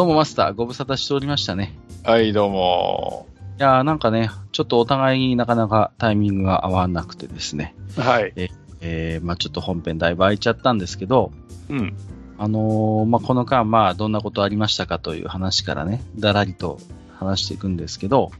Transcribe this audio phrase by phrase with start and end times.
[0.00, 1.76] どうもマスター、ご無沙汰しておりましたね。
[2.04, 3.26] はい、どうも。
[3.58, 7.74] いやーなんかね、ちょっとお互いになかなかタイミングが合わなくてですね。
[7.98, 8.32] はい。
[8.80, 11.32] えー、まあちょっと本編だいぶ空いちゃったんですけど、
[11.68, 11.94] うん。
[12.38, 16.78] あのーまあこの間、まあどんなことありましたかという話からね、だらりと
[17.18, 18.30] 話していくんですけど、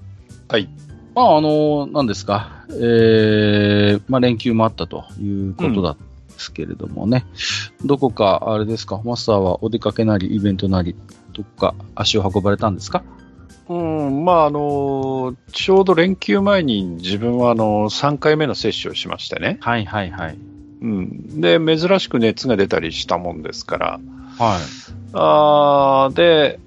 [0.49, 0.67] はい。
[1.15, 6.10] まああのー何ですか、えー、まあ連休もあったということだったん
[6.41, 7.27] ですけれどもね、
[7.85, 10.97] どこか、あれですか、マスターはお出かけなり、イベントなり、
[11.35, 13.05] どっか足を運ばれたんですか？
[13.69, 19.59] うん、まあ、あの、ちょうど連休前に自分はあの、3回目の接種をしましてね。
[19.61, 20.39] はいはいはい。
[20.81, 21.41] うん。
[21.41, 24.01] で、珍しく熱が出たりしたもんですから。
[24.39, 24.61] はい。
[25.13, 26.59] あーで、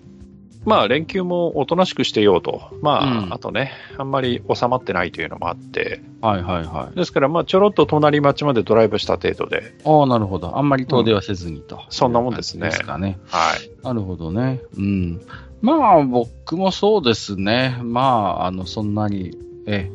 [0.65, 2.61] まあ、連休もおとなしくしてようと。
[2.81, 6.01] まあ、うんあとね、あんまり収まってないというのもあって。
[6.21, 6.95] はいはいはい。
[6.95, 9.75] ですから、まあ、ちょろっと隣町までドライブした程度で。
[9.85, 10.57] ああ、なるほど。
[10.57, 11.81] あんまり遠出はせずにと。
[11.89, 13.19] そんなもんですねですかね。
[13.27, 13.83] はい。
[13.83, 14.61] なるほどね。
[14.77, 15.21] うん。
[15.61, 17.77] まあ、僕もそうですね。
[17.81, 19.89] まあ、あの、そんなに、え、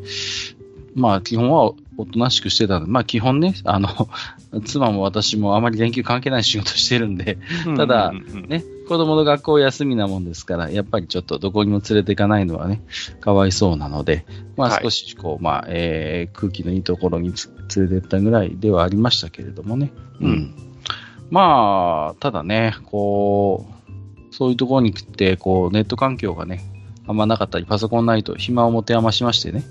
[0.94, 3.88] まあ、基本はおとなしくしてたんで、まあ、基本ね、あの、
[4.64, 7.38] 妻も私もあまり連休関係ない仕事してるんで、
[7.76, 12.82] ただうんうんうんね、子供の学校休みなもんですから、やっぱりちょっとどこにも連れていかないのはね、
[13.20, 14.24] かわいそうなので、
[14.56, 19.92] まあはい少しこう、まあ、えー空気のいいところにつ連れてったぐらいではありましたけれどもね。
[20.20, 20.54] うん
[21.30, 23.66] まあ、ただね、こ
[24.30, 26.62] う、そういうところに来て、こう、ネット環境がね、
[27.06, 29.62] あんまなかったり、パソコンないと暇を持て余しましてね。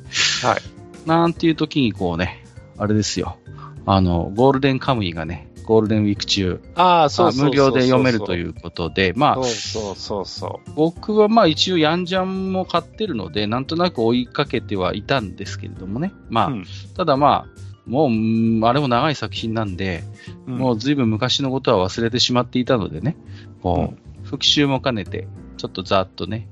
[0.43, 1.07] はい。
[1.07, 2.43] なんていう時にこうね、
[2.77, 3.37] あれですよ。
[3.85, 7.33] あの、ゴールデンカムイがね、ゴールデンウィーク中、ああ、そう。
[7.33, 10.71] 無料で読めるということで、まあ、そうそうそうそう。
[10.75, 16.13] 僕はまあ一応ヤンジャンも買ってるので、なんとなく追いかけてはいたんですけれどもね。
[16.29, 16.65] まあ、うん。
[16.95, 20.05] ただまあ、もう、うんあれも長い作品なんで、
[20.47, 20.57] うん。
[20.57, 23.17] もう随分昔のことは忘れてしまっていたのでね、
[23.61, 26.47] こう、復習も兼ねて、ちょっとざっとね、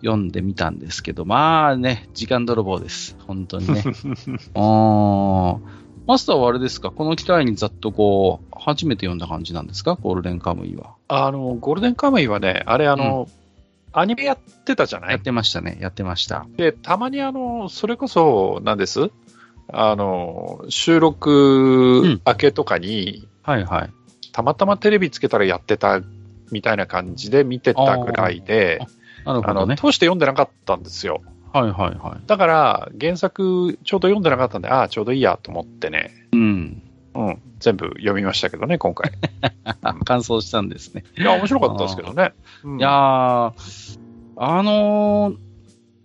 [0.00, 3.16] 読んでみたんですけど、まあね、時間泥棒です。
[3.28, 3.84] 本当にね。
[4.54, 5.58] あー
[6.08, 6.90] マスターはあれですか？
[6.90, 9.94] この機会にざっとこう、初めて読んだ感じなんですか？
[9.94, 10.94] ゴールデンカムイは。
[11.06, 13.28] あの、ゴールデンカムイはね、あれあの、
[13.92, 15.10] アニメやってたじゃない？
[15.10, 15.76] やってましたね。
[15.82, 16.46] やってました。
[16.56, 19.10] で、たまにあの、それこそ、なんです？
[19.70, 23.90] あの、収録ん明けとかに、はいはい。
[24.32, 26.00] たまたまテレビつけたらやってた
[26.50, 28.80] みたいな感じで見てたぐらいで、
[29.26, 29.76] あの、なるほどね。
[29.76, 31.20] 通して読んでなかったんですよ。
[31.62, 32.26] はいはいはい。
[32.26, 36.82] だから、原作ちょうど読んでなかったんで、ああ、ちょうどいいやと思ってね、うん。
[37.14, 39.10] うん、全部読みましたけどね、今回。
[40.04, 41.04] 感想したんですね。
[41.16, 42.32] いや、面白かったですけどね。
[42.64, 43.52] うんいやー、
[44.36, 45.47] あのー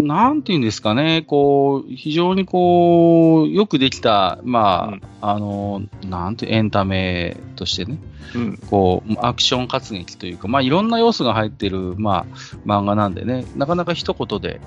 [0.03, 5.01] なんていうんですかね、こう、非常にこう、よくできた、まあ、うん。
[5.21, 7.97] あのーなんて、エンタメとしてね、
[8.35, 14.59] うん、こう、アクション活劇というか、まあ、いろんな要素が入ってる、まあ、漫画なんでね、なかなか一言で、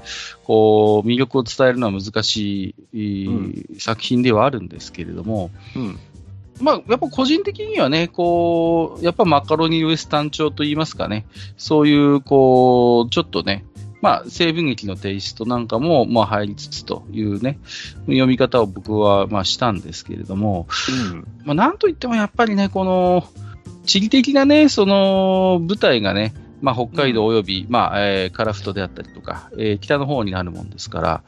[0.44, 3.26] こう、魅力を伝えるのは難しい、
[3.76, 5.98] う作品ではあるんですけれども、うん、
[6.60, 11.26] まあ、やっぱ個人的にはね、こう、やっぱマカロニウエスタン調といいますかね、
[11.56, 13.64] そういう、こう、ちょっとね、
[14.06, 17.58] まあ、西部劇のテイストなんかも、まあ、入りつつというね、
[18.06, 20.68] 読み方を僕は、まあ、したんですけれども、
[21.10, 23.24] うん、まあ、なんといってもやっぱりね、この、
[23.84, 31.22] 地理的なね、その、舞台がね、まあ、北海道および、まあ、えー、カラフトであったりとか、えー北の方になるもんですから、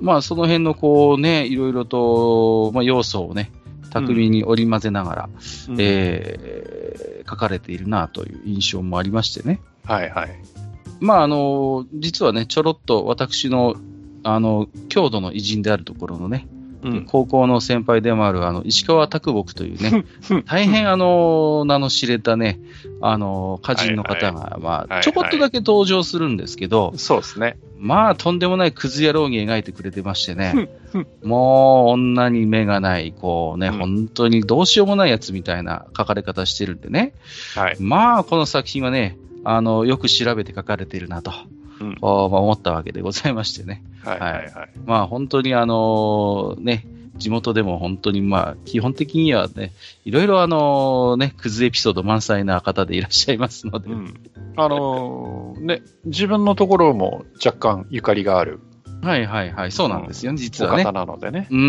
[0.00, 3.50] まあ、その辺のこうね、いろいろと、まあ、要素をね、
[3.90, 5.28] 巧みに織り交ぜながら、
[5.68, 9.60] うんえー書かれているなという印象もありましてね。
[9.84, 10.55] はいはい。
[11.00, 13.76] まあ、あの、実はね、ちょろっと私の、
[14.22, 16.48] あの、郷土の偉人であるところのね、
[16.82, 20.04] うん、高校の先輩でもある、あの、石川拓木というね、
[20.46, 22.60] 大変あの、名の知れたね、
[23.00, 25.02] あの、歌人の方が、まあ、はいはい。
[25.02, 27.58] ちょこっとだけ登場するんですけど、そうですね。
[27.78, 30.68] まあ、とんでもないクズ野郎に描いてくれてましてね。
[30.94, 33.78] うん、もう、女に目がない、こうね、うん。
[33.78, 37.12] 本当にどうしようもないやつみたいな書かれ方してるんでね、
[37.54, 37.76] はい。
[37.80, 41.32] まあ、この作品はね、あの、よく調べて書かれているなと、
[41.80, 43.82] うんおまあ思ったわけでございましてね。
[44.02, 44.70] はいはいはい。
[44.86, 49.72] まあ、本当にあの、ね、地元でも本当にまあ、基本的にはね、
[50.04, 53.90] いろいろあのね、クズエピソード満載な方でいらっしゃいますので。
[53.90, 54.14] うん。
[54.56, 58.60] あのー、ね、自分のところも若干ゆかりがある。
[59.06, 60.84] はいはいはい、そうなんですよ、ね、実はね。
[60.84, 61.46] 方なのでね。
[61.50, 61.62] うんう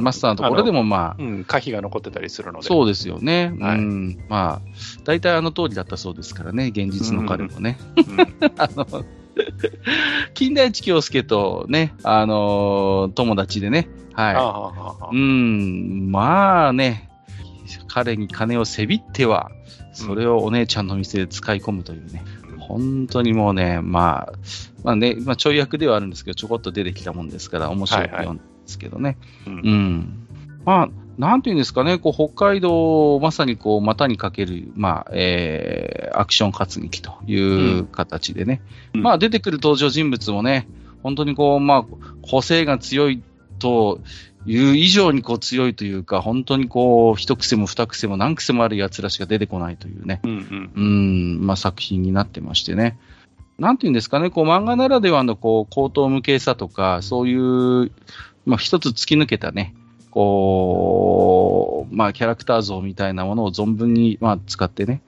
[0.00, 1.22] ん、マスターのところでもまあ。
[1.22, 2.66] うん、可否が残ってたりするので。
[2.66, 3.54] そうですよね。
[3.60, 4.24] はい、うん。
[4.28, 4.68] まあ、
[5.04, 7.78] 大体あの通りだったそうですからね、現実の彼もね。
[7.96, 9.04] うん、 あの、
[10.34, 15.16] 金田一京介とね、あのー、友達でね、はい。
[15.16, 17.08] うん、まあね、
[17.88, 19.50] 彼に金をせびっては、
[19.92, 22.39] それをお姉ちゃんの店で使い込むというね、うん、
[22.70, 24.32] 本当にもうね、まあ、
[24.82, 29.16] まあね、まあ、ちょい役ではあるんですけど、ちょこっと出てきたもんですから、面白く読んですけどね。
[29.44, 30.28] はいはい、うん、うん。
[30.64, 30.88] まあ、
[31.18, 37.38] なんていうんですかね、こう北海道をまさにこう股にかける、まあえー、アクション活劇とい
[37.80, 38.62] う形でね、
[38.94, 40.66] うん、まあ出てくる登場人物もね、
[41.02, 41.84] 本当にこう、まあ、
[42.22, 43.22] 個性が強い
[43.58, 44.00] と
[44.46, 52.98] いう以上にこう強いというか、本当にこう、一癖も二癖も何癖もある奴らしか出てこないというね、うん、うん、まあ作品になってましてね。
[53.58, 57.92] なんていうんですかね、こう漫画ならではのこう、高等無形さとか、そういう、
[58.46, 59.74] まあ一つ突き抜けたね、
[60.10, 65.02] こう、まあ、キャラクター像みたいなものを存分に、まあ、使ってね、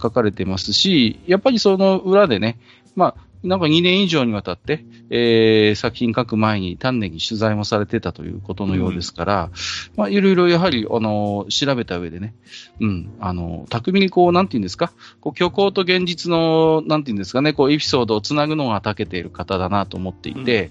[0.00, 2.58] 書かれてますし、やっぱりその裏でね、
[2.94, 9.50] まあ、なんか2年以上にわたって、えー、作品書く前に丹念に取材もされてたということのようですから、うん、
[9.96, 12.34] まあ、いろいろやはり、あの、調べた上でね、
[12.80, 20.70] うん、あの、巧みにこう、なんていうんですか、こう、虚構と現実の、なんていうんですかね、こう、エピソードをつなぐのが長けている方だなと思っていて、うん、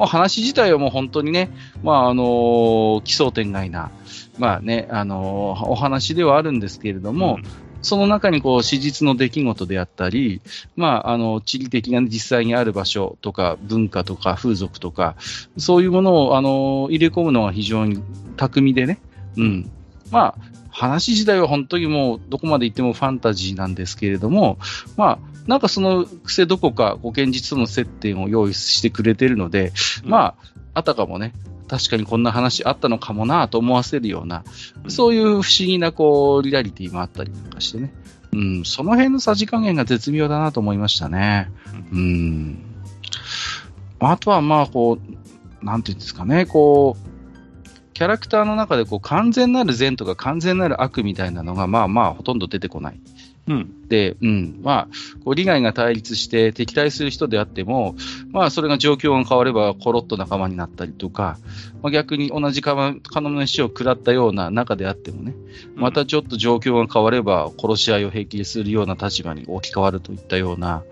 [0.00, 1.50] まあ、話自体はもう本当にね、
[1.82, 3.90] まあ、あの、奇想天外な、
[4.38, 10.40] まあね、あの、お話ではあるんですけれども、うんその中にこう史実の出来事であったり、
[10.76, 15.16] まあ、あの地理的な実際にある場所とか文化とか風俗とか、
[15.56, 18.02] そういうものをあの入れ込むのは非常に
[18.36, 18.98] 巧みでね、
[19.36, 19.70] うん。
[20.10, 24.58] まあ、話自体は本当にもうどこまで行ってもファンタジーなんですけれども、
[24.96, 29.72] まあ、なんかその癖どこかこう現実との接点を用意してくれてるので、
[30.04, 30.34] まあ、
[30.74, 31.32] あたかもね、
[31.68, 34.44] 確かにこんな話あったのかもなと思わせるような、
[34.88, 37.92] そういう不思議なこうリアリティもあったりとかしてね。
[38.32, 41.50] うん、その辺のさじ加減が絶妙だなと思いましたね。
[41.92, 42.58] うん。
[43.98, 44.98] あとはまあこ
[45.62, 47.16] う、なんていうんですかね、こう、
[47.94, 53.00] キャラクターの中でこう完全なる善とか完全なる悪みたいなのがまあまあほとんど出てこない。
[53.48, 54.88] うん、で、うん、まあ、
[55.24, 57.94] こう利害が対立して敵対する人であっても、
[58.30, 61.38] まあ、それが状況が変われば、コロッと仲間になったりとか、
[61.80, 65.34] まあ、逆に同じカノの死を食らったような中であってもね、
[65.76, 70.82] またちょっと状況が変われば、殺し合いを平気するような立場に置き換わるといったような、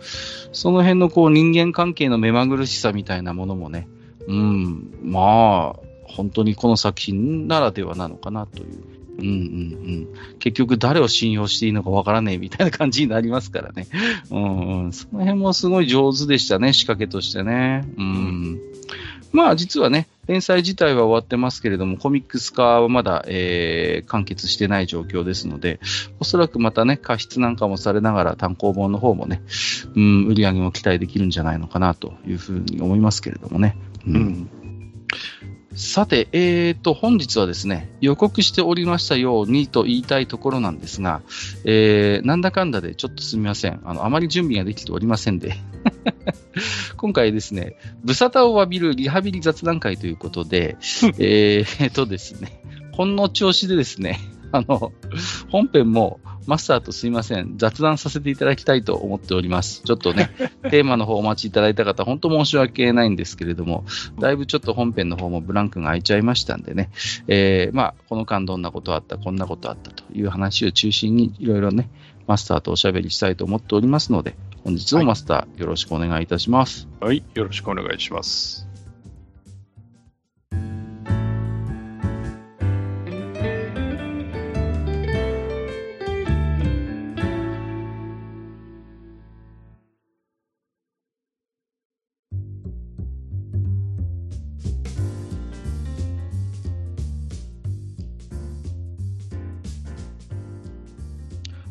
[0.53, 3.89] その辺のこう人間関係の目まぐるしさみたいなものもね、
[4.29, 10.09] うん、まあ、本当にこの作品ならではなのかなといううんうんうん。
[10.39, 13.87] 結局誰を信用していいのかわからねえみたいな感じになりますからね。
[14.31, 17.85] うん、うん、その辺もすごい上手でしたね、仕掛けとしてね。
[17.97, 18.61] うん。
[19.33, 25.81] まあ実はね、連載自体は終わってますけれども、コミックス化はまだ、えー、完結してない状況ですので、
[26.21, 29.43] おそらくまたね、過失なんかもされながら単行本の方もね、
[29.97, 33.77] うん、売り上げも期待できるんじゃないのかなというふうに思いますけれどもね。
[34.07, 34.64] うん、うん
[35.75, 41.21] さて、えーと、本日はですね、予告しておりましたようにと言いたいところなんですが、
[41.65, 43.81] えー、なんだかんだでちょっとすみません。
[43.85, 45.57] あの、あまり準備ができておりませんで。
[46.97, 50.77] 今回ですね、ブサタを詫びるリハビリ雑談会ということで、
[51.19, 52.61] えーとですね、
[52.93, 54.21] この調子でですね、
[54.55, 54.93] あの、
[55.51, 59.83] 本編もマスターとすいません、雑談させていただきたいと思っております。
[59.83, 60.31] ちょっとね、
[60.71, 63.85] テーマの方お待ちいただいた方、本当申し訳ないんですけれども、
[64.21, 66.91] だいぶちょっと本編の方もブランクが空いちゃいましたんでね、
[67.27, 71.91] えー、まあ、この間どんなことあった、こんなことあったという話を中心にいろいろね、
[72.29, 76.87] マスターとおしゃべりしたいと思っておりますので、本日もマスター、よろしくお願いいたします。
[77.01, 78.74] はい、よろしくお願いします。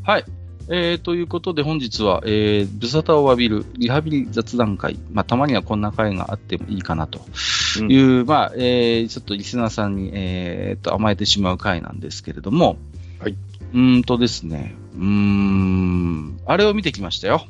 [0.03, 0.25] はい。
[0.69, 7.19] えー、ということで本日は、えー、ブサタを浴びるリハビリ雑談会、まあ、たまにはこんな会があってもいいかなと。
[7.79, 12.77] いう、うん、まあ、えー、ちょっとリスナーさんに、えー、と甘えてしまう会なんですけれども、
[13.19, 13.35] はい。
[13.73, 17.45] うんとですね、うん、あれを見てきましたよ。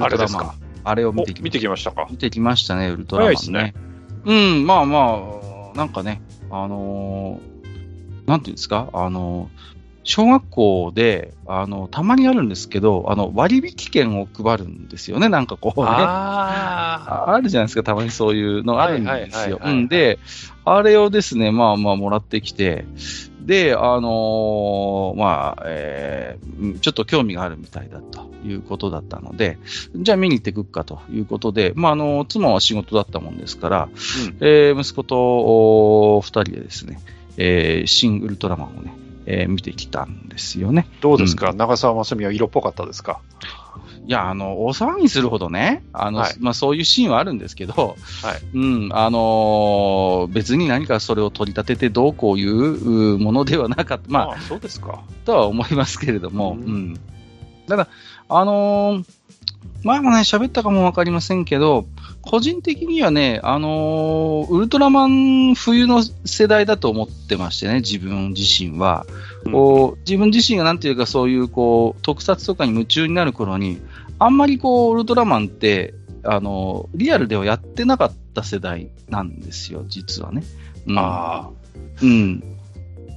[0.00, 0.54] あれですか？
[0.84, 2.06] あれを見てき見てきましたか？
[2.10, 3.52] 見てきましたね、ウルトラマンね。
[3.52, 3.74] ね。
[4.24, 5.20] うん、まあま
[5.74, 9.77] あ、なんかね、あのーなんていうんですか、あのー
[10.08, 15.86] 小学校で、あの、たまにあるんですけど、あの、割引券を配るんですよね、なんかこうね。
[15.86, 19.60] あああるじゃないですか、たまにそういうのあるんですよ。
[19.70, 20.18] んで、
[20.64, 22.86] あれをですね、まあまあもらってきて、
[23.42, 29.58] で、あのーまあ、えーちょっと興味があるみたいだということだったので、
[29.94, 33.88] じゃあ見に行ってくっかということで、まあ、あの、妻は仕事だったもんですから、
[34.40, 36.98] えー息子とお二人でですね、
[37.36, 38.94] えー新ウルトラマンをね、
[39.30, 40.88] えー見てきたんですよね。
[41.02, 43.20] どうですか、長澤まさみは色っぽかったですか？
[44.06, 55.02] いや、あの、大騒ぎするほどね、あの、はいまあそういうシーンはあるんですけど、はいうん、あのー別に何かそれを取り立ててどうこういううものではなかった、まあ、あ、そうですか。
[55.26, 57.00] とは思いますけれども、ううんん。
[57.68, 57.88] ただ、
[58.30, 59.04] あのー
[59.84, 61.86] 前もね、喋ったかもわかりませんけど、
[62.30, 69.06] 個人的にはね、あのーウルトラマン冬の世代だと思ってましてね、自分自身は。
[69.50, 73.80] こう、自分自身がなんていうかそういうこう、特撮とかに夢中になる頃に、
[74.18, 80.42] あんまりこう、ウルトラマンって、あのーリアルではやってなかった世代なんですよ、実はね。
[80.86, 81.48] うんあ
[82.02, 82.42] うん。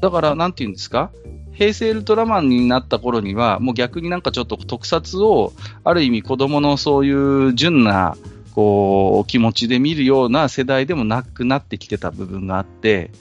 [0.01, 1.11] だから、なんていうんですか？
[1.51, 5.51] 平成ウルトラマンになった頃には、もう逆になんかちょっと特撮を、
[5.83, 7.11] ある意味子供のそうい
[7.49, 8.15] う純な、
[8.51, 13.11] こう、気持ちで見るような世代でもなくなってきてた部分があって、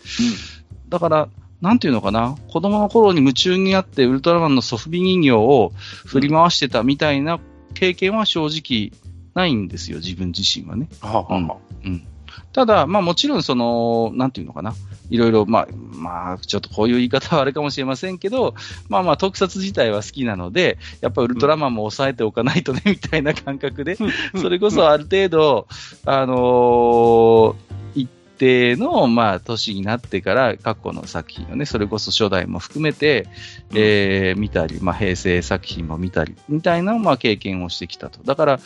[0.88, 1.28] だから、
[1.60, 5.72] なんていうのかな、子供の頃に夢中になってウルトラマンのソフビ人形を
[6.06, 7.38] 振り回してたみたいな
[7.74, 8.98] 経験は正直
[9.34, 10.88] ないんですよ、自分自身はね。
[11.00, 12.06] あ、はあはあうん。
[12.52, 14.74] ただ、まあもちろんその、なんていうのかな。
[15.10, 18.54] いろいろ、まあ、まあ、ちょっとこういう言い方はあれかもしれませんけど、
[18.88, 23.98] まあまあ特撮自体は好きなので、やっぱウルトラマンも抑えておかないとね、 みたいな感覚で、
[24.40, 25.66] それこそある程度、
[26.06, 27.54] あのー
[27.92, 28.08] 一
[28.40, 33.26] 定の、まあ、年になってから、過去の作品をね、それこそ初代も含めて、
[33.74, 38.20] えー見たり、まあ、平成作品も見たり、みたいな、まあ、経験をしてきたと。
[38.24, 38.60] だから、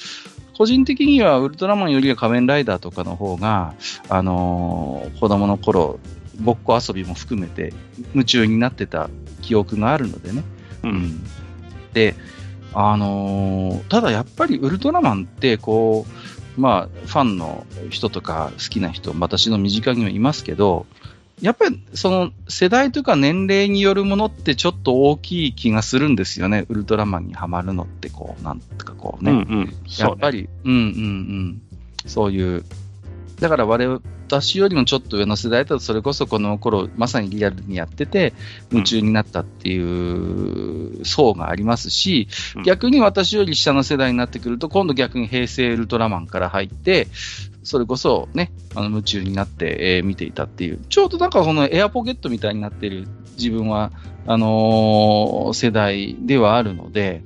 [0.56, 3.74] 個人的にはウルトラマンよりは仮面ライダーとかの方が、
[4.08, 5.98] あのー子供の頃、
[6.42, 7.72] ごっこ遊びも含めて
[8.12, 9.10] 夢中になってた
[9.42, 10.42] 記憶があるのでね。
[10.82, 11.24] ううんん。
[11.92, 12.14] で、
[12.72, 16.06] あのーただやっぱりウルトラマンって、こ
[16.56, 20.86] う、まあ、ファンの人とか好きな人、私の身近にもいますけど、
[21.40, 26.64] やっぱりその世代とか年齢によるものってちょっと大きい気がするんですよね。
[26.68, 29.32] ウルトラマンにはまるのって、こう、なんとかこうね。
[29.32, 29.74] うんうん。
[29.98, 31.62] やっぱり、うんうんうん。
[32.06, 32.64] そういう。
[33.40, 38.32] だから我々、私よりもちょっと上の世代だと、それこそこの頃、まさにリアルにやってて、
[38.70, 47.08] 夢中になったっていう層がありますし、うん逆に私より下の世代になってくると、今度逆に平成ウルトラマンから入って、
[47.62, 53.92] それこそね、あの夢中になって、えー見ていたっていう、ちょうどなんかこのエアポケットみたいになっている自分は、
[54.26, 57.22] あのー世代ではあるので、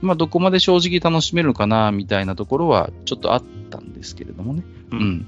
[0.00, 4.62] まあどこまで正直楽しめるのかな、みたいなところはちょっとあったんですけれどもね。
[4.92, 5.26] ううんん。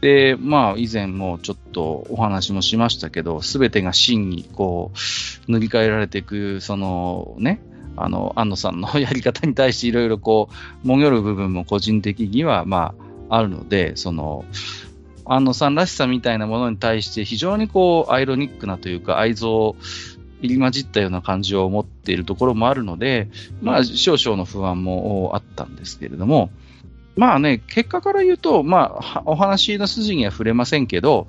[0.00, 4.92] で、まあ以前もちょっとお話もしましたけど、すべてが真にこ
[5.48, 7.60] う、塗り替えられていく、そのね、
[7.96, 10.50] あの、安野さんのやり方に対していろいろこ
[10.84, 12.94] う、もぎょる部分も個人的には、ま
[13.28, 14.44] あ、あるので、その、
[15.24, 19.74] 安野さんらしさみたいなものに対して非常にこう、アイロニックなというか、愛憎
[20.42, 23.28] 入り混じったような感じを持っているところもあるので、
[23.62, 26.50] まあ、少々の不安もあったんですけれども、
[27.16, 31.26] まあね、結果から言うと、まあは、お話の筋には触れませんけど、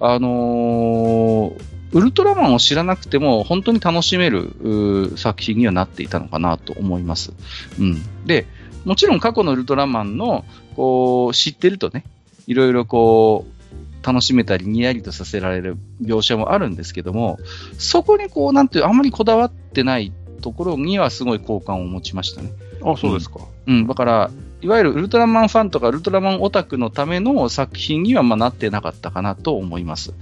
[0.00, 7.32] あのーウルトラマンを知らなくても本当に楽しめる作品にはなっていたのかなと思います。
[7.78, 8.02] うん。
[8.26, 8.46] で、
[8.84, 10.44] もちろん過去のウルトラマンの、
[10.76, 12.04] こう、知ってるとね、
[12.46, 17.38] いろいろこう、楽しめたり、にやりとさせられる描写もあるんですけども、
[17.78, 22.50] そこにこう、なんていう、あんまりこだわってないところにはすごい好感を持ちましたね。
[22.84, 23.40] あ、そうですか。
[23.66, 24.30] うん、だから、
[24.60, 30.10] いわゆるウルトラマンファンとかウルトラマンオタクのための作品にはまあなってなかったかなと思います。
[30.10, 30.14] う。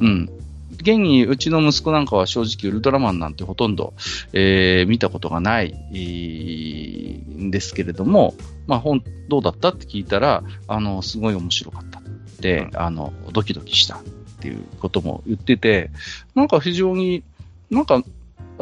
[0.00, 0.30] うんん。
[0.78, 3.92] 現にうちの息子なんかは正直ウルトラマンなんてほとんど、
[4.32, 8.34] えー見たことがない、えーんですけれども、
[8.66, 12.00] まあ本、どうだったって聞いたら、あの、すごい面白かった。
[12.40, 14.02] で、うんあの、ドキドキしたっ
[14.40, 15.90] ていうことも言ってて、
[16.34, 17.22] なんか非常に、
[17.70, 18.02] なんか、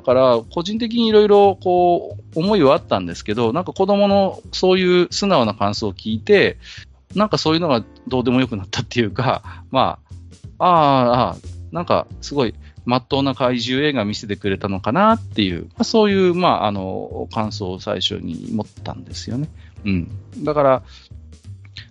[0.00, 6.57] だから、個人的にいろいろ、こう、思いはあったんですけど、なんか子供のそういう素直な感想を聞いて、
[7.14, 9.99] なんかそういうのがどうでもよくなったっていうか、 ま
[10.59, 11.37] あ、ああ、ああ、
[11.71, 12.54] なんかすごい、
[12.87, 19.50] まっとうな怪獣映画見せてくれたのかなっていう、まあ、そういう、まあ、あの、感想を最初に持ったんですよね。
[19.85, 20.11] うん。
[20.38, 20.83] だから、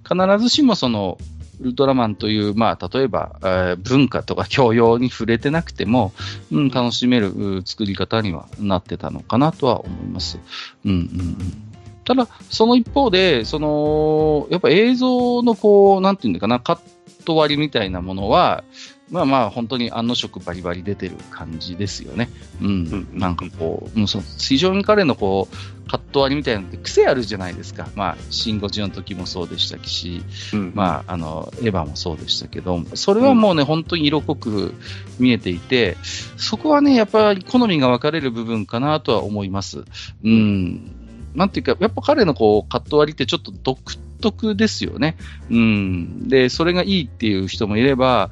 [0.03, 1.19] 必ずしもその、
[1.59, 6.13] ウルトラマンという、まあ、例えば、えー、文化とか教養に触れてなくても、
[6.51, 10.39] うん、楽しめる作り方にはなってたのかなとは思います。
[10.85, 11.69] うんうんうん
[12.05, 16.79] ただ、その一方で、その、やっぱ映像のこう、なんていうのかな、カッ
[17.23, 18.63] ト割りみたいなものは、
[19.11, 22.29] まあまあ、本当にあの色バリバリ出てる感じですよね。
[22.61, 23.07] うん。
[23.13, 27.89] なんかこう、うん、そ非常に彼のこう、カット割りみたいなのって癖あるじゃないですか。
[27.95, 30.21] まあ、シン・ゴジの時もそうでしたし、
[30.53, 34.75] うん、まあ、あの、エヴァもそうでしたけど、それはもうね、うん、本当に色濃く
[35.17, 35.97] 見えていて、
[36.37, 39.83] そこはね、やっぱり好みが分かれる部分かなとは思います。
[40.23, 40.91] うん。
[41.33, 43.79] なんていうか、やっぱ彼のこう、カット割りってちょっと独
[44.21, 45.17] 特ですよね。
[45.49, 46.27] うん。
[46.27, 48.31] で、それがいいっていう人もいれば、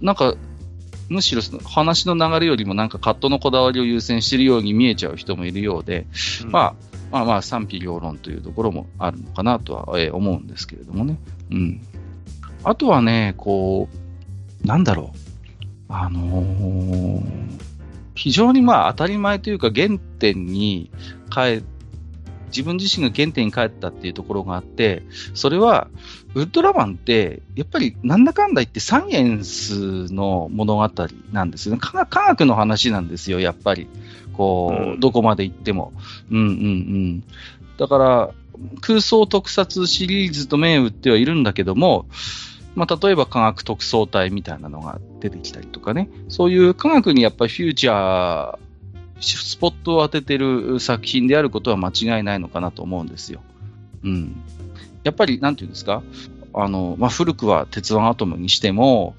[0.00, 0.34] なんか、
[1.08, 6.06] むしろ話の流れよりもなんかカットのこだわりを優先しているように見えちゃう人もいるようで、
[6.44, 6.74] うん、まあ、
[7.12, 11.18] まあまあ賛否両論というところもあるのかなとは、えー、思うんですけれどもね。
[11.50, 11.80] うん。
[12.64, 13.88] あとはね、こ
[14.64, 15.18] う、なんだろう。
[15.88, 17.22] あのー、
[18.16, 20.90] 非常にまあ当たり前というか原点に
[21.30, 21.62] 帰
[22.56, 25.02] 自分自身が原点に帰ったっていうところがあって、
[25.34, 25.88] それは、
[26.36, 30.90] ウルトラマンって、やっぱりなんだかんだ言ってサイエンスの物語
[31.32, 31.80] なんですよね。
[31.80, 33.88] 科学の話なんですよ、やっぱり。
[34.34, 35.94] こう、うん、どこまで行っても。
[36.30, 37.24] うんうんうん。
[37.78, 38.30] だから、
[38.82, 42.04] 空想特撮シリーズと銘打ってはいるんだけども、
[42.74, 48.58] まあ、例えば科学特捜隊みたいなのが出てきたりとかね、そういう科学にやっぱりフューチャー
[49.22, 53.40] スポットを当ててる作品であることは間違いないのかなと思うんですよ。
[54.04, 54.36] うん。
[55.06, 56.02] やっぱり、なんていうんですか？
[56.52, 59.14] あの、まあ、古くは鉄腕アトムにしても、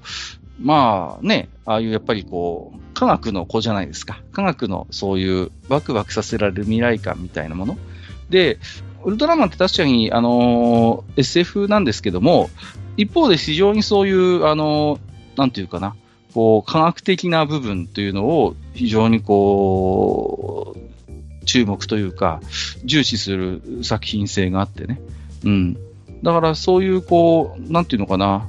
[0.60, 4.20] まあね、ああいうやっぱりこう、科学の子じゃないですか。
[4.32, 7.78] 科学のそういうワクワクさせられる未来感みたいなもの。
[8.28, 8.58] で、
[9.04, 12.50] ウルトラマンって確かに、あのー、SF なんですけども、
[12.96, 15.94] 一方で非常にそういう、あのー、なんていうかな、
[16.34, 22.40] こう、科学的な部分というのを非常にこう、注目というか、
[22.84, 25.00] 重視する作品性があってね。
[25.44, 25.76] うん。
[26.22, 28.48] だからそういうこう、なんていうのかな、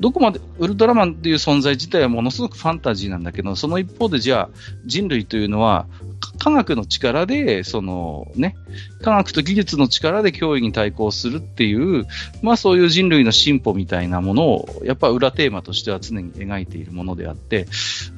[0.00, 4.50] どこまで、ウルトラマンっていう存在自体はものすごくファンタジーなんだけど、その一方でじゃあ
[4.86, 5.86] 人類というのは
[6.38, 8.56] 科学の力で、そのね、
[9.02, 12.06] 科学と技術の力で脅威に対抗するっていう、
[12.40, 17.66] まあそういう人類の進歩みたいなものを、やっぱ裏テーマとしては常に描いているものであって、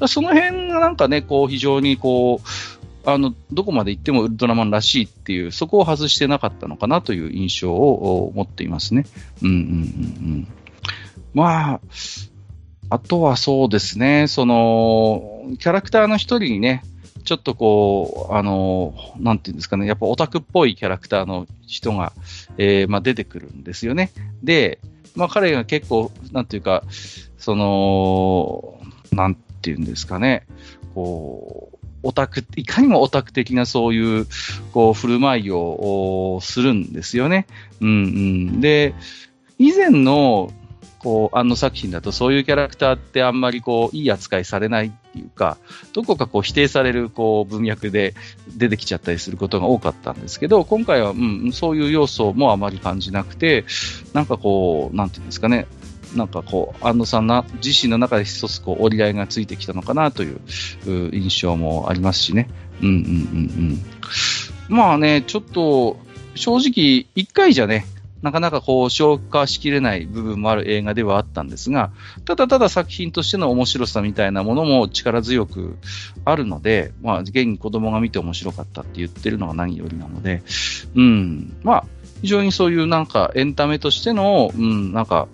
[0.07, 9.07] その辺がなんかね、こう非常にこう、あの、どこまで行ってもウルトラマンらしいっていう、そこを外してなかったのかなという印象を持っていますね。
[9.43, 9.65] うんうんうんう
[10.39, 10.49] ん。
[11.35, 11.81] まあ、
[12.91, 16.83] あとはそうですね、その、キャラクターの一人にね、
[17.25, 22.13] ちょっとこう、あの、なんていうんですかね、やっぱオタクっぽいキャラクターの人が、
[22.59, 24.11] えー、まあ出てくるんですよね。
[24.43, 24.79] で、
[25.15, 26.83] まあ彼が結構、なんていうか、
[27.39, 28.81] その、
[29.13, 30.47] なんていうんですかね、
[30.95, 31.72] こう、
[32.03, 34.27] オタク、いかにもオタク的なそういう、
[34.73, 37.47] こう、振る舞いをするんですよね。
[37.81, 37.93] うんう
[38.57, 38.61] ん。
[38.61, 38.95] で、
[39.59, 40.53] 以前の
[41.03, 45.59] こう、あの作品だとそういうキャラクターってあんまりこう、いい扱いされないっていうか、
[45.93, 48.15] どこかこう否定されるこう文脈で
[48.57, 53.65] 出てきちゃったりすることが多かったんですけど、今回は、うん、そういう要素もあまり感じなくて、
[54.13, 55.67] なんかこう、なんていうんですかね、
[56.15, 60.41] なんかこう、安野さんな自身の中で一つこう折り合いがついてきたのかなという
[61.13, 62.49] 印象もありますしね。
[62.81, 63.03] うんうんうん
[64.71, 64.77] うん。
[64.77, 65.99] まあね、ちょっと、
[66.35, 67.87] 正直、一回じゃね、
[68.23, 71.91] なかなかこう消化しきれない部分もある映画ではあったんですが、
[72.25, 75.77] ただただ作品としての面白さみたいなものも力強く
[76.25, 80.43] あるので、まあ、現に子供が見て面白かったって言ってるのが何よりなので、
[80.95, 81.85] うん、まあ、
[82.23, 85.27] 非常にそういうなんかエンタメとしての、うん、なんか、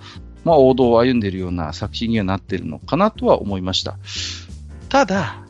[0.49, 3.99] まあ王道を歩んでいるような作品にはなっているのかなとは思いました。
[4.89, 5.45] ただ、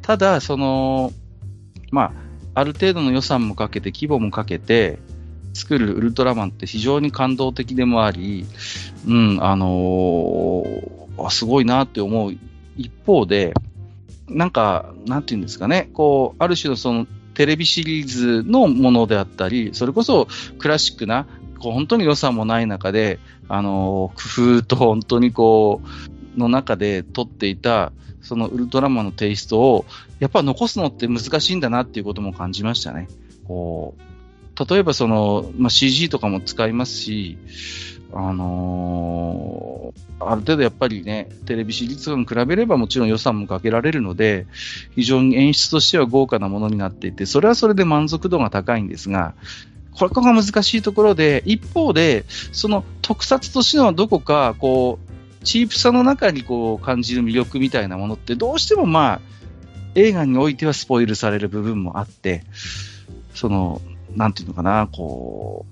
[0.00, 1.12] ただ、その、
[1.90, 2.14] ま
[2.54, 4.98] あ、ある程度の予算もかけて、規模もかけて、
[5.52, 8.46] 作るウルトラマンって非常に感動的でもあり、
[9.06, 12.34] うん、あのー、すごいなって思う
[12.76, 13.52] 一方で、
[14.28, 20.26] なんか、なんていうんですかね、こう、ある種のそのテレビシリーズのものであったり、それこそ
[20.58, 21.26] クラシックな、
[21.58, 23.18] こう本当に予算もない中で、
[23.48, 25.80] あの、工夫と本当にこ
[26.36, 27.92] う、の中で撮っていた、
[28.22, 29.84] そのウルトラマンのテイストを、
[30.20, 33.08] やっぱ残すのって難しいんだなっていうことも感じましたね。
[33.46, 37.38] こう、例えばその、まあ、CG とかも使いますし、
[38.12, 44.46] あのー、ある程度やっぱりね、テレビシリーズに比べればもちろん予算もかけられるので、
[44.94, 49.34] 非常に演出としては豪華なものになっていて、それはそれで満足度が高いんですが、
[49.98, 59.20] これが難しいところで、一方で、その特撮としてのどこか、こう、チープさの中にこう感じる魅力みたいなものって、どうしてもまあ、
[59.94, 62.44] 映画においてはスポイルされる部分もあって、
[63.34, 63.80] その、
[64.14, 65.66] なんていうのかな、こ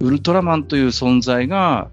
[0.00, 1.88] う、ウルトラマンという存在が、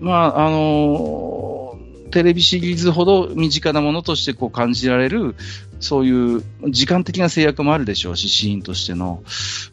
[0.00, 1.78] まあ、あの
[2.10, 5.34] テレビシリーズほど身近なものとしてこう感じられる、
[5.82, 9.22] そういう時間的な制約もあるでしょうし、シーンとしての。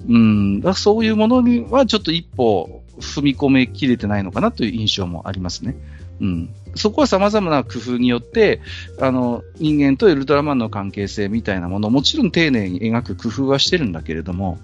[0.08, 5.78] うん、だそういうものにはちょっと一歩踏み込めきれてないのかなという印象もありますね。
[6.19, 8.62] うん、そこは様々な工夫によって、
[8.99, 14.60] あの、人間とウルトラマンの関係性みたいなものをもちろん丁寧に描く工夫はしてるんだけれども、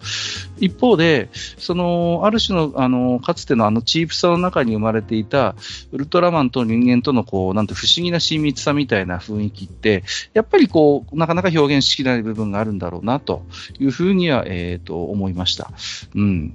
[0.60, 5.56] 一方で、その、ある種の、あの、かつてのあのチープさの中に生まれていた、
[5.92, 13.46] ウルトラマンと人間とのこう、なんて不思議な親密さみたいな雰囲気って、やっぱりこう、なかなか表現しきれない部分があるんだろうな、と
[13.80, 15.72] いうふうには、えっ、ー、と、思いました。
[16.16, 16.54] うん。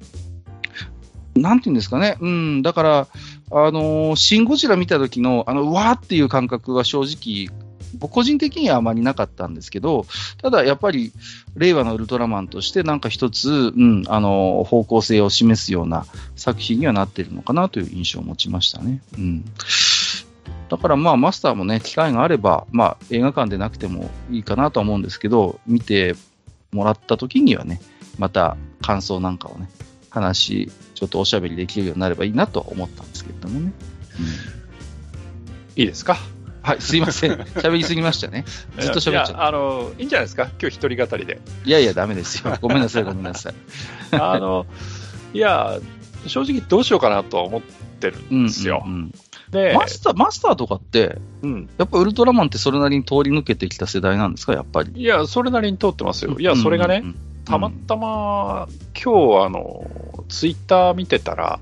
[1.36, 2.16] なんていうんですかね。
[2.20, 3.08] うん、だから、
[3.50, 7.54] あのー、シン・ゴジラ見た時の、あの、うわーっていう感覚は正直、
[7.98, 10.06] 僕個人的にはあまりなかったんですけど、
[10.40, 11.12] ただやっぱり、
[11.56, 19.02] 令和のウルトラマンとしてなんか一つ、うん、あの、方向性を示すような作品にはなってるのかなという印象を持ちましたね。
[19.18, 19.44] うん。
[20.68, 26.14] だからまあマスターもね、機会があれば、まあ映画館でなくてもいいかなとは思うんですけど、見て
[26.70, 27.80] もらった時にはね、
[28.18, 29.68] また感想なんかをね、
[30.10, 33.72] 話、ちょっとおしゃべりできるようになればいいなと思ったんですけれどもね。
[35.76, 36.18] うん、いいですか？
[36.60, 37.32] はい、すいません。
[37.32, 38.44] 喋りすぎましたね。
[38.78, 39.46] ずっと喋っちゃった。
[39.46, 40.50] あの、いいんじゃないですか？
[40.60, 41.40] 今日一人語りで。
[41.64, 42.54] いやいや、ダメですよ。
[42.60, 43.54] ごめんなさい、ごめんなさい。
[44.12, 44.66] あの、
[45.32, 45.78] いや、
[46.26, 47.62] 正直どうしようかなとは思っ
[47.98, 48.82] てるんですよ。
[48.84, 49.14] うんうんうん
[49.50, 54.92] で、マスター、マスターとかって、うん、やっぱウルトラマンってそれなりに通り抜けてきた世代なんですか、やっぱり。
[54.94, 56.36] いや、それなりに通ってますよ。
[56.38, 57.02] いや、それがね、
[57.46, 61.60] たまたま、今日、あの、ツイッター見てたら、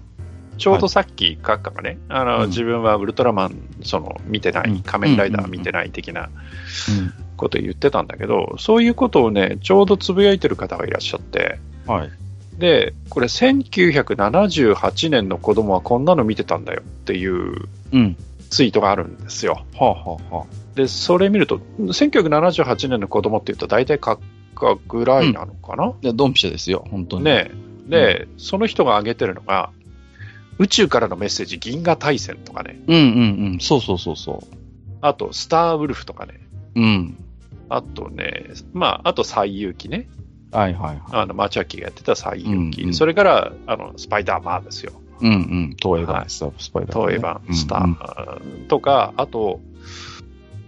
[0.59, 6.31] ちょうどさっき、閣下がね、あの、自分はウルトラマン、その、見てない、仮面ライダー見てない的な
[7.37, 12.11] こと言ってたんだけど、そういうことをね、ちょうどつぶやいてる方がいらっしゃって、はい。
[12.59, 16.83] で、これ1978年の子供はこんなの見てたんだよ。
[16.83, 17.69] っていう
[18.51, 19.65] ツイートがあるんですよ。
[19.75, 24.19] はあはあはあ、で、それ見ると、1978年の子供って言うと大体閣
[24.57, 27.25] 下ぐらいなのかな、うん、いや、ドンピシャですよ、本当に。
[27.25, 27.53] ね
[27.89, 29.71] で、うん、その人が挙げてるのが、
[30.59, 32.81] 宇宙からのメッセージ、銀河大戦とかね。
[32.87, 33.03] うんうん
[33.53, 33.59] うん。
[33.61, 34.57] そうそうそうそう。
[35.01, 36.41] あと、スターウルフとかね。
[36.75, 37.17] うん。
[37.69, 40.09] あとね、まあ、あと、最遊記ね。
[40.51, 41.01] はいはいはい。
[41.13, 42.83] あの、マチャキがやってた最遊記。
[42.83, 44.93] うんうん、それから、あの、スパイダーマンですよ。
[45.21, 45.77] うんうん。
[45.81, 46.41] 東映版、はい、ス
[46.73, 47.13] パイダーマン、ね。
[47.13, 49.61] 東映版、スター、とか、あと、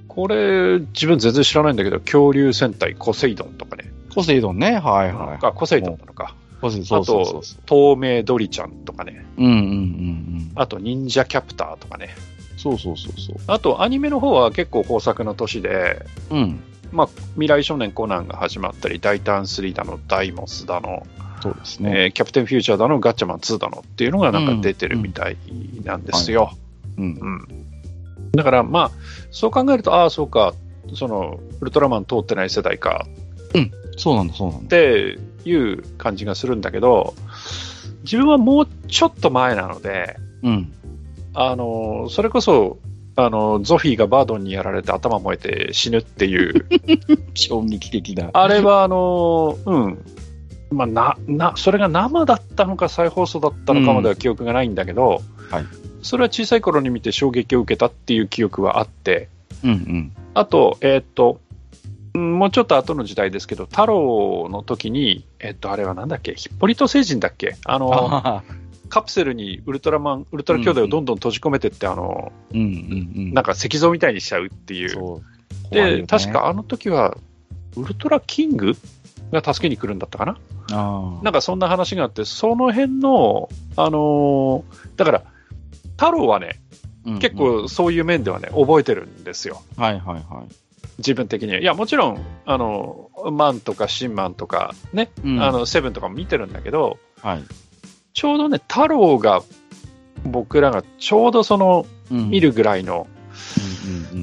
[0.06, 3.92] これ、自分全然知らないんだけど、恐竜戦隊コセイドンとかね。
[4.14, 4.72] コセイドンね。
[4.78, 5.38] はいはい。
[5.40, 6.34] あ、コセイドンなのか。
[6.60, 9.24] そうそうそうあと、透明ドリちゃんとかね。
[9.38, 10.52] うんうんうんうん。
[10.54, 12.10] あと、忍者キャプターとかね。
[12.56, 13.36] そうそうそうそう。
[13.46, 16.60] あと、アニメの方は結構豊作の年で、うん。
[16.92, 21.06] まあ、未来少年コナンが始まったり、大胆3だの、ダイモスだの、
[21.42, 25.36] そうですね、えー、キャプテンフューチャーだの、ガッチャマン2だのっていうのがなんか出てるみたい
[25.84, 26.52] なんですよ。
[26.98, 27.04] うん。
[27.04, 28.90] うん、だから、まあ、
[29.30, 30.54] そう考えると、ああ、そうか、
[30.94, 33.06] その、ウルトラマン通ってない世代か。
[33.54, 34.64] うん、そうなんだ、そうなんだ。
[34.66, 37.14] っていう感じがするんだけど、
[38.02, 40.72] 自分はもうちょっと前なので、うん。
[41.34, 42.78] あの、それこそ、
[43.16, 46.66] あの、ゾフィーがバードンにやられて頭燃えて死ぬっていう。
[47.34, 48.30] 衝撃的だ。
[48.32, 49.98] あれは、あの、うん。
[50.70, 55.66] まあ、な、な、それが生だったのか再放送だったのかまでは記憶がないんだけど、うん、はい。
[56.02, 59.28] それは小さい頃に見て衝撃を受けたっていう記憶はあって、
[59.62, 60.12] うんうん。
[60.34, 61.40] あと、えー、っと、
[62.14, 67.56] もうちょっと後の時代ですけど、太郎の時に、えっと、あれはなんだっけ、ヒッポリト星人だっけ？
[67.64, 68.42] あの、
[68.88, 75.18] カプセルにウルトラマン、ウルトラ兄弟をどんどん閉じ込めてって、あの、うんうんうん、なんか石像みたいにしちゃうっていう。
[75.18, 75.74] う。
[75.74, 77.16] で、ね、確かあの時は、
[77.76, 78.74] ウルトラキング
[79.30, 81.20] が助けに来るんだったかな？
[81.22, 85.22] なんかそんな話があって、その辺の、あのー、だから、
[85.96, 86.60] 太郎はね、
[87.20, 89.62] 結構そういう面ではね、覚えてるんですよ。
[89.76, 90.48] はいはいはい。
[90.98, 91.60] 自分的には。
[91.60, 97.44] いや、もちろん、あの、マンとかシンマンとかね、うん、あの、セブンとかも見てるんだけど、はい、
[98.12, 99.42] ちょうどね、太郎が、
[100.24, 103.06] 僕らがちょうどその、見るぐらいの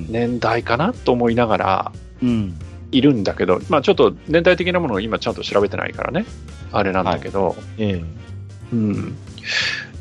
[0.10, 1.92] 年代かなと思いながら、
[2.92, 6.26] いるんだけど、まあちょっと年代的なものを今ちゃんと調べてないからね、
[6.72, 8.04] あれなんだけど、はいえ。
[8.72, 9.16] うん。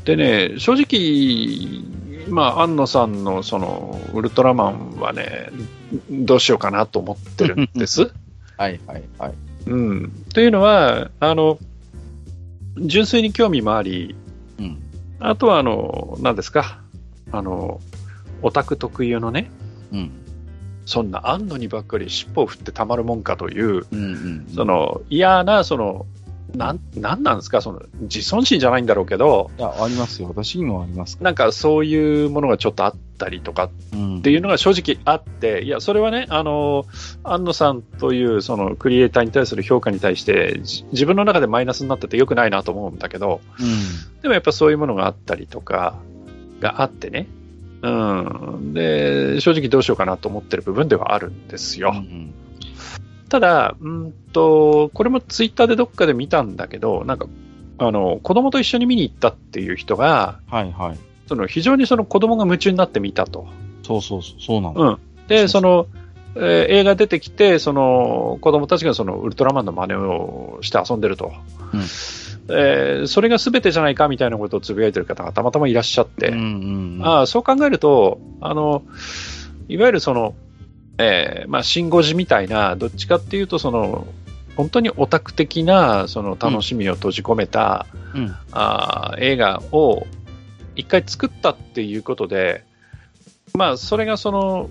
[0.05, 1.85] でね、正直、
[2.29, 5.51] まあ、安野さんのそのウルトラマンはね、
[6.11, 8.13] どうしようかなと思ってるんです。
[8.57, 9.35] はいはいはい。
[9.67, 10.13] うん。
[10.33, 11.59] というのは、あの、
[12.79, 14.15] 純粋に興味もあり、
[14.59, 14.79] うん。
[15.21, 16.81] あとは、あの、何ですか、
[17.33, 17.81] あの、
[18.43, 19.51] オタク特有のね、
[19.93, 20.11] うん。
[20.85, 23.99] そんな安野にばっかり尻尾を振ってたまるもんかという、うん。
[23.99, 24.47] うん。
[24.55, 26.07] その嫌な、その、
[26.55, 30.29] なん、なんなんですか、その、自尊心じゃないんだろうけど、いや、ありますよ。
[30.29, 34.19] 私にもありますなんかそういうものがちょっとあったりとかうん。
[34.19, 36.87] っていうのが正直あって、いや、それはね、あの、
[37.25, 44.21] 安野さんというそのクリエイターに対する評価に対して、じ自分の中でマイナスになってて良くないなと思うんだけど、うん。
[44.23, 45.99] でもやっぱそういうものがあったりとか、
[46.61, 47.29] があってね、
[47.83, 48.73] うん。
[48.75, 51.93] で、正直どうしようかなと思ってる部分ではあるんですよ。
[51.95, 52.35] うん。
[53.29, 57.27] ただ、うんと、これもツイッターでどっかで見たんだけど、なんか、
[57.79, 60.99] あの、子供と一緒に見に行ったっていう人が、はいはい。
[61.27, 63.49] その非常にその子供が夢中になって見たと。
[63.83, 64.93] そうそうそう、そうなの。
[64.93, 64.99] うん。
[65.27, 65.87] で、その、
[66.37, 71.33] えー映画出てきて、その子供たちがそのウルトラマンの真似をして遊んでると。
[71.73, 71.81] うん
[72.49, 77.05] えーそれが全てじゃないかみたいなことをつぶやいてる方がたまたまいらっしゃって、うんうんうん。
[77.05, 78.83] ああそう考えると、あの、
[79.69, 80.35] いわゆるその、
[80.99, 84.07] えーまあ、シンゴジみたいな、どっちかっていうと、その、
[84.57, 88.35] 本当にオタク的な、その楽しみを閉じ込めた、うん。
[88.53, 90.07] あー映画を
[90.75, 92.65] 一回作ったっていうことで、
[93.55, 94.71] まあ、それがその、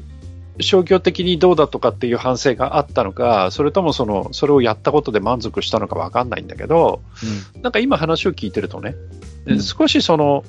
[0.61, 7.01] 商業的にどうだとかっていう反省があったのか、それともその、それをやったことで満足したのかわかんないんだけど、
[7.61, 8.95] なんか今話を聞いてるとね、
[9.45, 9.61] うん。
[9.61, 10.43] 少しその、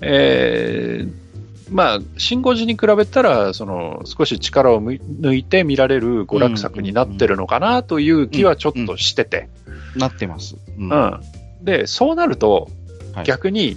[0.00, 1.29] えー
[1.70, 9.48] まあ、シン・ゴジに比べたら、その、少し力を抜いて見られる娯楽作になってるのかなという気はちょっとしてて、
[9.96, 10.56] なってます。
[10.78, 11.20] ううん。
[11.62, 12.68] で、そうなると
[13.14, 13.76] はい、逆に、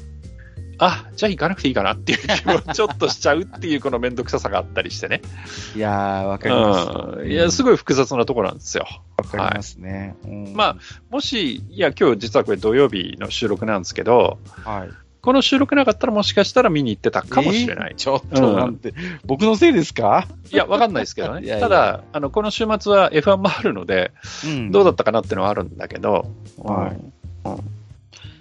[0.79, 5.21] あ、じゃあ行かなくていいかなっていう気もちょっとしちゃうっていうこのめんどくささがあったりしてね。
[5.75, 7.19] いやー、わかります。
[7.19, 7.31] うん。
[7.31, 8.87] いや、すごい複雑なところなんですよ。
[9.17, 10.15] わかりますね。
[10.25, 10.77] うんま
[11.09, 15.02] もし、いや、今日実はこれ土曜日の収録なんですけど、はい。
[15.23, 17.91] この収録なかったらもしかしたら見に行ってたかもしれない。
[17.91, 17.95] えー。
[17.95, 18.93] ちょっとなんて、
[19.25, 20.27] 僕のせいですか？
[20.51, 21.41] いや、わかんないですけどね。
[21.45, 21.67] いやいや。
[21.67, 24.11] ただ、あの、この週末は F1 もあるので、
[24.45, 24.71] うん。
[24.71, 26.25] どうだったかなっていうのはあるんだけど、
[26.57, 26.99] はい。
[27.45, 27.53] うん。
[27.53, 27.59] うん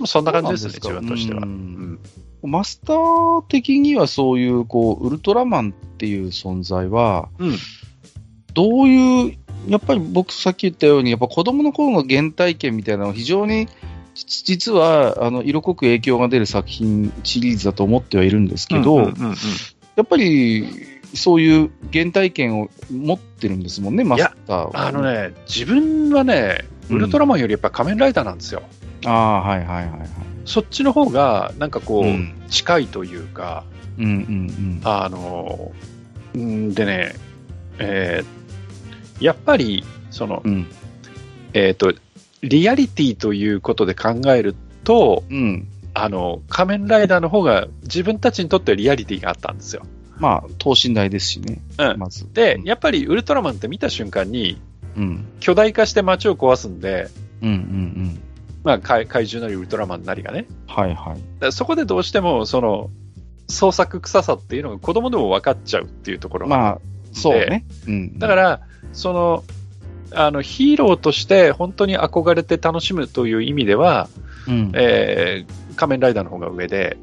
[0.05, 1.43] そんな感じですね、自分としては。
[1.43, 1.49] ううん。
[1.93, 1.99] ん
[2.43, 7.57] マスター的にはそういう、こう、ウルトラマンっていう存在は、うん。
[8.55, 9.37] どういう、
[9.69, 13.69] やっぱり僕さっき言ったように、やっぱ子供の頃の原体験みたいなのは非常に、
[14.15, 19.37] 実実は、あの、色濃く影響が出る作品シリーズだと思ってはいるんですけど、うんうんうんうん
[19.95, 20.67] やっぱり、
[21.15, 24.71] そういう原体験を持ってるんですもんね、マスターは。
[24.87, 25.03] あの。
[25.03, 28.63] ね、自分はね、ウルトラマンよりやっぱ仮面ライダーなんですよ。
[29.05, 30.09] ああ、はいはいはいはい。
[30.47, 33.65] そっちの方が、なんかこう、うん近いというか、
[33.99, 35.73] うんうんあの、
[36.37, 37.15] んでね、
[37.79, 38.43] えー
[39.23, 40.67] やっぱり、そのう、ん。
[41.55, 41.95] えっ、と、
[42.43, 45.37] リアリティということで考えると、うん。
[45.37, 45.69] うん。
[45.95, 49.83] あの、仮面ライダーの方が自分たちにとってはリアリティがあったんですよ。
[50.19, 51.99] まあ、等身大ですしね、うん。
[51.99, 52.33] まず。
[52.33, 54.61] で、やっぱりウルトラマンって見た瞬間に、
[54.97, 55.25] うん。
[55.41, 57.09] 巨大化して街を壊すんで、
[57.43, 58.23] うんうんうん。
[58.65, 60.47] まあ、怪怪獣なりウルトラマンなりがね。
[60.67, 61.53] はいはい。
[61.53, 62.91] そこでどうしても、その、
[63.49, 66.79] 創作臭さっていうのが子供でも分かっちゃうっていうところがまあ、
[67.13, 67.67] そうね。
[67.87, 68.19] うん。
[68.19, 68.61] だから、
[68.93, 69.45] その、
[70.15, 74.09] あの、ヒーローとして本当に憧れて楽しむという意味では、
[74.49, 74.73] うん。
[74.75, 76.99] えー仮面ライダーの方が上で、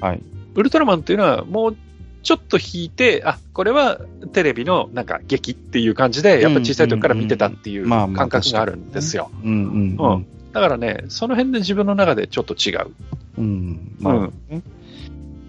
[0.00, 0.22] はい。
[0.54, 1.76] ウルトラマンっていうのはもう
[2.22, 4.00] ちょっと引いて、あ、これは
[4.32, 9.30] テレビのなんか劇っていう感じで、やっぱ小さい時から見てたっていう感覚があるんですよ。
[9.42, 10.26] うんうんううんん。
[10.52, 12.90] だからね、その辺で自分の中でちょっと違う。
[13.38, 13.96] うん。
[13.98, 14.14] まあ、
[14.52, 14.62] ね。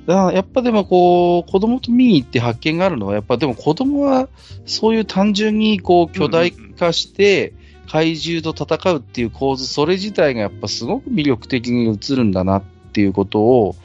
[0.05, 4.27] だやっぱでもこう、子供と見に行って発見があるのは、やっぱでも子供は
[4.65, 7.53] そういう単純にこう巨大化して
[7.89, 13.75] 怪獣と戦うっていう構図、それ自体がやっぱすごく魅力的に映るんだなっていうことを、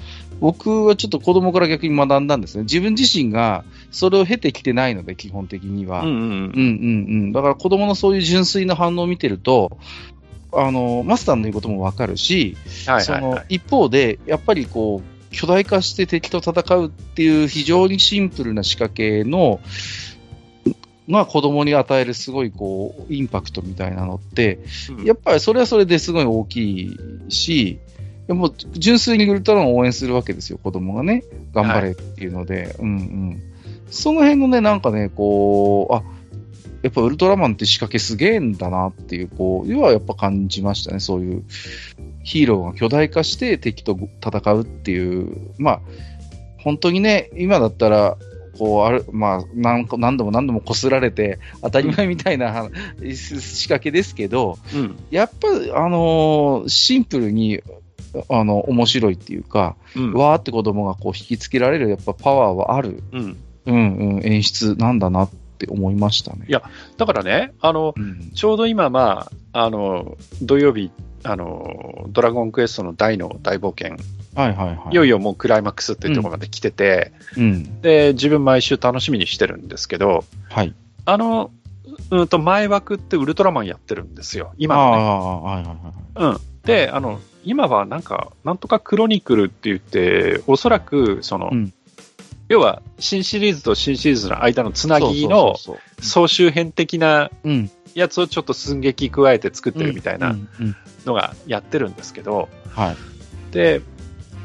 [0.40, 2.62] 僕はちょっと子供から逆に学んだんですね。
[2.62, 6.02] 自分自身がそれを経てきてないので、基本的には。
[6.02, 6.61] うんうんうんうんう
[7.26, 7.33] ん。
[7.33, 9.78] だから子供のそういう純粋な反応を見てると、
[10.52, 13.33] あの、マスターの言うこともわかるし、そはいはいはい。
[13.33, 19.60] の一方で、やっぱりこう、巨大化して敵と戦うっていう非常にシンプルな仕掛けの、
[21.08, 24.58] が子供に与えるすごいこう、インパクトみたいなのって、
[24.90, 26.96] うんやっぱりそれはそれですごい大きい
[27.28, 27.78] し、
[28.26, 31.24] でも純粋にウルトラマンを応援するわけですよ、子供がね。
[31.54, 32.76] 頑張れっていうので。
[32.78, 33.42] うんうん。
[33.90, 36.02] その辺のね、なんかね、こう、あ、
[36.82, 41.44] やっぱウルトラマンって仕掛けすげえんだなっていう、こう、要はやっぱ感じましたね、そういう。
[42.22, 45.80] ヒーローが巨大化して敵と戦うっていう、まあ、
[46.58, 48.18] 本当にね、今だったら、
[48.58, 52.70] こう、ある、まあ、何個何度も何度もこすられて、当たり前みたいなは
[53.14, 54.98] 仕掛けですけど、うん。
[55.10, 55.48] やっぱ、
[55.82, 57.62] あのーシンプルに、
[58.28, 60.12] あの、面白いっていうか、うん。
[60.12, 63.36] わーって子供がこう引きつけられる、やっぱパワーはある、うん。
[63.66, 66.47] うんうん、演出なんだなって思いましたね。
[66.49, 66.62] いや
[66.97, 70.90] だからね、あの、うん、ちょうど今、まあ、あの、土曜日、
[71.25, 73.97] あの、ドラゴンクエストの大の大冒険、
[74.35, 74.92] はいはいはい。
[74.92, 77.81] いよいよもうクライマックスっていうところまで来てて、うん。
[77.81, 80.75] で、自分毎週楽しみにしてるんですけど、はい。
[81.05, 81.51] あの、
[82.11, 84.53] うんと、前枠ってウルトラマンやってるんですよ。
[84.59, 85.01] 今ああ、のね。
[85.01, 86.35] はいはいはい。
[86.35, 86.40] うん。
[86.62, 91.73] で、あの、今はなんか、なんとかクロニクルって言って、おそらく、その、うん
[92.48, 95.54] 要は、新シリーズと新シリーズの間のつなぎの
[96.00, 97.30] 総集編的な。
[97.94, 100.37] やつをちょっと寸劇加えて作ってるみたいな
[101.04, 102.96] のがやってるんですけど、はい。
[103.52, 103.82] で、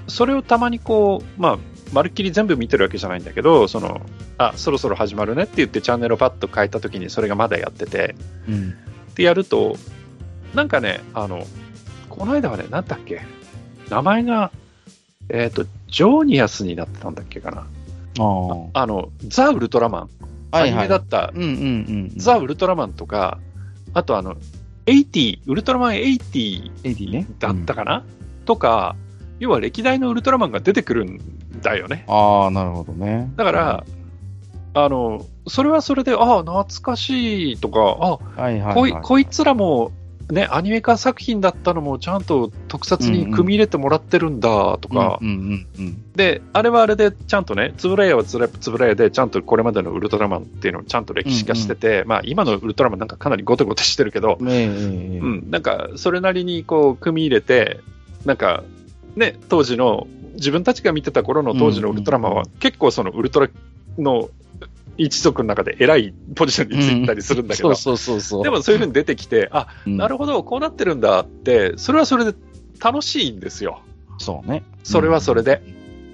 [0.08, 1.58] それをたまにこう、まあ、
[1.92, 4.02] まるっきり全部見てるわけじゃないんだけど、その、
[4.38, 8.16] あ、そろそろ始まるねって言ってチャンネルをパッと変えた時にそれがまだやってて、
[8.48, 8.76] うん。
[9.16, 9.76] でやると、
[10.56, 11.46] なんかね、あの、
[12.10, 13.22] この間はね、なんだっけ、
[13.90, 14.52] 名前が、
[15.30, 17.68] えっ、と、ジョーニアスになってたんだっけかな？
[18.20, 18.82] ああ。
[18.82, 20.10] あの、ザ・ウルトラマン、
[20.52, 22.12] アニメだった、うんうんうん。
[22.16, 23.40] ザ・ウルトラマンとか、
[23.94, 24.36] あとあの、
[24.86, 27.28] 80、ウルトラマン80 AD ね。
[27.40, 28.04] だったかな、
[28.46, 28.96] とか、
[29.40, 31.20] 要は歴代のウルトラマンが出てくるん
[31.62, 32.06] だよね。
[32.08, 33.32] ああ、なるほどね。
[33.36, 33.84] だから、
[34.76, 39.92] あの、それはそれで、ああ、懐かしいとか、あはいはい、はいこいつらも、
[40.32, 45.20] ね、アニメ化作品だったのもちゃんと特撮に組み入れてもらってるんだとか、
[46.54, 57.80] あれはあれでちゃんとね、つぶらやはつぶらやで、ちゃんとこれまでのウルトラマンっていうのをちゃんと歴史化してて、まあ今のウルトラマンなんかかなりゴテゴテしてるけど、なんかそれなりにこう組み入れて、
[58.26, 58.64] なんか
[59.16, 63.50] ね、当時の、自分たちが見てた頃の当時のウルトラマンは結構そのウルトラ
[64.00, 64.30] の
[64.98, 68.44] 一族の中で偉いポジションについたりするんだけど、そうそうそうそう。
[68.44, 72.34] でもそういうふうに出てきて、あ、うん、なるほど、こうなってるんだって、それはそれで
[72.80, 73.82] 楽しいんですよ。
[74.20, 74.64] そうね。
[74.84, 75.62] それはそれで。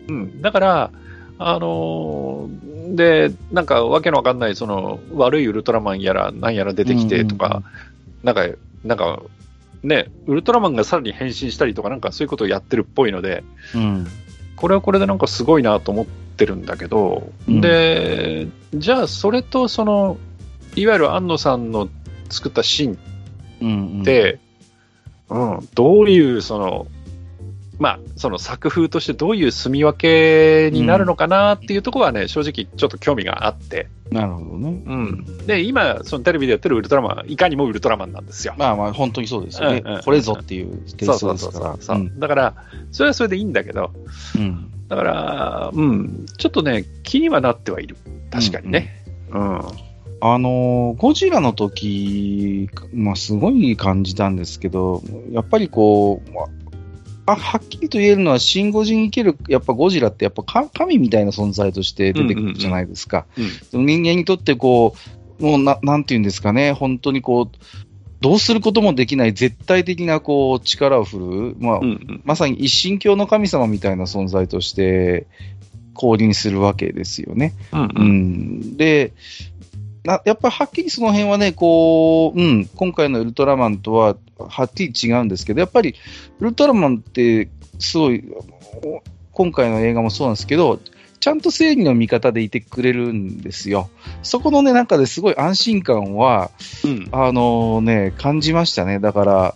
[0.08, 0.42] うん。
[0.42, 0.92] だから、
[1.38, 7.63] あのーで、なんかわけのわかんない、その、悪いウルトラマンやら、なんやら出てきてとか、
[8.24, 8.48] なんか、
[8.84, 9.22] なんか、
[9.84, 13.44] ね、ウルトラマンがさらに変身したりとか、なんかそういうことをやってるっぽいので、
[13.76, 14.08] うん。
[14.56, 16.12] これはこれでなんかすごいなと思って
[16.45, 20.17] るんだけど、うんで、じゃあそれとその、
[20.75, 21.89] いわゆる安野さんの
[22.30, 22.99] 作ったシーン
[23.62, 23.69] うん。
[23.69, 24.39] うん、で、
[25.30, 26.88] うん、どういうその、
[27.80, 34.82] まあ、その作風としてどういう住み分けになるのかなっていうところはね、正直ちょっと興味があって、なるほどね。
[34.86, 35.45] うん。
[35.45, 38.56] で、今、そのテレビでやってるウルトラマン、いかにもウルトラマンなんですよ。
[38.58, 39.84] まあまあ、本当にそうですよね。
[39.86, 42.00] うんうんこれぞっていうテイストですから。
[42.17, 42.56] だから、
[42.91, 43.91] それはそれでいいんだけど、
[44.36, 44.72] うん。
[44.88, 47.98] だから、うん、ちょっとね、気にはなってはいる。
[48.32, 49.04] 確かにね。
[49.32, 49.62] うん。
[50.22, 56.41] あのーゴジラの時、まあ、すごい感じたんですけど、やっぱりこう、ま
[57.32, 63.26] あ、はっきりと言えるのは、シン・ゴジに生きる、やっぱゴジラって、やっぱか神みたいな存在として出てくるじゃないですか。
[63.72, 64.96] 人間にとって、こ
[65.39, 67.58] う、もうな、なんていうんですかね、本当にこう、
[68.22, 72.22] どうすることもできない絶対的なこう力を振るう、まあうんうん。
[72.26, 75.26] まさに一神教の神様みたいな存在として
[75.94, 77.54] 降臨するわけですよね。
[77.72, 78.04] うんう。
[78.04, 79.13] ん、で
[80.10, 85.93] な、やっぱりはっきりその辺はね、こう、うん、今回のウルトラマンとははっきり違うんですけど、やっぱり
[86.39, 88.24] ウルトラマンってすごい、
[88.84, 90.80] お今回の映画もそうなんですけど、
[91.19, 93.89] ちゃんと正義の味方でいてくれるんですよ。
[94.24, 96.50] そこのね、中ですごい安心感は、
[96.84, 97.10] うん。
[97.12, 99.00] あのね、感じましたね。
[99.00, 99.56] だから、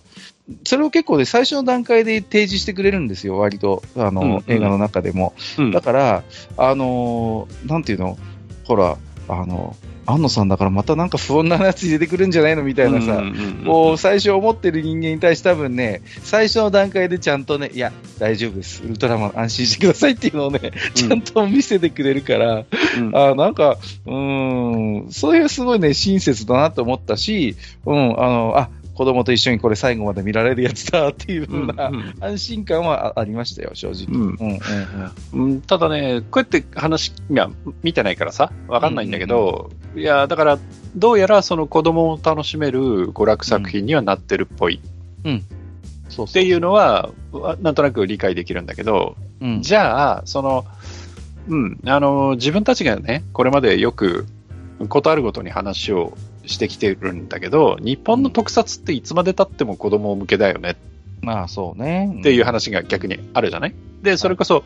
[0.66, 5.34] それを結構ね、最初の段階で提示してくれるんですよ、割と、あの、うんうん映画の中でも。
[5.58, 6.24] うんだから、
[6.58, 8.18] あのーなんていうの、
[8.66, 8.98] ほら、
[9.30, 18.84] あの、安野さんだからまたなんか不穏なやつ出てくるんじゃないのみたいなさ、うんう最初思ってる人間に対して多分ね、最初の段階でちゃんとね、いや、大丈夫です。
[18.84, 22.66] ウルトラマン安心してくださいっていうのをね、ちゃんと見せてくれるから、
[22.98, 23.16] うん。
[23.16, 32.14] あなんか、うーん、そういうすごいね、親切だなと思ったし、うん、あの、あ、子供と一緒にこれ最後まで見られるやつだっていううんうん。
[32.20, 34.06] 安心感はあありましたよ、正直。
[34.08, 34.38] うん。
[34.40, 34.60] うん、
[35.34, 35.62] うん、うん。
[35.62, 37.50] ただね、こうやって話、いや、
[37.82, 40.60] 見てないからさ、わかんないんだけど、いや、だから、
[40.96, 44.80] どうやらその子供を楽しめる娯楽作品にはなってるっぽい。
[46.10, 46.26] そう。
[46.28, 50.66] っていうのは、わなんとなく理解できるんだけど、うん、じゃあ、その、
[51.48, 54.26] うん、あの、自分たちがね、これまでよく、
[54.90, 56.14] ことあるごとに話を
[56.46, 60.76] してきてるんだけど、日本の特撮っていつまで経っても子供向けだよね
[61.22, 62.18] まあそうね。
[62.20, 63.76] っていう話が逆にあるじゃない？
[64.02, 64.64] で、それこそ、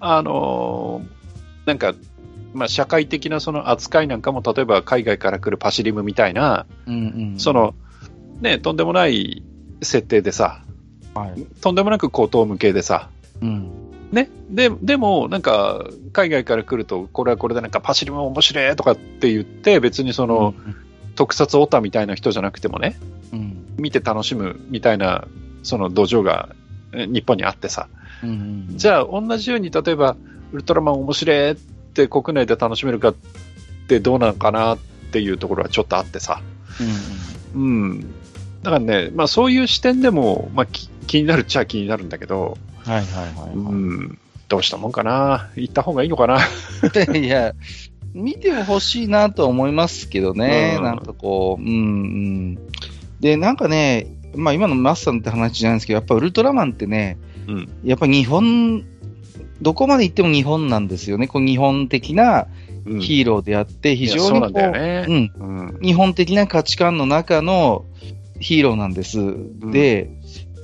[0.00, 1.18] あのー
[1.68, 1.94] なんか、
[2.54, 6.98] まあ、社会的なその扱いなんかも、例えば海外から来るパシリムみたいな、うんう
[7.34, 7.38] ん。
[7.38, 7.74] その、
[8.40, 9.42] ね、とんでもない
[9.82, 10.62] 設定でさ、
[11.14, 11.44] はい。
[11.60, 13.10] とんでもなく高等無形でさ、
[13.42, 13.70] うん。
[14.12, 20.54] ね、ででも、なんか、海外から来ると、これはこれでなんかパシリム面白いとかって言って、別にその、
[21.18, 22.96] 特撮オタみたいな人じゃなくてもね、
[23.32, 23.74] うん。
[23.76, 25.26] 見て楽しむみたいな、
[25.64, 26.50] その土壌が
[26.92, 27.88] え日本にあってさ、
[28.22, 28.30] うん
[28.70, 28.78] うん。
[28.78, 30.14] じゃあ同じように例えば、
[30.52, 33.14] ウルトラマン面白いって国内で楽しめるかっ
[33.88, 34.78] てどうなのかなっ
[35.10, 36.40] ていうところはちょっとあってさ、
[37.54, 37.90] うんうん。
[37.90, 38.00] うん。
[38.62, 43.74] だからね、まあそういう視点でも、まあき気になるっちゃ気になるんだけど、はいはいはい、うはい。
[43.74, 46.38] ん、どうしたもんかな行った方がいいのかな
[47.18, 47.54] いや、
[48.18, 52.58] 見ても欲しいなとは思いますけどね、うんなんかこう、うんうん。
[53.20, 57.16] で、なんかね、まあ今のマスさんって話じゃないんですけど、やっぱウルトラマンってね、
[57.46, 57.68] うん。
[57.84, 58.84] やっぱ日本、
[59.62, 61.28] どこまで行っても日本なんですよね。
[61.28, 62.46] こう日本的な
[62.86, 65.78] うんヒーローであって、非常にこう、うん。
[65.80, 67.84] 日本的な価値観の中の
[68.40, 69.18] ヒーローなんです。
[69.70, 70.10] で、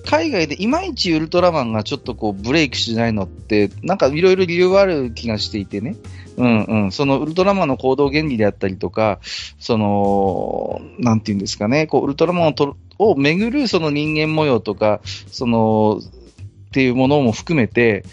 [0.07, 5.97] 海外でいまいちウルトラマンがちょっとこうブレイクしないのって、なんかいろいろ理由がある気がしていてね。
[6.37, 6.93] うんうん。
[6.93, 9.21] そのウルトラマンの行動原理であったりとか、
[9.59, 18.05] その、なんていうんですかね、こうウルトラマンをとを巡るその人間模様とか、その、っていうものも含めて、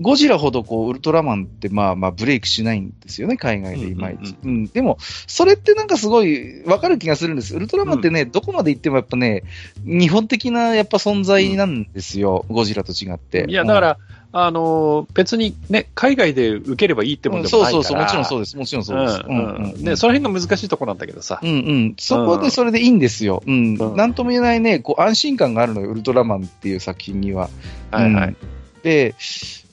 [0.00, 4.34] ゴジラほどこうウルトラマンってまあまあブレイクしないんですよね、海外でいまいち。
[4.42, 7.54] うんうんでも、それってなんかすごいわかる気がするんです。
[7.54, 9.44] ウルトラマンってね、どこまで行ってもやっぱね、
[9.84, 13.46] 日本的なやっぱ存在なんですよ、ゴジラと違って。
[13.48, 13.98] いや、だから、
[14.34, 17.84] あのー別にね、海外で受ければいいってもんでもそうないから。
[17.84, 19.20] そうそう、もちろんそうです、もちろんそうです。
[19.28, 21.38] うんうんうんで、その辺が難しいところなんだけどさ。
[21.42, 21.94] うんうん。
[21.98, 23.42] そこでそれでいいんですよ。
[23.46, 23.76] うん。
[23.78, 27.50] うんなんとも言えないね、こう安心感があるのよ、ウルトラマンっていう作品には。
[27.90, 28.28] はいはい。
[28.28, 28.36] うん
[28.82, 29.14] で、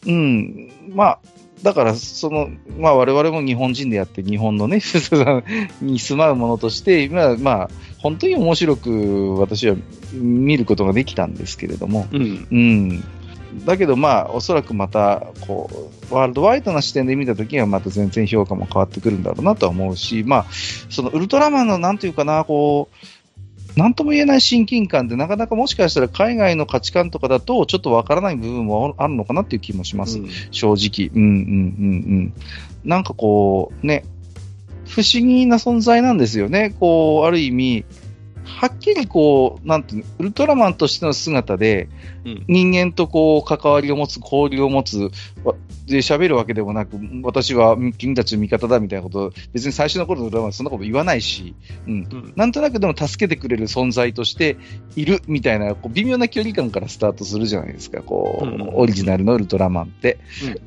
[0.05, 1.19] うん、まあ、
[1.63, 4.79] だから、その、まあ我々も日本人でやって、日本のね、
[5.81, 9.75] に住まうものとして、今、まあ、本当に面白く私は
[10.13, 12.47] 見ることができたんですけれども、うん。
[12.49, 13.03] うん。
[13.65, 15.69] だけどまあ、おそらくまた、こ
[16.11, 20.45] う、ワールドワイドな視点で見たときにはまた全然評価も変わってくるんだろうなとは思うし、まあ、
[20.89, 30.19] そのウルトラマンのなんていうかな、こう、なんとも言えない親近感ってなかなかもしかしたら海外の価値観とかだとちょっとわからない部分もあるのかなっていう気もします。
[30.51, 31.09] 正直。
[31.13, 32.33] うんうんうんうん。
[32.83, 34.03] なんかこう、ね、
[34.87, 36.75] 不思議な存在なんですよね。
[36.79, 37.85] こう、ある意味、
[38.43, 41.89] はっきりこう、なんていうの、ウルトラマンとしての姿で、うん
[42.47, 45.09] 人間とこう、関わりを持つ、交流を持つ、
[45.43, 45.55] わ
[45.89, 51.55] で、喋るわけでもなく、私は君たちの味方だみたいなこと、別に最初の頃のウルトラマンはそんなこと言わないし、
[51.87, 51.93] うん。
[52.11, 54.57] うんなんとなくでも助けてくれる存在として
[54.95, 60.19] いるみたいな、こう微妙な距離感からスタートするじゃないですか、こう、うんオリジナルのウルトラマンって。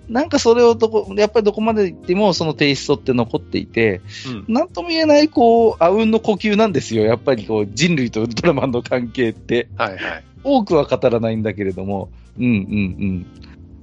[0.09, 7.05] なんかそれをどこ、やっぱりどこまで行ってもそのテイストって残っていて、うんなんとも言えない、こう、あうんの呼吸なんですよ。
[7.05, 9.69] やっぱりこう、人類とウルトラマンの関係って。
[9.77, 10.25] はいはい。
[10.45, 13.27] 多くは語らないんだけれども、うんうん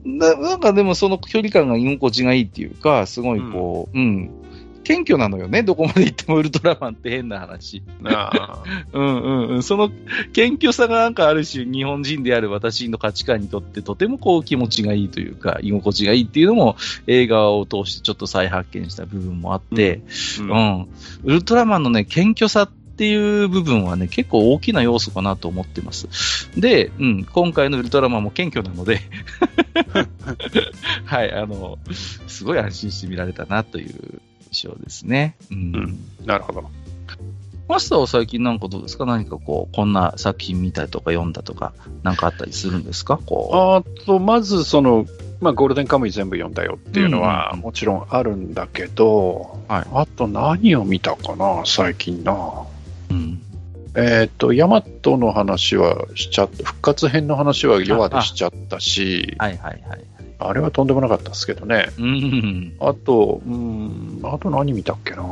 [0.05, 0.17] うん。
[0.17, 4.29] ななんかでもその距離感が居心地がいいっていうか、すごいこう、うん、
[4.89, 7.83] 謙虚なのよね、どこまで行ってもウルトラマンって変な話。
[8.05, 9.63] あ うんうんうん。
[9.63, 9.91] その
[10.33, 20.87] 謙虚さがなんかある種、日本人である私の価値観にとってとてもこう気持ちがいいというか、居心地がいいっていうのも映画を通してちょっと再発見した部分もあって、ーうん。
[21.23, 22.67] ウルトラマンのね、謙虚さ
[22.99, 26.49] っていう部分はね、結構大きな要素かなと思ってます。
[26.59, 28.99] で、うん、今回のウルトラマンも謙虚なので、
[31.05, 31.77] はい、あの、
[32.27, 34.19] すごい安心して見られたなという
[34.51, 35.37] 印象ですね。
[35.49, 35.57] うん。
[35.57, 36.69] うんなるほど。
[37.69, 39.05] マスターは最近なんかどうですか？
[39.05, 41.71] 何かこう、こんな作品見たりとか読んだとか、
[42.03, 43.17] なんかあったりするんですか？
[43.25, 45.05] こあと、まずその、
[45.39, 52.65] まあ、ゴールデンカムイ全部読んだよっていうのはうんもちろんあるんだけど、はいあと何を見たかな、最近な。
[53.09, 53.13] う。
[53.13, 53.41] うん。
[53.95, 60.05] えっ、と、ヤマトの話はしちゃった、復活編の話は弱でしちゃったし、はいはいはい。
[60.39, 61.89] あれはとんでもなかったですけどね。
[61.97, 62.77] うん。
[62.79, 65.23] あと、うん、あと何見たっけな。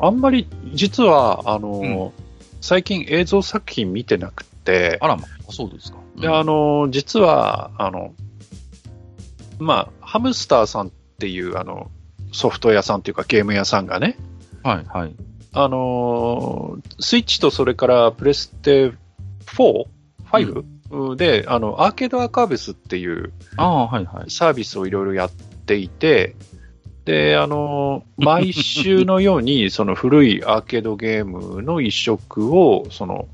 [0.00, 2.12] あんまり、実は、あの、
[2.60, 5.98] 最近映像作品見てなくて、あらま、あそうですか。
[6.20, 8.14] で、あの、実は、あの、
[9.58, 11.90] まあ、ハムスターさんっていう、あの、
[12.32, 14.16] ソフト屋さんっていうかゲーム屋さんがね、
[14.62, 15.14] はいはい。
[15.52, 18.92] あの、スイッチとそれからプレステ
[19.46, 21.16] 4?5?
[21.16, 23.32] で、あの、アーケードアーカーベスっていう。
[24.28, 26.34] サービスをいろいろやっていて、
[27.04, 33.28] で、あの、毎週のように、 その古いアーケードゲームの一色を、その、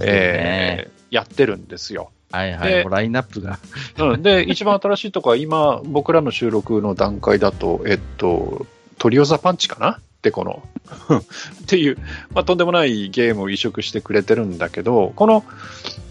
[0.00, 2.10] えーやってるんですよ。
[2.30, 2.84] はいはい。
[2.88, 3.58] ラインナップが。
[3.98, 8.66] うん、で、一番新しいとこは今、僕らの収録の段階だと、えっと、
[8.98, 10.00] トリオザパンチかな？
[10.20, 10.62] ってこの
[11.62, 11.96] っていう、
[12.34, 15.44] まあ、とんでもないゲームを移植してくれてるんだけど、この、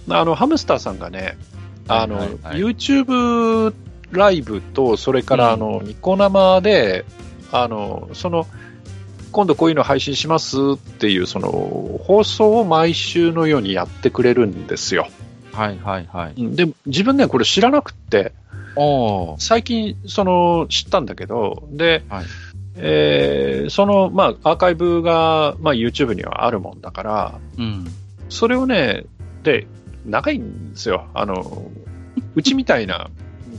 [0.10, 1.38] あの、ハムスターさんがね、
[1.88, 3.74] あの、はいはいはい YouTube
[4.12, 7.06] ライブと、それから、あの、ニコ生で、
[7.52, 8.48] あの、その、
[9.32, 11.52] 今度こういうの配信しますっていう、その、
[12.04, 15.08] 放送を毎週のようにやってくれるんですよ。
[15.52, 16.42] はいはいはい。
[16.42, 18.34] うんで、自分ね、これ知らなくって。
[19.38, 22.26] 最近、その、知ったんだけど、で、はい
[22.76, 27.88] えーその、まあ、アーカイブが、まあ、YouTube にはあるもんだから、うん。
[28.30, 29.06] それをね、
[29.44, 29.68] で、
[30.06, 31.08] 長いんですよ。
[31.14, 31.72] あの、
[32.36, 33.10] うちみたいな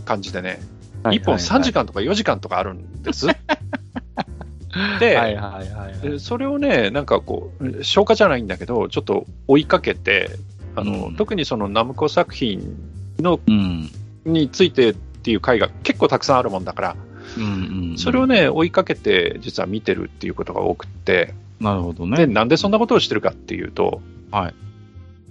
[0.04, 0.60] 感じでね、
[1.04, 3.26] 1本3時間とか4時間とかあるんです。
[5.00, 6.00] で、はいはいはいはい。
[6.00, 10.30] でそれをね、なんかこう、消化じゃないんだけど、ちょっと追いかけて、
[10.76, 12.76] あの、うん特にそのナムコ作品
[13.18, 13.90] のうん。
[14.24, 16.96] についてっていう回が結構たくさんあるもんだから、
[17.38, 17.98] うんうん。
[17.98, 22.32] それをね、追いかけて実は見てるっていうことが多くって、なるほどで、ね。
[22.32, 24.00] なんでそんなことをしてるかっていうと、
[24.30, 24.54] はい。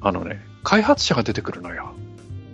[0.02, 1.94] あのね、開発者が出てくるのよ。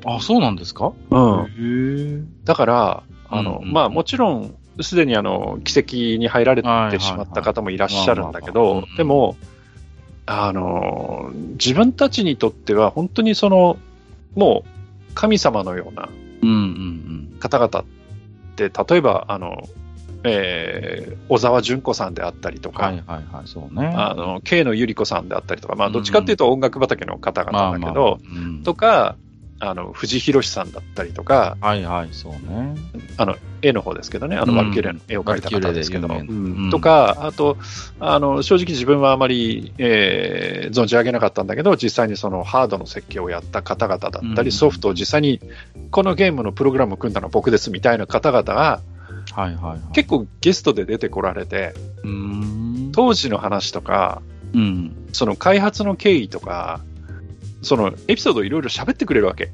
[0.06, 0.94] あ、そうなんですか？
[1.10, 2.44] うん。
[2.44, 9.38] だから、あの、うんうんまあもちろん、すでにあの、奇跡に入られてしまった方もいらっしゃるんだけど、でも、
[10.26, 13.78] あの、自分たちにとっては本当にその、
[14.36, 16.10] もう神様のような
[16.42, 17.86] うんうん方々
[18.58, 19.64] 例えば、あの、
[20.24, 22.76] えー小沢純子さんであったりとうん。
[22.76, 23.88] か、はいはいはい、そうね。
[23.96, 29.16] あの、慶野百合子さんであったりとか、まあ、どっちかっていうと音楽畑の方々だけど、うんとか、
[29.60, 32.76] あの、藤弘さんだったりとか、はいはい、そうね。
[33.18, 37.58] あの、絵の方ですけどね、あの、うんワルキューレの絵を描いた方ですけど、うんうんとか、あと、
[38.00, 45.40] あの、正直自分はあまり、えー存じ上げなかったんだけど、実際にそのハードの設計をやった方々だったり、うんソフトを実際に、
[45.92, 48.82] このゲームのプログラムを組んだのは僕ですみたいな方々が、
[49.32, 49.94] はいはいはい。
[49.94, 52.10] 結構ゲストで出てこられて、うー
[52.90, 52.92] ん。
[52.92, 54.22] 当時の話とか、
[54.54, 55.08] うん。
[55.14, 56.82] その開発の経緯とか、
[57.66, 59.52] そのエピソードをいろいろ喋ってくれるわけ。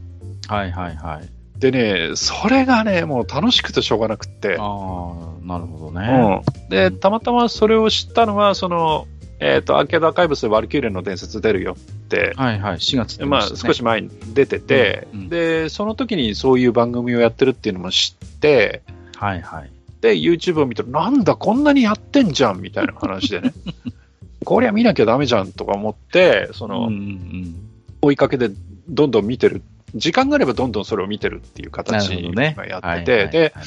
[0.47, 1.59] はいはいはい。
[1.59, 4.57] でね、それがね、もう楽しくてしょうがなくって。
[4.59, 6.43] ああ、なるほどね。
[6.45, 9.07] うん、で、たまたまそれを知ったのは、その、
[9.39, 18.81] えっ、と、アーケードアーカイブスでワルキューレの伝説出るよって、はいはい、4月出まあ、ましたね少し前に出てて、うんうんで、その時にそういう番組をやってるっていうのも知って、
[19.15, 19.71] はいはい。
[20.01, 23.53] で、YouTube を見たら、なんだ、こんなにやってんじゃんみたいな話でね。
[24.43, 27.70] こりゃ見なきゃダメじゃんとか思って、その、うんうん
[28.01, 28.49] 追いかけで
[28.87, 29.61] どんどん見てる。
[29.95, 32.53] 時間があればどんどんそれを見てるっていうな形るほどね。
[32.55, 33.63] 今やはいってて、で、はいはい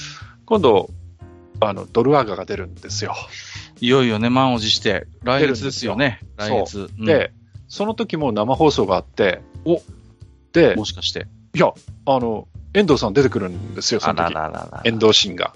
[0.47, 0.91] 今度、
[1.61, 3.15] あの、ドルアガが出るんですよ。
[3.81, 6.21] いよいよね、満を持して、来月ですよね。
[6.37, 6.91] 来月。
[6.99, 7.33] うんで、
[7.69, 9.83] その時も生放送があって、お
[10.53, 11.27] で、もしかして。
[11.55, 11.73] いや、
[12.07, 14.35] あの、遠藤さん出てくるんですよ、その時。
[14.35, 14.83] らら。
[14.85, 15.55] 遠藤真が。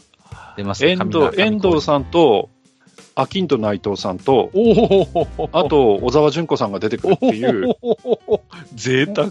[0.57, 2.49] 出ます遠藤、遠藤さんと、
[3.19, 4.53] アキンと内藤さんと、
[5.53, 7.75] あと、小沢純子さんが出てくるっていう、
[8.77, 9.31] 贅沢。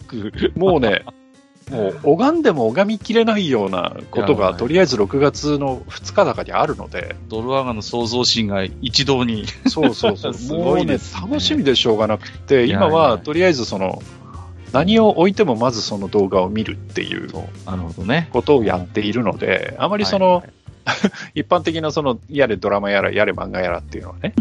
[0.57, 1.05] もうね、
[1.71, 9.45] もう拝んでも拝みきれないようなことが、とりあえず6月の2日高にあるので、ドルアガの創造心が一堂に。
[9.67, 10.65] そうそうそう、 すもうね。
[10.65, 14.01] ごいね楽しみでしょうがなくて、今はとりあえずその、
[14.73, 17.27] 何を置いてもまずその動画を見るっていう
[17.65, 18.27] なるほどね。
[18.33, 20.53] ことをやっているので、あまりその、はいはい
[21.35, 24.33] 一般的なその、やれドラマやら、やれ漫画やらっていうのはね、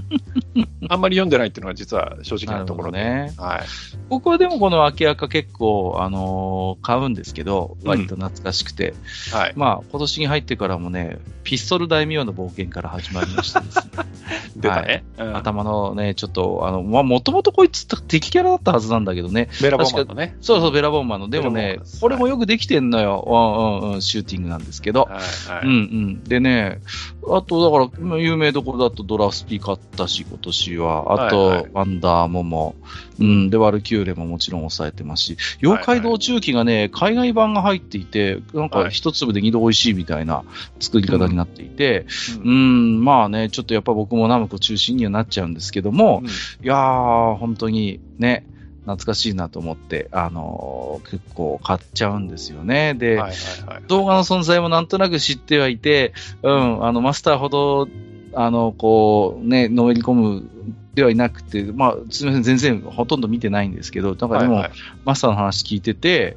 [0.88, 2.98] あんまり読んでないっていうのは実は正直なところで。
[2.98, 3.32] ね。
[3.36, 3.60] はい。
[4.08, 8.94] 僕はでもこの秋赤結構、あのー買うんですけど、うん割と懐かしくて、
[9.32, 9.52] はい。
[9.56, 13.82] まあ、今年に入ってからもね、ピストル大名の冒険から始まりましてですね、
[14.56, 15.04] 出たね。
[15.18, 20.36] うん頭のね、ちょっと、あの、まあ、もともとこいつ敵キャラだったはずなんだけどね、ベラボンマンのね。
[20.40, 25.52] そうそう、ベラボンマンの、でもねこれもよくできてんのよ、うんうんうん、シューティングなんですけど、はい。
[25.52, 25.66] はい。
[25.66, 26.24] うんうん。
[26.24, 26.80] でね、
[27.28, 31.26] あと、だから、まあ有名どころだとドラスピ買ったし、今年は。
[31.26, 32.74] あと、はいはいワンダーモモ。
[33.18, 33.50] うん。
[33.50, 40.44] で、ワルキューレももちろん抑えてますし、妖怪道中記がね、海外版が入っていて、なんかはい一粒で二度美味しいみたいな
[40.80, 42.06] 作り方になっていて、
[42.42, 46.30] ううんん、まあね、ちょっとやっぱ僕もナムコ中心にはなっちゃうんですけども、うんい
[46.62, 48.46] やー、本当にね、
[48.86, 52.94] 懐かしいなと思って、あのー結構買っちゃうんですよね。
[52.94, 53.30] で、はいはい
[53.74, 53.82] はい。
[53.88, 57.88] 動画の存在もなんとなく知ってはいて、うん、あの、マスターほど、
[58.34, 60.48] あの、こう、ね、のめり込む
[60.94, 64.72] ではいなくて、まあ、すみません、全然ほとんど見てないんですけど、なんかでも、はいはい
[65.04, 66.36] マスターの話聞いてて、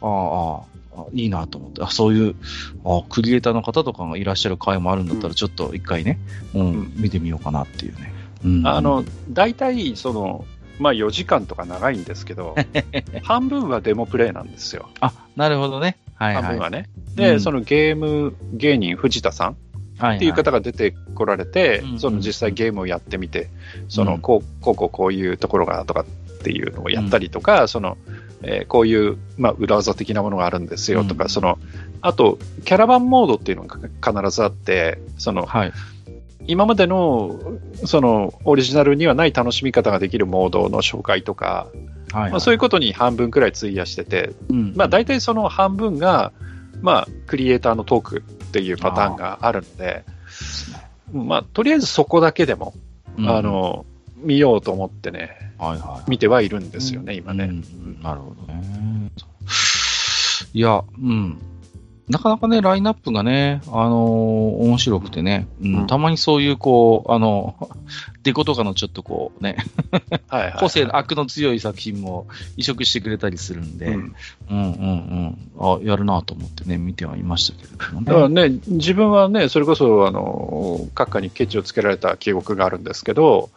[0.00, 2.34] ああああ、いいなと思って、あそういう
[2.84, 6.18] あクリエイターの方とかがいらっしゃる回もあるんだったら、ちょっと一回ね、
[6.54, 8.12] うん、うん見てみようかなっていうね。
[8.44, 10.44] うん、あの、大体、その、
[10.80, 12.56] まあ4時間とか長いんですけど、
[13.22, 14.88] 半分はデモプレイなんですよ。
[15.00, 15.98] あ、なるほどね。
[16.14, 16.42] はいはい。
[16.42, 16.88] 半分はね。
[17.14, 19.56] で、うんそのゲーム芸人藤田さん
[20.14, 23.50] っていう方が出てこられて、はいはいその実際ゲームをやってみて、
[23.88, 27.98] そのうんこうこうこうこういうところがとかっていうのをやったりとか、その
[28.42, 31.58] えーこういう、まあ、裏技的なものがあるんですよとか、うんその
[32.02, 33.76] あと、キャラバンモードっていうのが
[34.22, 35.72] 必ずあって、そのはい。
[36.50, 37.38] 今までの
[37.84, 41.68] そのオリジナルにはない楽しみ方ができるモードの紹介とか、
[42.12, 42.30] はい。
[42.32, 46.32] まあ、そういうことに半分くらい費やしてて、うんまあ、大体その半分が、
[46.82, 50.04] まあ、クリエイターのトークっていうパターンがあるので、
[51.12, 52.74] まあ、とりあえずそこだけでも、
[53.16, 53.86] うんあ、の
[54.16, 56.10] 見ようと思ってね、はいはい。
[56.10, 57.44] 見てはいるんですよね、今ね。
[57.44, 59.10] うんなるほどね。
[60.52, 61.38] いや、うん。
[62.10, 64.30] なかなかね、ラインナップがね、あのー
[64.62, 65.86] 面白くてね、うんうん。
[65.86, 67.54] たまにそういう、こう、あの、
[68.22, 69.56] デコとかのちょっとこうね、
[70.28, 74.12] はいはい個性の悪の強い作品も移植してくれたりするんで、ううんん、
[74.50, 78.06] うん、うんあ、やるなと思ってね、見てはいましたけれどもね。
[78.06, 83.50] だからね、自分はね、それこそ、あの、閣下にケチをつけられた記憶があるんですけど、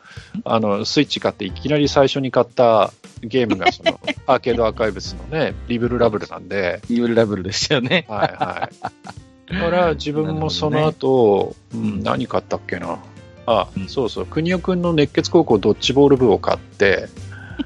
[0.45, 2.91] あの、スイッチ買っていきなり最初に買った
[3.22, 8.05] ゲームが、その、 アーケードアーカイブスのね、リブルラブルなんで、イールラブルでしたよね。
[8.07, 9.53] はいはい。
[9.53, 12.99] だから自分もその後、 ねうん何買ったっけな。
[13.46, 13.88] あ、うん。
[13.88, 17.08] そうそう、国尾くんの熱血高校ドッジボール部を買って、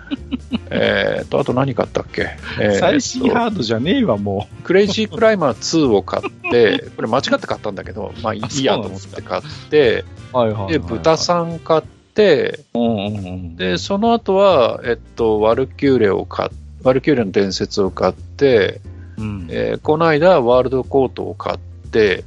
[0.69, 10.38] えっと、あと何買ったっけ、えー最新ハードじゃねえわ、もクレイジークライマー2を買って、 これ間違って買ったんだけど、まあいあいやと思って買って、う。
[10.38, 12.59] はいはいはい、で、豚さん買って。
[13.57, 16.49] で、その後は、えっと、ワルキューレを買っ
[16.84, 18.82] ワルキューレの伝説を買って、
[19.17, 21.57] うん、えーこの間、ワールドコートを買っ
[21.91, 22.23] て、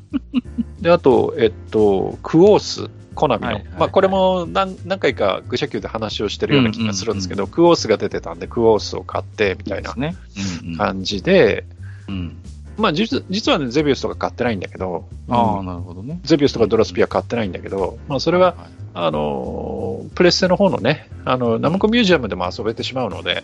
[0.80, 3.46] で、あと、えっと、クオース、コナミの。
[3.46, 10.16] はいはいはいまあ、これも何何回か愚者級で話をしてるような気がするんですけど、クオースが出てたんで、クオースを買って、みたいなですね。
[10.62, 11.64] うんうん感じで、
[12.08, 12.36] うん。
[12.76, 16.20] まあ、実実はね、ゼビウスとか買ってないんだけど、あなるほどね。
[16.24, 18.56] ゼビウスとかドラスピア買ってないんだけど、まあ、それは、
[18.94, 23.42] あのープレステの方のね、あの、ナムコミュージアムでも遊べてしまうので、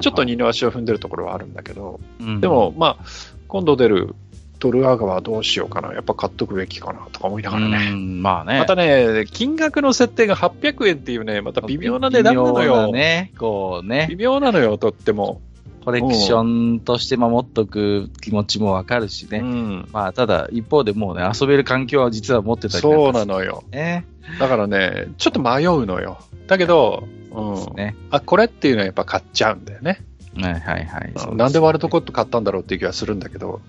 [0.00, 3.04] ちょっと二の足を踏んでるところはあるんだけど、うんでも、まあ、
[3.48, 4.14] 今度出る
[4.62, 7.90] ドルアガはどうしようかな、やっぱ買っとくべきかなとか思いながらうね。
[7.90, 8.60] んまあね。
[8.60, 15.40] またね、金額の設定が800円っていうね、また微妙な値段なの微妙ね、こうね微、妙なのよ、とっても。
[15.84, 19.38] コレクションとして守っとく気持ちもわかるしね。
[19.38, 19.88] うん。
[19.92, 23.64] まあ、ただ、一方でもうね、遊べる環境は実は持ってたりそうかなのよ。
[23.72, 24.06] ね。
[24.38, 26.18] だからね、ちょっと迷うのよ。
[26.46, 27.74] だけど、うん。
[27.74, 27.96] ね。
[28.10, 29.98] あ、これっていうのはやっぱ買っちゃうんだよね。
[30.40, 31.12] はいはいはい。
[31.30, 33.60] うんなんでワールドコート買ったんだろうっていう気がするんだけど、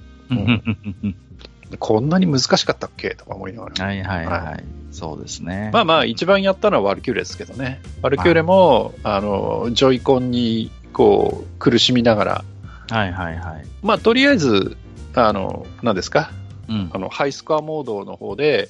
[1.79, 3.15] こんなに難しかったっけ？
[3.15, 3.85] とか思いながら。
[3.85, 4.31] はいはいは。
[4.43, 5.71] はいそうですね。
[5.73, 7.81] まあまあ、一番やったのはワルキューレですけどね。
[8.03, 12.45] ワルキューレも、あの、ジョイコンに、こう、苦しみながら、
[12.91, 13.65] はいはいはい。
[13.81, 14.77] まあ、とりあえず、
[15.15, 16.29] あの、何ですか、
[16.69, 16.99] うんあ。
[16.99, 18.69] の、ハイスコアモードの方で、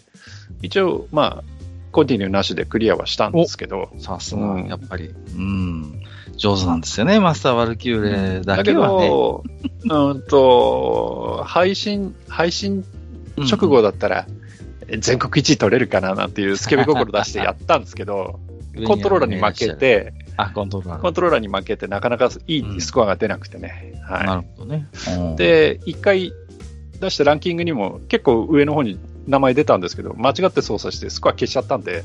[0.61, 1.43] 一応、まあ、
[1.91, 5.09] コンティニューなしでクリアはしたんですけど、さすが、うんやっぱり。
[5.09, 6.01] うん。
[6.37, 9.07] 上手なんですよね、マスターワルキューレだだけけはね。
[9.07, 9.43] ど、
[9.85, 12.83] うんと、配信、配信
[13.37, 14.27] 直後だったら、
[14.99, 18.39] 全国一位取れるかななんていうスケベ心出してやったんですけど、
[18.85, 19.73] コントローラーに負け。
[19.75, 21.01] て、あ、コントローラー。
[21.01, 24.01] コントローラーに負けて、なかなかいいスコアが出なくてね。
[24.09, 24.87] なはるほどね。
[25.37, 26.33] で、一回
[26.99, 32.03] 出したランキングにも結構上の方に名前出たんですけど、間違って操作してスコア消しちゃったんで、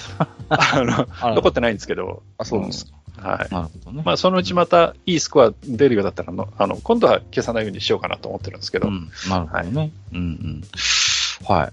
[0.48, 2.92] あの、残ってないんですけど、あ、そうですか。
[2.94, 3.54] うんはい。
[3.54, 4.02] なるほどね。
[4.04, 9.90] まあ、そのうちまたいいスコア出るようだったらの、あの、今度は消さないようにしようかなと思ってるんですけど、うん、なるほどね。
[10.12, 10.62] うんうん。
[11.46, 11.72] はい。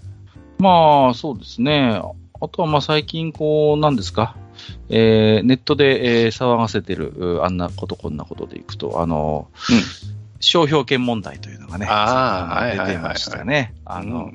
[0.62, 2.00] まあ、そうですね。
[2.40, 4.36] あとは、まあ、最近、こう、なんですか？
[4.88, 9.78] えー、ネットで、えー騒がせてる、うあんなこと、こんなことでいくと、あの、うん
[10.40, 13.74] 商標権問題というのがね、あ出てましたね。
[13.84, 14.30] ああの、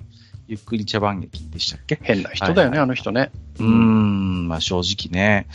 [0.49, 1.97] ゆっくり茶番劇でしたっけ？
[2.01, 3.31] 変な人だよね、はいあの人ね。
[3.57, 5.47] うーん、まあ正直ね。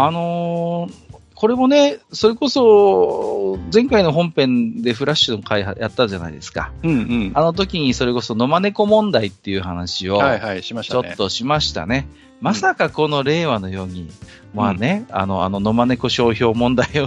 [0.00, 6.72] あのーこれもね、それこそ、前回の本編でフラッシュの回やったじゃないですか。
[6.82, 7.32] うんうん。
[7.32, 11.02] あの時にそれこそ野間猫問題っていう話をはいはい、しましちょ。
[11.02, 12.08] っとしましたね。
[12.40, 14.10] まさかこの令和のように、
[14.52, 17.04] まあね、あの、あの野間猫商標問題を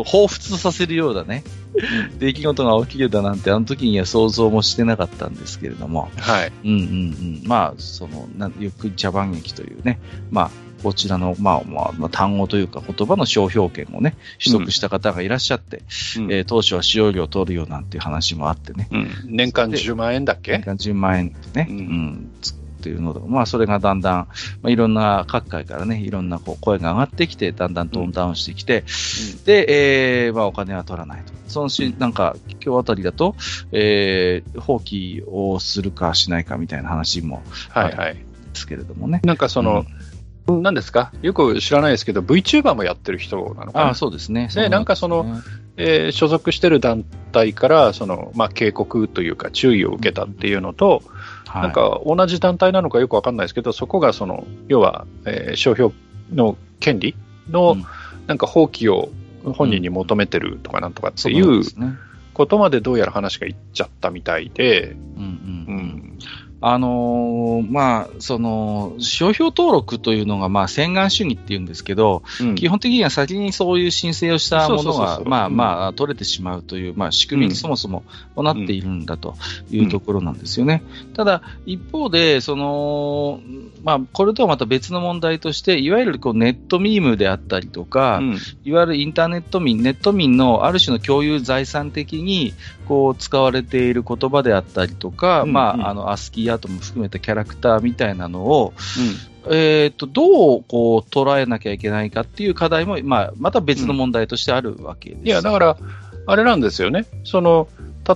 [0.00, 1.44] を 彷彿とさせるようなね、
[2.18, 6.52] 出来事が起きるだなんてあの時には想像もしてなかったんですけれども、はい。
[6.64, 7.42] うんうんうん。
[7.46, 10.00] まあ、その、なんゆっくり茶番劇というね、
[10.32, 10.50] まあ、
[10.82, 15.82] こちらの、まあ、まあ、まあ、単語というか言葉の商標権をね、取得した方がいらっしゃって、
[16.18, 16.32] うん。
[16.32, 19.10] えー当初は使用料を取るよなんていう話もあってね、うん。
[19.28, 20.52] 年間10万円だっけ？
[20.52, 21.78] 年間10万円ってね、ううん。
[21.80, 24.28] んつっていうのまあ、それがだんだん、ま
[24.64, 31.32] あ、いろんな各界からね、いろんなこう声が上がってきて、だんだんトーンダウンしてきて、うん、で、えー、まあ、お金は取らないと。
[31.46, 33.36] そのし、なんか、今日あたりだと、
[33.70, 38.14] えー、放棄をするかしないかみたいな話も、はいはい。
[38.14, 38.20] で
[38.54, 39.20] すけれどもね。
[39.24, 39.86] なんかその、うん、
[40.46, 41.12] 何ですか？
[41.22, 43.90] よく知らないですけど、VTuber もやってる人なのかな？
[43.90, 44.48] あそうですね。
[44.54, 45.40] で、なんかその、
[45.76, 51.02] えー、所属してる団体からその、まあ、警告というか注意を受けたっていうのと、
[51.46, 55.94] はい、なんか同じ団体なのかよくわかんないですけど、そこがその要は、えー、商標
[56.32, 57.14] の権利
[57.48, 57.76] の、
[58.26, 59.10] なんか放棄を
[59.44, 61.62] 本人に求めてるとかなんとかっていう
[62.34, 65.74] ことまでどうやら話がいっちゃったみたいで、うんうん。
[65.74, 66.18] うん
[66.62, 78.04] あのー、まあ、その、商標登録というのが、まあ、洗顔主義っていうんですけど、うん、基本的には先にそういう申請をしたものが、まあ、まあ、取れてしまうという、まあ、仕組みにそもそも
[78.36, 79.34] なっているんだと
[79.70, 80.84] いうところなんですよね。
[81.14, 83.40] ただ、一方で、その、
[83.82, 92.54] まあ、これとはまた別の問題として、いわゆるこうネットミームであったりとか、うん、いわゆるインターネット民、ネット民のある種の共有財産的に
[92.86, 95.48] こう使われている言葉であったりとか、うん。
[95.48, 98.72] うん、まあ、あの、アスキーアートも含めたキャラクターみたいなのを、
[99.46, 105.22] うん、えっ、ー、と、どうこう捉えなきゃいけないかっていう課題も、まあ、また別の問題としてあるわけです。
[105.24, 105.76] いや、だから、
[106.26, 107.06] あれなんですよね。
[107.24, 107.68] その、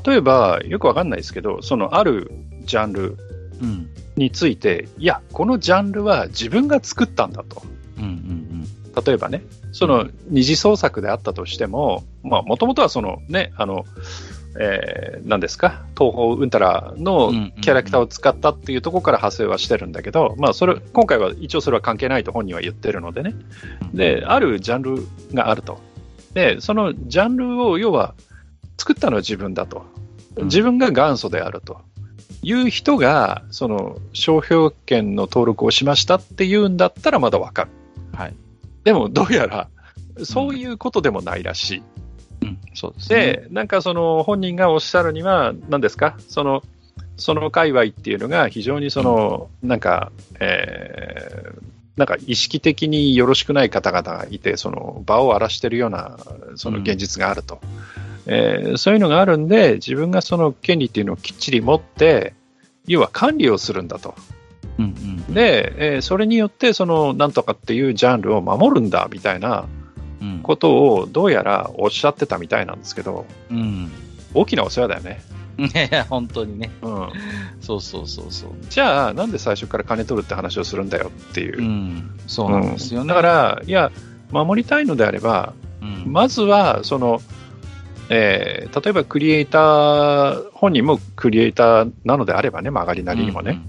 [0.06, 2.30] 例えば、よくわかんないですけど、その、ある
[2.64, 3.16] ジャンル、
[3.62, 7.62] うんについて、いや、このジャンルは自分が作ったんだと。
[7.98, 8.10] うんうんう
[9.00, 13.84] ん、例えばね、その二次創作であったとしても、まあ、もともとはそのね、あの、
[14.58, 23.34] えー、何ですか、東方うんたらのキャラクターを使ったっていうところから派生はしてるんだけど、まあ、それ、今回は一応それは関係ないと本人は言ってるのでね。
[23.92, 25.78] で、あるジャンルがあると。
[26.34, 28.14] で、そのジャンルを要は
[28.78, 29.84] 作ったのは自分だと。
[30.36, 31.80] 自分が元祖であると。
[32.42, 37.70] いう人が、その商標権の登録をしましたっていうんだったらまだわかる。
[38.12, 38.34] はい。
[38.84, 39.68] でも、どうやら、
[40.22, 41.78] そういうことでもないらしい。
[41.78, 41.84] うん、
[42.74, 43.16] そうですね。
[43.18, 46.16] で、なんかその本人がおっしゃるには、何ですか？
[46.28, 46.62] その、
[47.16, 51.62] その界隈っていうのが非常にその、なんか、えー、
[51.96, 56.18] なんか意識的によろしくない方々がいて、その場を荒らしてるような、
[56.56, 57.60] その現実があると。
[57.62, 57.68] うん
[58.28, 62.34] えー、そういうのがあるんで、自分がその権利っていうのをきっちり持って、
[62.88, 64.16] 要は管理をするんだと。
[64.78, 64.84] うん
[65.28, 69.66] うん、で、えー、それによって、その、なんとかっていうジャンルを守るんだ、みたいな
[70.42, 73.90] ことを、どうやらおっしゃってたみたいなんですけど、うん、
[74.34, 75.20] 大きなお世話だよね。
[75.58, 76.70] いや、 本当にね。
[76.82, 77.08] うん。
[77.60, 78.50] そうそうそうそう。
[78.68, 81.58] じゃあ、なんで最初から金取るって話をするんだよっていう。
[81.58, 82.10] うん。
[82.26, 83.08] そうなんですよね。
[83.08, 83.90] だから、いや、
[84.30, 87.20] 守りたいのであれば、うん、まずは、その、
[88.08, 93.60] えー、例えばクリエイター、本人もクリエイターなのであればね、曲がりなりにもね。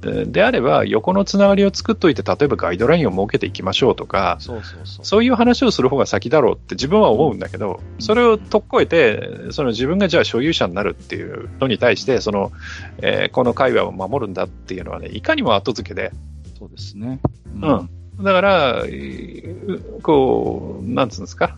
[0.00, 4.38] であれば、横のつながりを作っといて、例えばガイドラインを設けていきましょうとか、
[5.02, 12.52] そういう話をする方が先だろうって自分は思うんだけど、それをとっこえて、その自分がじゃあ所有者になるっていうのに対して、その
[12.98, 16.12] えー、この界隈を守るんだっていうのはね、いかにも後付けで。
[16.58, 17.20] そうですね。
[17.54, 17.90] うん。
[18.18, 18.84] うん、だから、
[20.02, 21.56] こう、なんつうんですか、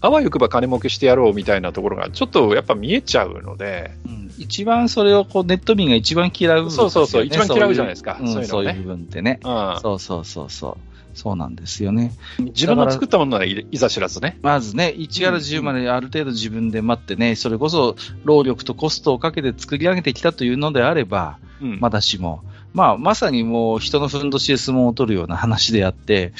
[0.00, 10.76] あわよくば金儲けしてやろうみたいなところがちょっとやっぱ見えちゃうので、うん、一番それをこうネット民が一番嫌う、ね、そうそうそう、一番嫌うじゃないですか、そういうそういう部分ってね、うん、そうそうそうそう。
[11.14, 12.12] そうなんですよね。
[12.38, 14.38] 自分の作ったものならいざ知らずね。
[14.40, 22.44] まずね、1から10まである程度自分で待ってね、それこそ労力とコストをかけて作り上げてきたというのであれば、うん、まだしも、
[22.78, 26.32] まあ、まさにもう人のふんどしで相撲を取るような話であって、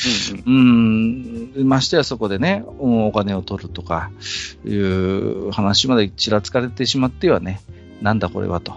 [0.47, 4.13] うん、うん、ましてやそこでね、お金を取るとか
[4.65, 7.61] いう話までちらつかれてしまってはね、
[8.03, 8.75] なんだこれはと。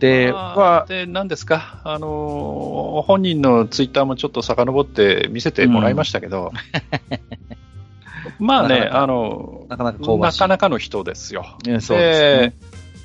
[0.00, 6.52] で、は、で、何ですか、あの本人のツイッターもちょっと遡って見せてもらいましたけど、
[8.38, 11.56] うん、 まあね、あの、なかなかなかなかの人ですよ。
[11.64, 12.54] そうですね。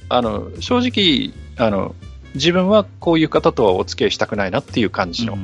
[0.09, 1.95] あの、正直、あの、
[2.36, 5.38] 自分はこういう方とはお付き合いしたくないなっていう感じの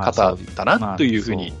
[0.00, 1.52] 方だなというふうに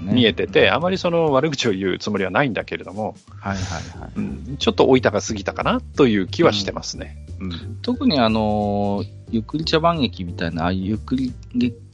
[0.00, 4.10] 見えてて、あまりその悪口を言うつもりはないんだけれども、はいはいはい。
[4.16, 7.18] うん、ちょっと置いたが過ぎたかなという気はしてますね。
[7.40, 11.32] うん、特にあのゆっくり茶番劇みたいな、ああいうゆっくり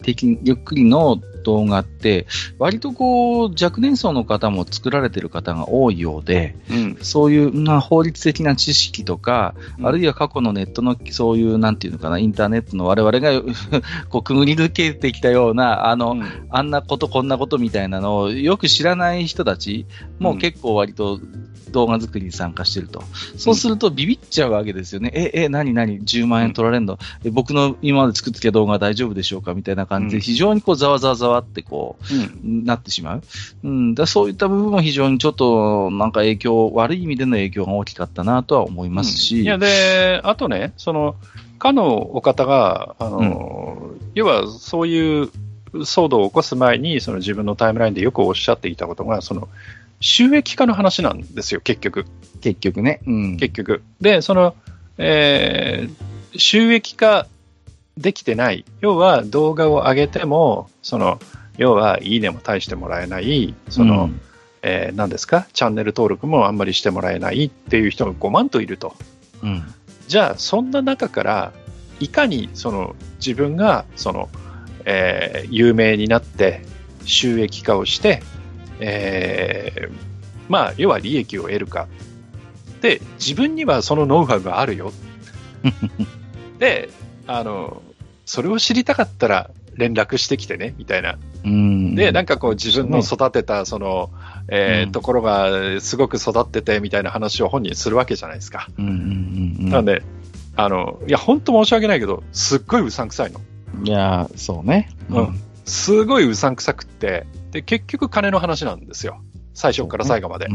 [0.02, 2.26] 的ゆっくりの動画って、
[2.58, 13.42] 割とこう、若年層の方も作られてる方が多いようで、うん、そういう、まあ、法律的な知識とか、うん、あるいは過去のネットのそういう、なんていうのかな、インターネットの我々が
[14.08, 19.86] こう、くぐり抜けてきたような、あの、うん、あんなこと、こんなことみたいなのをよく知らない人たち
[20.18, 21.20] も結構割と
[21.70, 23.02] 動画作りに参加してると。
[23.36, 25.10] そうするとビビっちゃうわけですよね。
[25.14, 29.54] え、え、何何 ?10 万円取られるの、で、僕の今まで作ってきた動画は大丈夫でしょうか？
[29.54, 32.64] みたいな感じで、非常にこう、ざわざわざわってこう、うん。
[32.64, 33.22] なってしまう。
[33.64, 41.16] うん、だそういった部分は非常にちょっと、なんか影響、悪い意味での影響が大きかったなとは思いますし、いや、で、あとね、その、
[41.58, 45.30] かのお方が、あの、要はそういう
[45.74, 49.48] 騒動を起こす前に、その自分のタイムラインでよくおっしゃっていたことが、その、
[50.00, 52.06] 収益化の話なんですよ、結局。
[52.40, 53.00] 結局ね。
[53.06, 53.36] うん。
[53.36, 53.82] 結局。
[54.00, 54.54] で、その、
[54.98, 57.26] えー収益化
[57.96, 58.64] できてない。
[58.80, 61.18] 要は動画を上げても、その、
[61.58, 64.20] 要はいいねも大してもらえない、その、うん
[64.62, 68.94] えー何ですか、チャンネル登録もあんまりしてもらえないっていう人が5万といると。
[69.42, 69.62] うん。
[70.06, 71.52] じゃあ、そんな中から、
[71.98, 74.28] いかにその自分がその、
[74.84, 76.62] えー有名になって
[77.04, 78.22] 収益化をして、
[78.80, 79.92] えー
[80.48, 81.86] まあ、要は利益を得るか。
[82.80, 84.92] で、自分にはそのノウハウがあるよ。
[86.58, 86.88] で、
[87.32, 87.82] あの、
[88.26, 91.16] それを知りたかったら連絡してきてね、みたいな。
[91.44, 91.94] うん。
[91.94, 94.10] で、なんかこう自分のそ育てた、その、
[94.48, 98.66] えーうんところがすごく育ってて、みたいな話を本人するわけじゃないですか。
[98.76, 100.02] なんで、
[100.56, 103.40] あの、いや、本当申し訳ないけど、すっごいうさんくさいの。
[103.84, 104.90] いや、そうね。
[105.08, 109.20] うんすごいうさんくさくって、で、結局金の話なんですよ。
[109.54, 110.48] 最初から最後まで。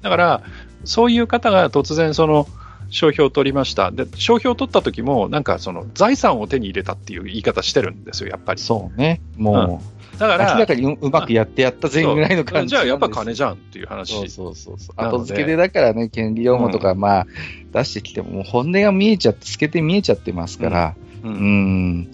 [0.00, 0.42] だから、
[0.84, 2.48] そういう方が突然その、
[2.90, 3.90] 商標を取りました。
[3.90, 8.56] で、商標を取った時も、なんかその、財産を手に入れたっていう言い方してるんですよ、やっぱうん。
[8.56, 8.62] り。
[8.62, 9.20] そうね。
[9.36, 9.82] も
[10.14, 14.12] う、だから、明らかにううまくやってやった前ぐらいの感じじゃあやっぱ金じゃんっていう話。
[14.12, 15.04] そうそうそうそう。
[15.04, 17.26] 後付けでだからね、権利用語とか、うまあ、
[17.72, 22.08] 出してきても、もう本音が見えちゃって、透けて見えちゃってますから、ううんん。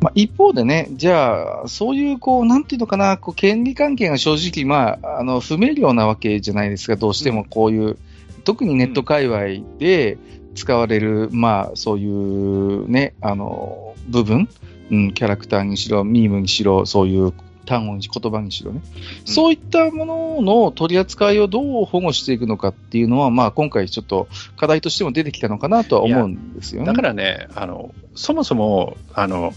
[0.00, 7.96] まあ、一方でね、じゃあ、そういう、こう、なんていうのかな、こう、権利関係が正直、まあ、あの、不明瞭なわけじゃないですか、どうしてもこういう、
[8.44, 10.18] 特にネット界隈で
[10.54, 14.48] 使われる、まあ、そういうね、あの、部分、
[14.90, 17.32] うん、キャラクターにしろ、ミームにしろ、そういう
[17.64, 18.82] 単語にし言葉にしろね、
[19.24, 26.86] そういったものの取り扱いをどう保護していくのかっていうのは、まあ、今回ちょっと課題としても出てきたのかなとは思うんですよね。
[26.86, 29.52] だからね、あの、そもそも、あの、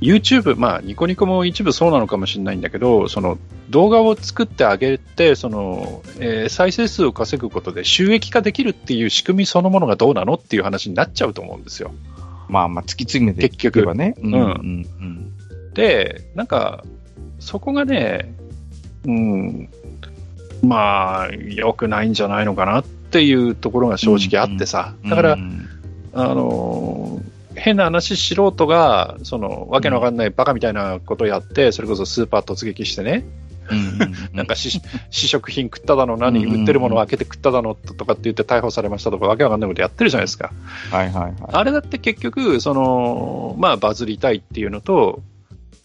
[0.00, 3.38] YouTube、まあ、ニコニコも一部そうなのかもしれないんだけど、その
[3.68, 11.92] 動画を作ってあげて、その、えー再生数を稼ぐことで収益化できるっていう仕組みそのものがどうなのっていう話になっちゃうと思うんですよ。
[12.48, 14.14] まあまあ、突き詰めていけばね。
[14.18, 15.32] うんうんうんうん
[15.74, 16.84] で、なんか、
[17.38, 18.34] そこがね、
[19.06, 19.68] うん、
[20.62, 24.94] まあ、良くないんじゃないのかなっていうところが正直あってさ。
[25.04, 25.68] だから、うん
[26.12, 27.29] あのー
[27.60, 33.24] 変な話、素人が、その、わけのわかんないバカみたいなことをやって、それこそスーパー突撃してね、
[33.70, 34.80] うんうんなんかし
[35.10, 40.52] 試食品食っただの、何、うん売ってるものを開けて食っただのとかって言って逮捕されましたとか、わけわかんないことやってるじゃないですか。
[40.90, 41.34] はいはいはい。
[41.52, 45.20] あれだって結局、その、まあ、バズりたいっていうのと、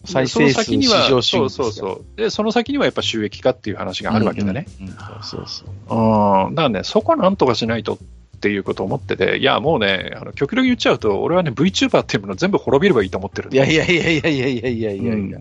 [0.06, 2.18] 再生数その先には至上主義そうそうそう。
[2.18, 4.66] で、その先にはやっぱ収益化っていう話があるわけだね。
[4.80, 6.48] うんうんうんそうそうそう。
[6.48, 6.54] うん。
[6.54, 7.98] だからね、そこはなんとかしないとっ
[8.36, 15.38] ていうことを思ってて、いや、もうね、あの極力言っちゃうと、俺はね、VTuber っていうもの全部滅びればいいと思ってるいやいやいやいやいやいやいやいやいや。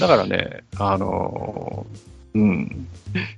[0.00, 2.88] だからね、あのーうん。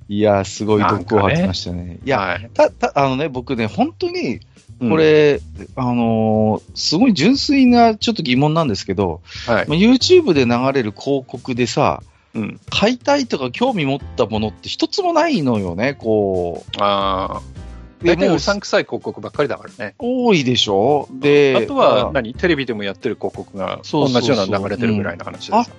[0.08, 1.98] いや、すごい毒を吐きましたね。
[2.04, 4.40] いや、はい、た、た、あのね、僕ね、本当に、
[4.80, 5.40] うんこ、れ、
[5.76, 9.68] あのーすごい純粋なちょっと疑問なんですけど、はい。
[9.68, 12.02] まあ YouTube で流れる広告でさ、
[12.34, 12.60] うん。
[12.70, 17.63] 買いたいとか興味持ったものって一つもないのよね、こああ。
[18.04, 19.94] 大体うさんくさい広告ばっかりだからね。
[19.98, 21.08] 多いでしょ？
[21.12, 22.34] で、あとはあ何？
[22.34, 25.72] テレビでもやってる広告が同じようなの流れてるぐらいの話です。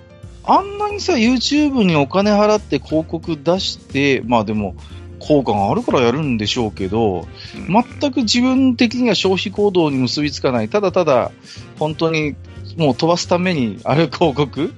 [0.48, 4.76] あんなにさ、YouTube にお金払って広告出して、まあでも、
[5.18, 7.84] 効果があるからやるんでしょうけど、うん。
[8.00, 11.32] 全く自分的には消費行動に結びつかない、ただただ、
[11.78, 12.36] 本当に
[12.76, 14.72] もう飛ばすためにある広告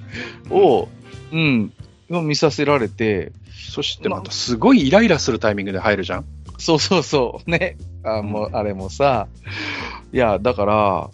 [0.49, 0.87] を、
[1.31, 1.71] うん、
[2.09, 6.25] を見させられて、そしてまたすごいイライラするタイミングで入るじゃん。
[6.59, 9.27] そうそうそう、ね、あもうあれもさ、
[10.13, 11.09] いや、だから、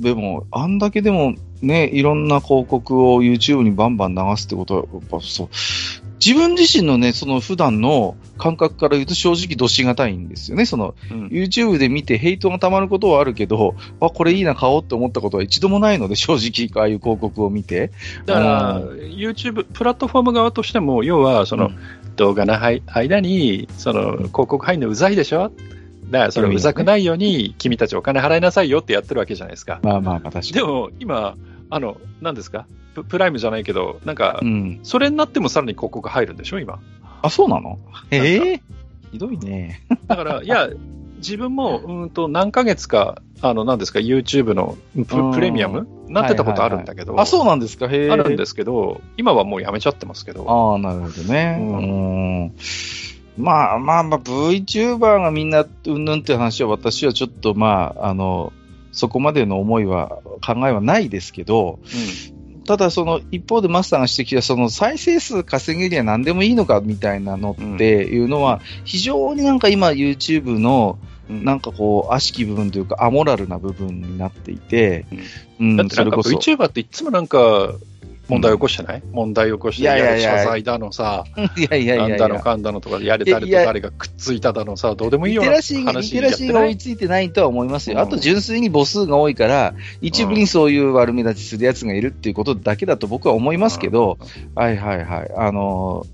[0.00, 5.48] でも、あんだけでもね、いろんな広告を YouTube にバンバン流すってことは、やっぱそう、
[6.24, 10.66] 自分自身のね、その普段の感覚から言うと正直どしがたいんですよね。
[10.66, 11.26] そのうん。
[11.28, 17.92] YouTube で見てヘイトが溜まることはあるけど、あ、これいいな、買おうって思ったことは一度もないので、正直、ああいう広告を見て。
[18.26, 25.50] だから、う YouTube、プラットフォーム側としても、要は、その、うん動画のはい間に、その、広告入るのうざいでしょ？
[26.10, 29.80] だから、それうざくないように、君たちお金払いなさいよってやってるわけじゃないですか。
[29.82, 30.52] まあまあまあ、確かに。
[30.52, 31.36] でも、今、
[31.70, 32.66] あの、何ですか？
[32.94, 34.80] ププライムじゃないけど、なんかう、ん。
[34.82, 36.58] それになってもさらに広告入るんでしょ？
[36.58, 36.80] 今。
[37.22, 37.78] あ、そうなの？
[38.10, 38.62] ええ
[39.12, 39.80] ひどいね。
[40.06, 40.68] だから、いや、
[41.22, 42.10] 自分も、うん。
[42.10, 44.76] と、何ヶ月か、あの、何ですか、YouTube の
[45.32, 47.88] プレミアムなってたことあるんだけど、あ、そうなんですか。
[47.88, 48.10] へえ。
[48.10, 51.58] あるんですけど、今はもうやめちゃってますけど、ああ、なるほどね。
[51.60, 52.44] ううん。
[52.46, 52.52] ん。
[53.38, 58.52] まあまあまあ、VTuber がみんなうんぬんって話は私はちょっとまあ、あの、
[58.92, 61.78] そこまでの思いは、考えはないですけど、
[62.66, 75.06] ただその一方でマスターが指摘したその再生数稼げりゃ何でもいいのかみたいなのっていうのは、非常になんか今 YouTube のうんなんかこう、悪しき部分というか、アモラルな部分になっていて、
[75.60, 76.16] うん、だってなんか。
[76.16, 77.74] VTuber っていつもなんか、
[78.28, 80.38] 問題起こしてない、問題起こして、いやいやいや。
[80.38, 81.24] 謝罪だのさ、
[81.56, 82.08] いやいやいや。
[82.08, 87.96] なんだのかんだのとか、やれ誰と誰がくっついただのさ、どうでもいいようなリテラシーが、リ話テラシーが追いついてないとは思いますよ。
[87.96, 88.02] うん。
[88.02, 94.18] あと純粋に母数が多いから、一部にそういう悪目立ちするやつがいるっていうことだけだと僕は思いますけど、
[94.54, 95.30] はいはいはい。
[95.36, 96.06] あの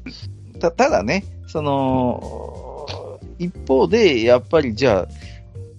[0.60, 2.67] ただね、その、
[3.38, 5.08] 一方で、やっぱりじゃあ、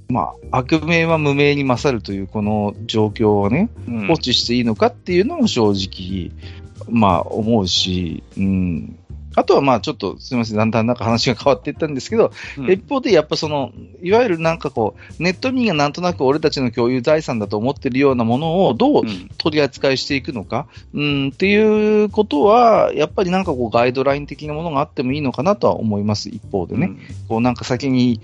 [0.09, 6.31] まあ、悪名は無名に勝るというこの状況をね、うん放置していいのかっていうのも正直、
[6.89, 8.98] まあ思うし、うん。
[9.35, 12.71] あとはまあちょっとすみません、だんだんなんか話が変わっていったんですけど、うん。
[12.71, 13.71] 一方でやっぱその、
[14.01, 19.29] いわゆるなんかこう、ネット民がなんとなく俺たちの共有財産だと思ってるようなものをどううん。
[19.37, 26.91] 取り扱いしていくのか、うん、っていうことは、やっぱりなんかこうガイドライン的なものがあってもいいのかなとは思います、一方でね。
[27.27, 28.19] こうなんか先に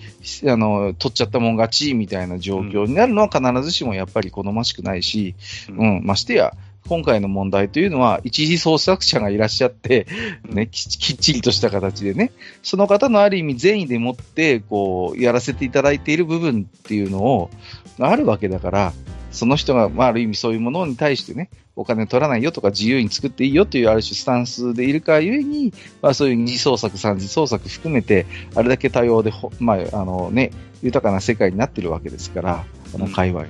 [0.48, 5.36] あの取っちゃったもん勝ちみたいな状況になるのは必ずしもやっぱり好ましくないし、
[5.70, 5.98] うん。
[5.98, 6.54] うん、ましてや、
[6.88, 10.06] 今回の問題というのは、一次創作者がいらっしゃって、
[10.44, 12.32] ね、ききっちりとした形でね、
[12.62, 17.50] その方のある意味善意でもって、こう、やらせていただいている部分っていうのを、
[17.98, 18.94] があるわけだから、
[19.32, 28.26] その人が、まあ、ある意味そういうものに対してね、お金取らないよとか自由に作っていいよというある種スタンスでいるかゆえに、まあそういう二次創作、三次創作含めて、
[28.56, 33.48] あれだけ多様でほ、まあ、あのね、豊かな世界になってるわけですから、この界隈は。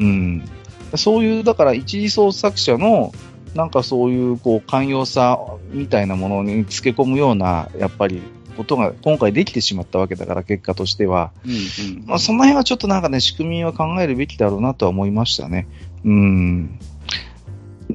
[0.00, 0.42] うん。
[0.96, 3.12] そういう、だから一次創作者の、
[3.54, 5.38] なんかそういう、こう、寛容さ
[5.72, 8.22] みたいなものにつけ込むような、やっぱり、
[8.56, 11.32] ことが今回できてしまったわけだから、結果としては。
[11.44, 15.66] うんうんまあ、その辺はちょっとなんかね、仕組みは考えるべきだろうなとは思いましたね。
[16.04, 16.78] うん。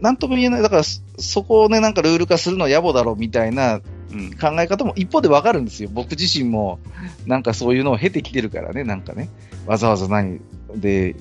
[0.02, 0.62] なんとも言えない。
[0.62, 3.80] だから、そそこをね、なんかルール化するのは野暮だろうみたいな
[4.16, 5.89] うん考え方も一方でわかるんですよ。
[5.91, 6.80] 僕自身も、
[7.26, 9.30] なんかそういうのを経てきてるからね、なんかね。
[9.66, 10.39] わざわざ何
[10.76, 11.18] で、つ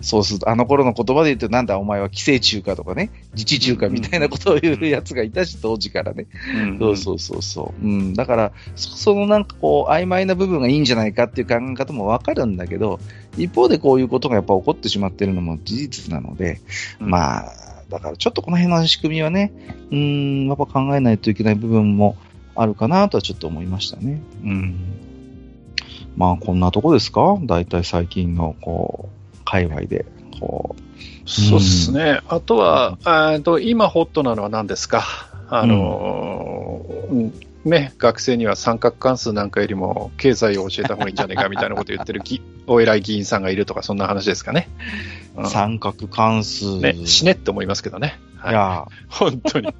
[0.00, 6.26] そうすると、あの頃の言葉で言うと、なんだお前は寄生虫かとかね、自治中かみたいなことを言うやつがいたし、当時からね。
[6.54, 7.84] うんそうそうそうそう。
[7.84, 8.14] うん。
[8.14, 13.00] だから、そそのなんかこう、曖昧な部分がいいんじゃないかっていう考え方もわかるんだけど、
[13.38, 16.60] 一方でこういうことがやっぱ起こってしまってるのも事実なので、
[17.00, 17.52] うんまあ、
[17.88, 19.52] だからちょっとこの辺の仕組みはね、
[19.90, 22.16] うーん、やっぱ考えないといけない部分も
[22.54, 24.20] あるかなとはちょっと思いましたね。
[24.44, 24.74] うん。
[26.16, 27.38] まあ、こんなとこですか？
[27.42, 29.15] 大体最近の、こう、
[29.46, 30.04] 界隈で、
[30.38, 30.76] こ
[31.24, 32.20] そうですね。
[32.28, 35.04] あとは、えーと今ホットなのは何ですか？
[35.48, 37.32] あのーうん
[37.64, 44.68] ね、学生には三角関数なんかよりも経済を教えた方がいいんじゃないかみたいなことを言ってるぎ お偉い議員さんがいるとか、そんな話ですかね。
[45.36, 46.76] うう、ん三角関数。
[46.78, 48.20] ね、死ねって思いますけどね。
[48.36, 49.74] はいいや、 本当に。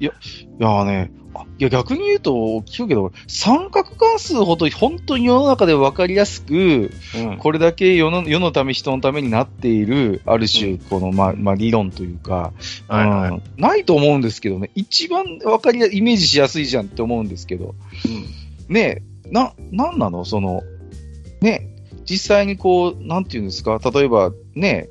[0.00, 2.30] いやーね、あいや逆に言うと、
[2.66, 7.38] 聞くけど、三角関数ほど本当に世の中で分かりやすく、うん。
[7.38, 12.52] これだけ世の世のため、人のためになっている、あるう種、この、まあ、まあ、理論というか、
[12.86, 13.30] はいはい。
[13.30, 13.42] うん。
[13.56, 17.74] ないと思うんですけどね、一番分かりや、イメージしやすいじゃんって思うんですけど、
[18.68, 20.24] ねえ、な、なんなの？
[20.24, 20.62] その、
[21.40, 21.68] ね
[22.04, 24.88] 実際にこう、なんていうんですか、例えばね、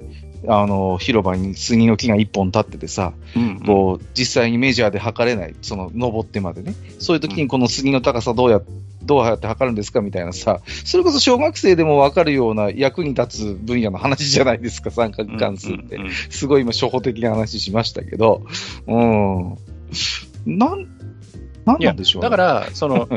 [0.48, 6.74] あの、広場に杉の木が一本立っててさ、うんこう、実際にメジャーで測れない、その、登ってまでね。
[7.00, 8.62] そういう時にこの杉の高さどうや、
[9.04, 16.02] どうやって測るんですかみたいなさ、それこそ小学生でもわかるような役に立つ分野の話じゃないですか、三角関数ってうん。
[16.04, 18.44] うんすごい今、初歩的な話しましたけど、
[18.88, 19.58] うん。
[20.46, 20.88] なん、
[21.66, 22.30] なんなんでしょうね。
[22.30, 23.08] だから、そ の、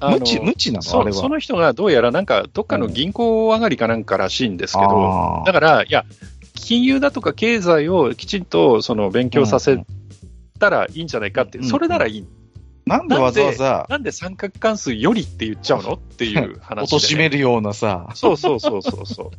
[0.00, 1.00] 無知、無知なの？
[1.00, 1.14] あれは。
[1.14, 6.04] そその人がどうやらなんか、どっかの銀行上がりかなんからしいんですけど、だから、いや、
[6.58, 9.84] 金融だとか経済をきちんとその勉強させ
[10.58, 12.26] たらいいんじゃないかって、うんそれならいい。
[12.86, 15.92] なんでわざわざ、なんで三角関数よりって言っちゃうの？
[15.94, 16.96] っていう話で。
[16.96, 19.30] 貶めるようなさ、そうそうそうそうそう。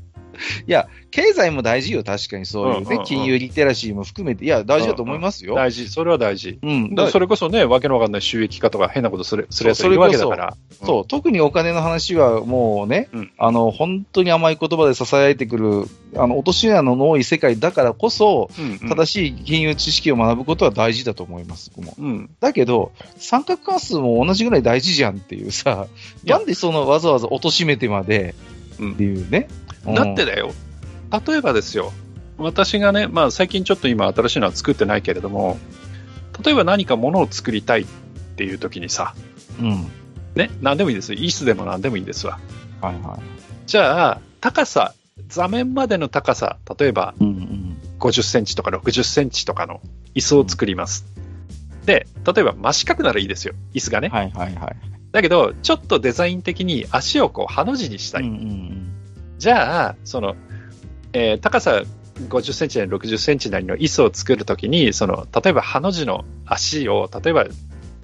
[0.68, 5.56] や、経済も大事よ、確かにそういうね、うんうんうん金融リテラシーも含めて、いや、大事だと思いますよ。
[5.56, 6.60] 大事、それは大事。
[6.62, 10.58] うん、それこそね、わけのわかんない収益化とか変なことするするやつそうがいるわけだから。
[10.86, 15.86] そう、特にお金の話はもうね、うんあの、本当に甘い言葉で支えてくる、
[16.16, 18.80] あの、落とし穴の多い世界だからこそ、うん。
[18.82, 18.90] うん。
[18.90, 21.72] 正しい金融知識を学ぶことは大事だと思います。
[21.98, 22.30] うん。
[22.40, 25.88] だけど、三角関数も同じぐらい大事じゃんっていうさ、
[26.26, 28.36] なんでそのわざわざ貶めてまで
[28.80, 29.48] うんっていうね。
[29.86, 30.52] だってだよ、
[31.28, 31.92] 例えばですよ、
[32.38, 35.58] 私がね、まあ最近ちょっと今新しいのは作ってないけれども、
[36.44, 37.86] 例えば何かものを作りたいっ
[38.36, 39.14] ていう時にさ、
[39.60, 39.68] うん。
[39.68, 39.88] うん。
[40.36, 41.14] ね、何でもいいです。
[41.14, 42.40] イースでも何でもいいんですわ。
[42.82, 43.20] はいはい。
[43.68, 44.94] じゃあ、高さ、
[45.28, 47.78] 座面までの高さ、例えばうんうん。
[48.00, 49.82] 50センチとか60センチとかの
[50.16, 51.06] 椅子を作ります。
[51.86, 54.08] で、例えば真四角ならいいですよ、椅子がね。
[54.08, 54.76] はいはいはい。
[55.12, 58.24] だけど、ちょっとデザイン的に足をこう、ハの字にしたい。
[58.24, 58.99] うんうん
[59.40, 60.36] じゃあ、その、
[61.14, 61.82] えー高さ
[62.28, 67.48] 50センチなり60センチなりの椅子を作るときに、その、例えばハの字の足を、例えば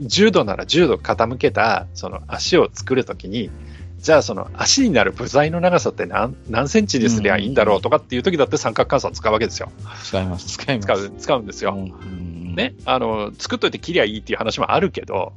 [0.02, 3.52] 10度なら10度傾けた、その足を作るときに、
[4.00, 9.72] じゃあその足になる部材の長さって何何センチにすりゃいいんだろうとかっていう時だって三角関数を使うわけですよ。
[10.04, 10.86] 使います、使います。
[10.86, 11.74] 使う、使うんですよ。
[11.76, 12.56] うんうんうん。
[12.56, 12.76] ね。
[12.86, 15.34] あの、作っといて切りゃいいっていう話もあるけど、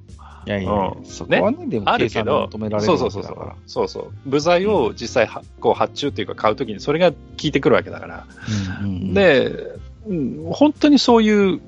[0.48, 3.56] いやいや、うんそこはね、でもあるけど計算で求められるそうわそうそうそうけだから。。
[3.66, 4.12] そうそう。
[4.24, 8.26] 部材を実際は、こう発注っていうか買うときにそれが効いてくるわけだから。
[8.80, 9.52] うんうんうん、で、
[10.06, 11.60] うん、本当にそういう、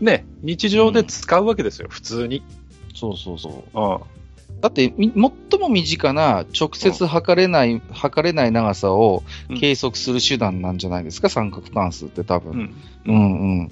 [0.00, 2.44] ね、日常で使うわけですよ、普通に。
[2.94, 3.80] そうそうそう。
[3.80, 3.84] う
[4.54, 4.60] ん。
[4.60, 5.10] だって、み
[5.50, 12.72] 最も身近な直接測れない、測れない長さをうん計測する手段なんじゃないですか、三角関数って多分。
[13.04, 13.14] うん。
[13.14, 13.70] うんうん。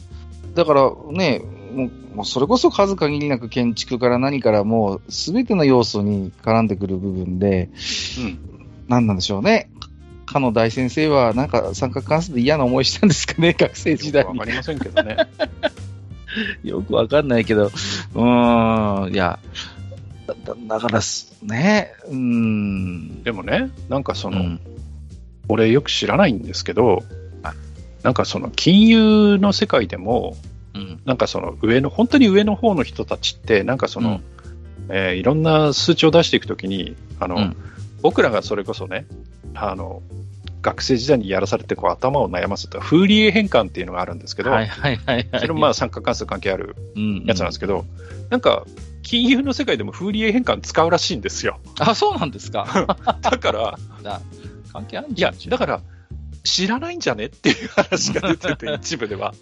[0.57, 7.71] だからね、もうもうそれこそ数限りなく建築から何からもう全ての要素に絡んでくる部分で、
[8.18, 8.39] うん。
[8.89, 9.71] 何なんでしょうね。
[10.27, 14.51] かの大先生はなんか三角関数で嫌な思いしたんですかね、学生時代によくわか。
[14.51, 15.16] りませんけどね。
[16.62, 19.39] よくわかんないけど、うーん、いや、
[20.68, 23.23] だからす、ね、うーん。
[23.25, 24.61] でもね、なんかその、うん
[25.51, 27.03] 俺よく知らないんですけど
[27.43, 27.57] はい、
[28.05, 30.37] なんかその金融の世界でも、
[30.75, 31.01] うん。
[31.05, 34.21] なんかその上の、本当に上の方の人たちって、なんかその、
[34.89, 37.57] えーいろんな数値を出していくときに、あの、うん
[38.03, 39.07] 僕らがそれこそね、
[39.55, 40.03] あの、
[40.62, 45.41] 学生時代にやらされてこう頭を悩ますと、フーリエ変換っていうのがあるんですけど、はいはいはいはい。
[45.41, 47.85] それもまあ三角関数関係あるうん、やつなんですけど、
[48.29, 48.64] なんか、
[49.03, 51.59] 金融の世界でもフーリエ変換使うらしいんですよ。
[51.79, 52.97] あ、そうなんですか。
[53.23, 54.21] だから、 だ
[54.73, 55.81] 関係あるんいやじゃん。、だから、
[56.45, 57.26] 知らないんじゃね？
[57.26, 59.34] っていう話が出てて、 一部では。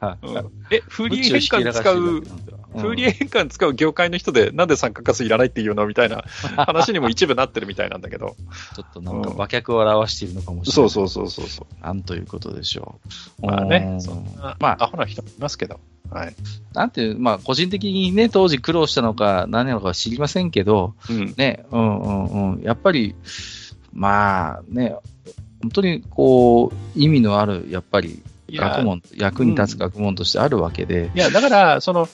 [0.00, 5.86] ら、うんえ、フーリエ変換使う、フーリエ変換使う業界の人で、なんで三角関数いらないっていうの？
[5.86, 6.24] みたいな
[6.66, 8.36] 話にも一部なってるみたいなんだけど。
[8.74, 10.90] ちょっとなんか馬脚を表しているのかもしれない。
[10.90, 11.84] そうそうそうそうそう。
[11.84, 12.98] なんということでしょ
[13.42, 13.46] う。
[13.46, 15.78] まあねう、んそんな、まあアホな人もいますけど。
[16.10, 16.34] はい。
[16.74, 21.34] なんていう、まあ、個人的にね、当時苦労したのか何なのか知りませんけど、うん。
[21.36, 22.62] ね、うんうんうん。
[22.62, 23.14] やっぱり、
[23.92, 24.96] まあね、
[25.64, 32.06] 本当にこう、意味のある、やっぱり、学問、役に立つ学問としてあるわけで、いや、だから、その、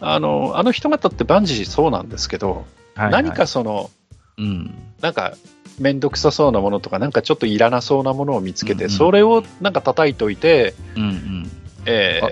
[0.00, 3.90] あの、あの人方って万事そうなんですけど、はいはい何か、その、
[4.38, 4.74] うん。
[5.02, 5.34] なんか、
[5.78, 11.50] めんどくさそうなものとか、なんかちょっといらなそうなものを見つけて、うんうんそれをなんか叩いといて、うんえうん。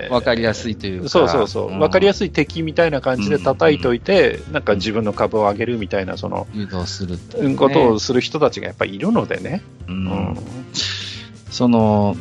[0.09, 1.09] わわかりやすいというか。
[1.09, 6.59] そうそうそう、わかりやすすい敵みたいな感じで叩いといて、なんか自分の株を上げるみたいな、その、い。
[6.59, 7.17] 誘導する
[7.49, 9.61] ねことをする人たちがやっぱりいるのでね。
[9.87, 10.37] ううんん。
[11.49, 12.15] その、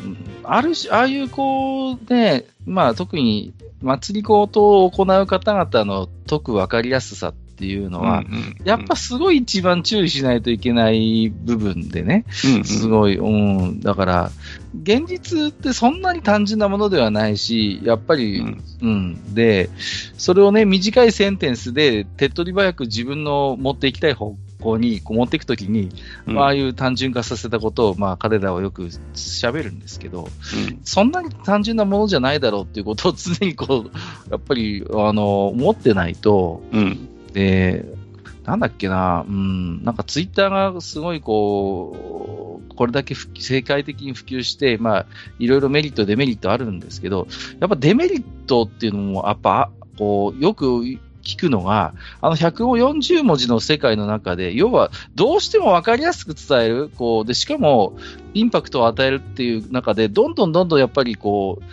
[0.45, 12.25] ある種、ああいうこうね、まあ特に祭り子と行う方々の解く分かりやすさっていうのは、うんやっぱ、すごい一番注意しないといけない部分でね、
[12.57, 13.25] うんすごい、う。
[13.25, 14.31] ん、だから、
[14.83, 18.63] 現実ってそんなに単純なものではないし、やっぱり、うん。
[18.81, 19.71] うん、で、
[20.19, 25.91] それをね、短いセンテンスで手っ取り早く自分の持っていきたい方向にこう持っていくときに、
[26.27, 26.35] うん。
[26.35, 30.27] まあああいう単純化させたことを、まあ、彼らはよく喋るんですけど、う
[30.73, 30.81] ん。
[30.85, 37.09] そんなに単純なものじゃないだろうっていうことを常にこう、やっぱり、あの、思ってないと、うん。
[37.33, 37.85] で、
[38.45, 45.07] なんだっけな、うん、なんかツイッターがすごいこう、これだけ普及世界的に普及して、まあ、
[45.39, 47.29] いろいろメリット、デメリットあるんですけど、
[47.61, 50.65] やっぱデメリットっていうのも、やっぱ、こう、よく
[51.23, 57.97] 聞くのが、あの140文字の世界の中で、要は、どうしても分かりやすく伝える、こう、で、しかも、
[58.35, 61.65] インパクトを与えるっていう中で、どんどんどんどんやっぱりこう、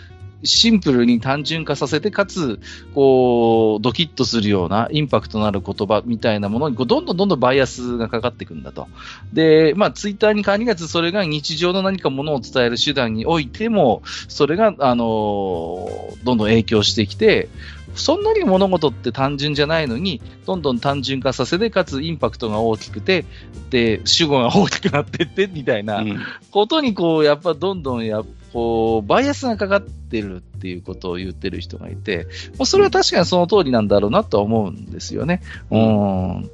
[0.42, 2.60] シンプルに単純化させて、かつ、
[2.94, 8.88] こう、ドキッとするような、インパクトのある言葉みたいなものに、こうどんどんどんどんバイアスがかかっていくんだと。
[9.32, 15.88] で、まあ、ツイッターに限らず、それが日常の何かものを伝える手段においても、それが、あの
[16.24, 17.48] どんどん影響してきて、
[17.94, 23.24] そんなに物事って単純じゃないのに、どんどん単純化させて、かつインパクトが大きくて、
[23.70, 26.04] で、主語が大きくなってって、みたいな
[26.50, 28.22] ことに、こう、やっぱどんどんや、
[28.52, 32.26] こう、バイアスがかかってるっていうことを言ってる人がいて、
[32.58, 35.42] もうそれは確かにその通りなんだろうなとは思うんですよね。
[35.70, 36.50] うん。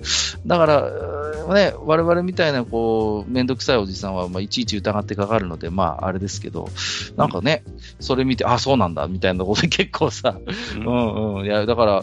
[0.46, 6.68] だから、ね、我々みたいな、こう、めんどくさいおじさんは、まあ、いちいち疑ってかかるので、まあ、あれですけど、
[7.16, 7.64] なんかね、
[7.98, 10.38] それ見て、あ、そうなんだ、みたいなことで結構さ、
[10.76, 11.46] うんうん。
[11.46, 12.02] いや、だから、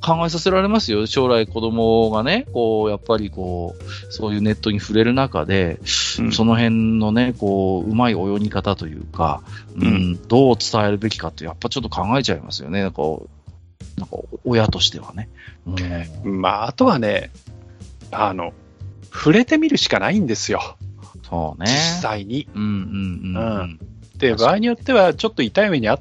[0.00, 1.06] 考えさせられますよ。
[1.06, 5.80] 将来子供がね、こう、やっぱりこう、そういうネットに触れる中で、
[6.18, 9.42] うん、その辺のね、こう、うまい泳ぎ方というか、
[9.76, 12.90] うん、うん、どう伝えるべきかって、やっぱちょっと考えちゃいますよね。
[12.90, 13.28] こ
[13.96, 15.28] う、なんか、親としてはね。
[16.24, 17.30] うん、まあ、あとはね、
[18.10, 18.52] あの、
[19.12, 20.76] 触れてみるしかないんですよ。
[21.28, 21.70] そうね。
[21.70, 22.48] 実際に。
[22.54, 23.80] うんうんうん、うん。
[24.18, 26.00] で、場合によっては、ちょっと痛い目に遭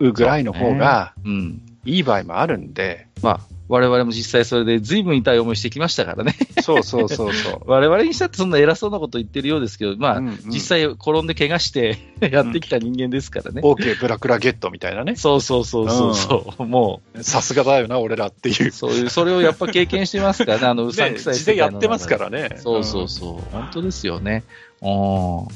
[0.00, 3.05] うぐらいの方が、うん、いい場合もあるんで。
[3.22, 6.36] まあ、我々も実際それで随分痛い思いしてきましたからね。
[6.62, 7.60] そうそうそうそう。
[7.66, 13.62] 我々にしたってそんな偉そうなこと言ってるようですけど、まあ、うんうん、実際転んで怪我してやってきた人間ですからね。
[13.64, 15.16] うん、OK、ブラクラゲットみたいなね。
[15.16, 17.22] そうそうそうそうそう、うん、もう。
[17.24, 18.70] さすがだよな、俺らっていう。
[18.70, 22.58] そういう、それをやっぱ経験してますからね、あの、 うさんくさい世界やってますからね。
[22.62, 23.34] そうそうそう。
[23.36, 24.44] うん、本当ですよね。
[24.82, 25.48] うん。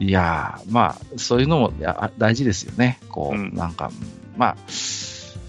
[0.00, 3.00] いやまあ、そういうのもや大事ですよね。
[3.08, 3.90] こう、なんか、
[4.36, 4.56] まあ、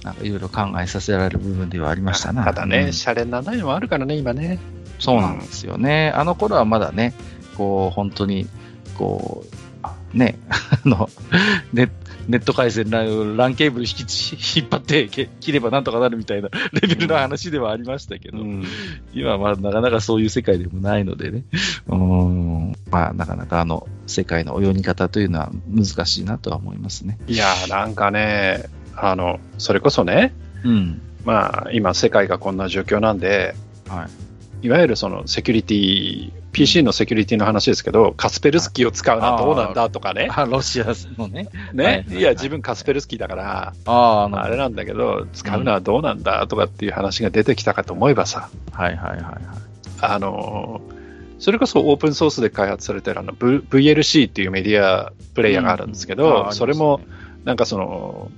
[0.03, 2.43] なんかいろいろ考えさせられる部分ではありましたな。
[2.45, 4.59] ただね、うん、シャレにならないのもあるからね、今ね。
[4.99, 6.11] そうなんですよね。
[6.13, 7.13] うん、あの頃はまだね、
[7.57, 8.47] こう、本当に、
[8.97, 9.45] こ
[10.13, 11.09] う、ね、 あの、
[11.73, 11.89] ネ
[12.29, 13.01] ネット回線ラ
[13.47, 18.63] ンケーブル引き引っ張って切ればなんとかなるみたいなレベルの話ではありましたけど、うん、
[19.13, 21.43] 今はなかなかそういう世界でもないのでね、
[21.87, 27.17] うんまあ、なかなかあの世界の泳ぎ方というのは難しいなとは思いますね。
[27.27, 28.65] いやなんかね、
[29.01, 33.55] あの、それこそね、うん、まあ、今世界がこんな状況なんで、
[33.87, 34.07] は
[34.61, 40.27] い、いわゆるそのセキュリティ、PC のセキュリティの話ですけど、カスペルスキーを使うのはどうなんだとかね。
[40.31, 41.47] あロシアのね。
[41.73, 42.05] ね、はい。
[42.15, 42.21] はい。
[42.21, 49.39] や、自分カスペルスキーだから、ああれなんだけど、使うのはどうなんだとかっていう話が出てきたかと思えばさ、はいはいはいはい。
[50.01, 50.81] あの、
[51.39, 56.99] それこそオープンソースで開発されてるあの、v、VLC っていうメディアプレイヤーがあるんですけど、うん、それも、
[57.45, 58.31] なんかその、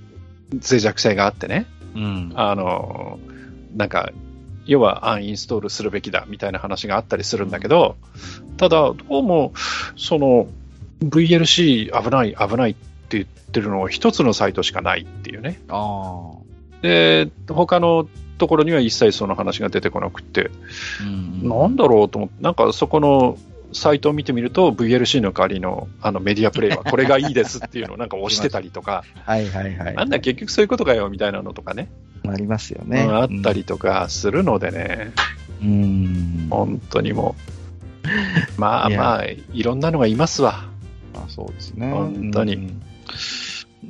[0.54, 1.66] 脆弱性があってね、
[1.96, 3.20] うん、あの、
[3.76, 4.12] なんか、
[4.66, 7.96] 要はアンインストールするべきだみたいな話があったりするんだけど、
[8.58, 9.54] ただ、どうも、
[9.96, 10.48] その、
[11.04, 15.60] VLC 危ない危ないって言ってるのは一つのサイトしかないっていうね。
[15.70, 16.32] あ
[16.82, 18.08] で、他の
[18.38, 20.52] ところには一切その話が出てこなくて、
[21.02, 23.38] うん、なんだろうと思って、なんかそこの
[23.74, 29.96] サイトを見てみると、VLC の代わりのあのメディアプレイは これがいいですっていうのをなんか押してたりとか、はいはいはい。
[29.96, 31.90] なんだ、結局そういうことかよみたいなのとかね。
[32.28, 33.02] ありますよね。
[33.02, 35.12] あったりとかするのでね、
[35.64, 37.36] うん、本当にも
[38.58, 40.66] う、まあまあ、いろんなのがいますわ。
[41.14, 41.92] あそうですね。
[41.92, 42.56] 本当に。
[42.56, 42.82] うん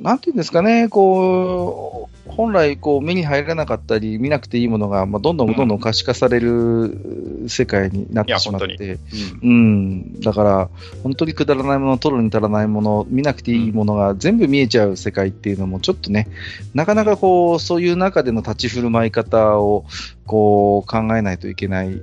[0.00, 8.98] なんていうんですかね、こう、本来こう目に入らなかったり、見なくていいものが、まあ、どんどんどんどん可視化される世界になってしまって、
[9.42, 10.70] うん、うん、だから、
[11.02, 16.28] 本当にくだらないもの、取るに足らないもの、見なくていいものが全部見えちゃう世界っていうのも、ちょっとね、
[16.74, 19.84] なかなかこう、そういう中での立ち振る舞い方を、
[20.26, 22.00] こう、考えないといけない、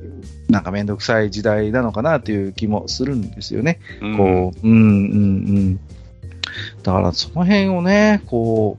[0.47, 3.79] なんかめんどくさい時代なのかなという気もするんですよね。
[4.01, 5.79] うん、こう、うん、うん、うん。
[6.83, 8.77] だからその辺をね、こ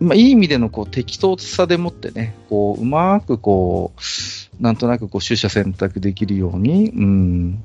[0.00, 7.64] う、まあ、いい意味でのこう適当さでもってね、こう、うまくこう、なんとなくこう取捨選択できるように、うん、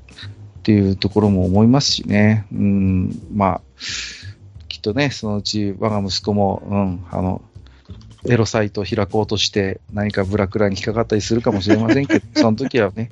[0.58, 3.60] っていうところも思いますしね、うん、まあ、
[4.68, 7.42] きっとね、そのうち我が息子も、うん、あの、
[8.26, 13.10] エロサイトを開こうとして何かブラクラに引っかかったりするかもしれませんけど、その時はね、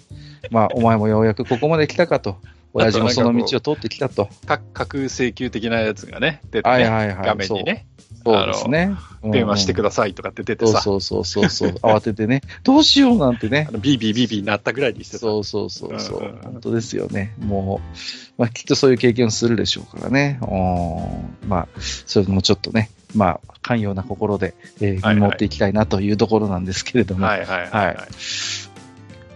[0.51, 2.39] まあ、お前もようやくここまで来たかと。
[2.73, 4.29] 親父もその道を通ってきたと。
[4.47, 7.87] 架空請求的なやつがね、出て、ね、はいはいはい、画面にね。
[8.27, 8.97] そうですね。
[9.23, 10.81] 電話してくださいとかって出てさ。
[10.81, 11.71] そうそうそうそう。
[11.83, 12.43] 慌ててね。
[12.65, 13.69] どうしようなんてね。
[13.81, 15.21] ビービービービーなったぐらいにしてた。
[15.21, 16.39] そうそうそうそう。
[16.43, 17.35] 本当ですよね。
[17.39, 17.81] も
[18.37, 20.41] う、まあきっとそういう経験をするでしょうからね。
[21.47, 21.69] まあ、
[22.07, 27.27] それもちょっとね、まあ、寛容な心で、えー、見守っていきたいなというところなんですけれども。
[27.27, 27.97] はいはいはい、はい。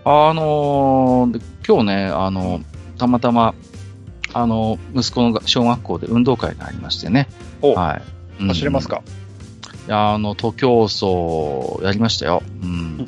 [0.04, 2.60] あのー、今日ね、あの、
[3.00, 3.54] たまたま、
[4.32, 7.28] あの、息子の小学校で運動会がありましてね。
[7.62, 8.00] は
[8.38, 8.46] い。
[8.46, 9.02] 走れますか、
[9.86, 12.42] いや、あの、徒競走やりましたよ。
[12.62, 13.06] うん。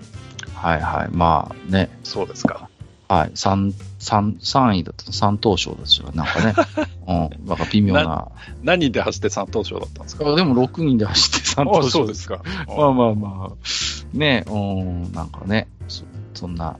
[0.54, 1.08] はいはい。
[1.10, 1.88] まあね。
[2.04, 2.68] そうですか。
[3.08, 3.30] はい。
[3.34, 6.10] 三、三、三位だった三等賞ですよ。
[6.14, 6.54] なんかね。
[7.08, 7.12] う
[7.44, 7.48] ん。
[7.48, 8.28] なんか微妙な。
[8.62, 10.28] 何人で走って3等賞だったんですか？
[10.30, 11.88] あでも6人で走って三等あ賞。
[11.88, 12.42] そうですか。
[12.68, 14.16] まあまあまあ。
[14.16, 16.04] ね、うん、なんかね、そ
[16.34, 16.76] そんな、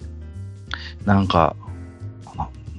[1.04, 1.56] なんか、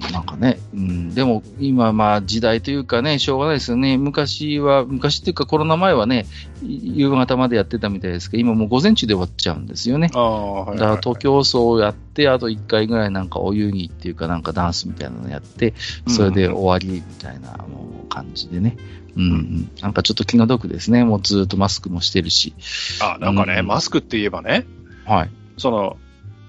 [0.02, 3.96] ななんかね、うん、でも今まあ時代というかね、しょうがないですよね。
[3.96, 6.26] 昔は、昔っていうかコロナ前はね、
[6.62, 10.10] い夕方までやってたみたいですけど、今もう午前中で終わっちゃうんですよね。
[10.14, 15.74] ああ、はいだから東京走をやって、あと1回ぐらいなんかお遊戯っていうかなんかダンスみたいなのやって、
[16.06, 18.76] それで終わりみたいなもう感じでね。
[19.16, 19.70] うん、うん。
[19.80, 21.04] なんかちょっと気の毒ですね。
[21.04, 22.54] もうずっとマスクもしてるし。
[23.00, 24.66] あ、なんかね、うんマスクって言えばね、
[25.04, 25.30] はい。
[25.58, 25.96] その、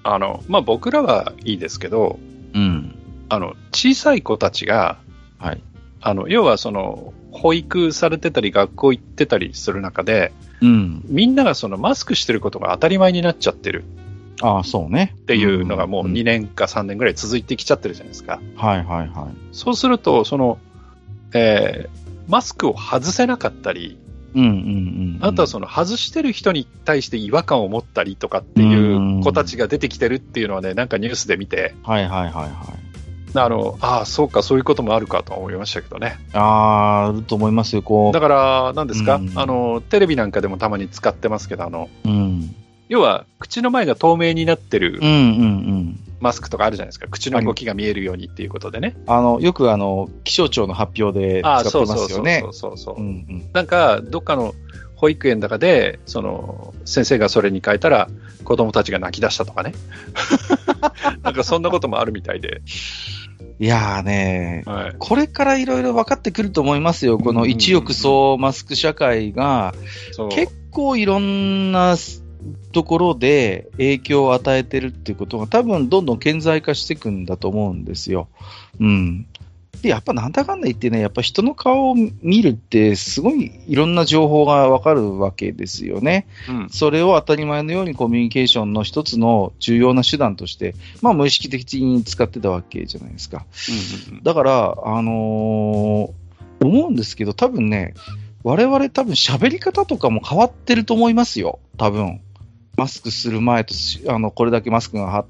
[0.03, 2.19] あの、まあ、僕らはいいですけど、
[2.53, 2.95] うん。
[3.33, 4.99] あの、小さい子たちが、
[5.39, 5.61] はい。
[6.01, 10.31] あの、要はその、保育されてたり、学校行ってたりする中で、
[10.61, 11.01] うん。
[11.05, 13.83] みんながそのマスクしてることが当たり前になっちゃってる
[14.41, 15.15] ああ、そうね。
[15.17, 18.39] っていうのがもううん2年か3年ぐらい続いてきちゃってるじゃないですか。
[18.55, 19.35] はいはいはい。
[19.51, 20.59] そうすると、その、
[21.33, 23.99] えーマスクを外せなかったり、
[24.33, 25.19] うんうんうん。
[25.21, 32.92] あとはその外してる人に対して違和感を持ったりとかっていう子たちが出てきてるっていうのはね、なんかニュースで見て、はいはいはいはい。
[33.35, 36.17] あの、ああ、そうか、そういうこともあるかとは思いましたけどね。
[36.33, 38.13] ああ、あると思いますよ、こう。
[38.13, 42.55] だから、なんですか、うんあの、テレビなんかでもたまに使ってますけど、あの、うん。
[42.89, 45.99] 要は、口の前が透明になってるうんうんうん。
[46.19, 47.07] マスクとかあるじゃないですか。
[47.09, 48.95] 口の動きが見えるようにっていうことでね。
[49.07, 52.49] あの、よくあの、気象庁の発表で使ってますよねそ。
[52.49, 52.95] うそうそう。
[52.97, 53.49] うんうん。
[53.51, 54.53] なんか、どっかの
[54.95, 58.09] 保育園の中で、その、先生がそれに変えたら、
[58.45, 59.73] 子供たちが泣き出したとかね。
[61.23, 62.61] なんかそんなこともあるみたいで。
[63.59, 64.95] いやーね、はい。
[64.97, 67.17] これからいろいろ分かってくると思いますよ。
[67.17, 69.73] この一億総マスク社会が。
[70.31, 71.95] 結構いろんな
[72.71, 78.27] ところで影響を与えてるっていうことが多分どんどん顕在化していくんだと思うんですよ。
[78.79, 79.27] うん。
[79.83, 86.25] で、やっぱなんだかんだ言ってね、やっぱ人の顔を見るってすごいいろんな情報がわかるわけですよね。
[86.49, 86.69] うん。
[86.69, 93.45] それを当たり前のようにコミュニケーションの一つの重要な手段として、まあ無意識的に使ってたわけじゃないですか。
[94.09, 96.23] うんうんだから、あのー
[96.65, 97.93] 思うんですけど、多分ね、
[98.43, 101.59] 我々多分喋り方とかも変わってると思いますよ。
[101.77, 102.21] 多分。
[102.77, 105.25] マスクする前とし、あの、これだけマスクがは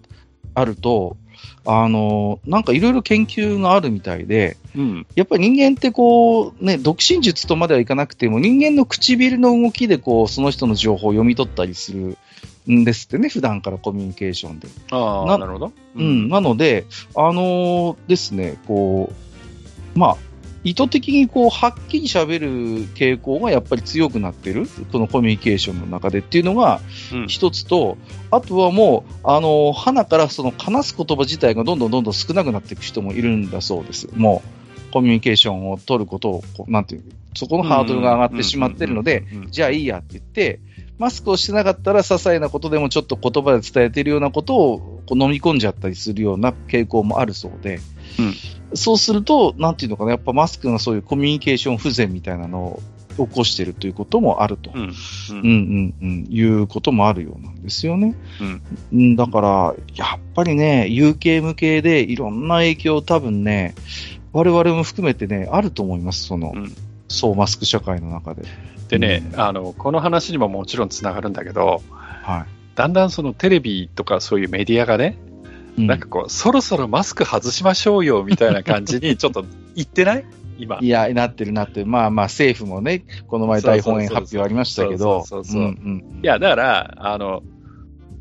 [0.54, 1.18] あると、
[1.66, 5.08] あのーなんかいろいろ研究があるみたいで、うん。
[5.16, 12.18] やっぱり人間ってこう、ね、独身術とまではいかなくても、人間の唇の動きでこう、その人の情報を読み取ったりする
[12.70, 14.68] んですってね、普段からコミュニケーションで。
[14.92, 15.72] ああ、ななるほど。
[15.96, 19.12] うん、なので、あのーですね、こ
[19.96, 20.18] う、まあ、
[20.64, 22.48] 意図的にこう、はっきり喋る
[22.94, 26.80] 傾向がやっぱり強くなってる、このコミュニケーションの中でっていうのが
[27.12, 27.28] うん。
[27.28, 27.98] 一つと、
[28.32, 34.08] あとはもう、あのー鼻からその話す言葉自体がどんどんどんどん少なくなっていく人もいるんだそうです。
[34.16, 34.42] も
[34.90, 37.04] う、コミュニケーションを取ることをなんていう、
[37.36, 39.52] そこのハードルが上がってしまってるので、うんうんうんうん。
[39.52, 40.60] じゃあいいやって言って、
[40.98, 47.93] マスクをしてなかったら、些細なことでもちょっと言葉で伝えているようなことをこう飲み込んじゃったりするような傾向もあるそうで、うん
[48.74, 52.82] そうすると、なんていうのかな、やっぱマスクがそういうコミュニケーション不全みたいなのを
[53.18, 54.82] 起こしているということもあると、うん。
[54.82, 58.16] うんうんうん、いうこともあるようなんですよね。
[58.42, 58.62] うん
[58.92, 63.76] うん、だから、やっぱりね、有形無形でいろんな影響多分ね、
[64.32, 66.76] 我々も含めてね、あると思います、その、うん
[67.10, 68.42] そうマスク社会の中で。
[68.90, 72.46] でね、うんあの、この話にももちろんつながるんだけど、はい。
[72.76, 75.33] だんだんそのテレビとかそういうメディアがね、うん
[75.78, 79.44] なんかこう、そろそろマスク外しましょうよみたいな感じに ちょっと
[79.76, 80.26] 言ってない？
[80.60, 80.78] 今。
[80.82, 81.88] いや、なってるなってる。
[81.88, 85.26] まあまあ、政府もね、この前大本営発表ありましたけど。
[85.26, 87.42] そうそうそういや、だから、あの、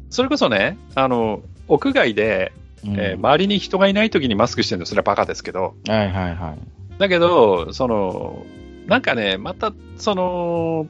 [0.09, 2.53] それこそね、あの、屋外で、
[2.85, 6.99] うんえー周りに人がいない時にマスクしてるのそれはバカですけど、はいはいはい。
[6.99, 8.45] だけど、その、
[8.87, 10.87] なんかね、また、その、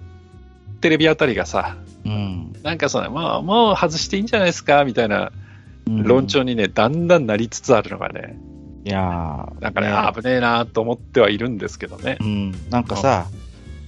[0.81, 1.77] テレビあたりがさ、
[2.07, 2.53] うん。
[2.63, 5.42] なんかその、まあ、もう外していいんじゃないですかみたいなうん
[5.87, 8.39] 論調にね、だんだんなりつつあるのがね、
[8.85, 12.19] いやーなんかね、ね危ねえなと思ってはいるんですけどね。
[12.21, 12.55] うん。
[12.71, 13.27] なんかさ、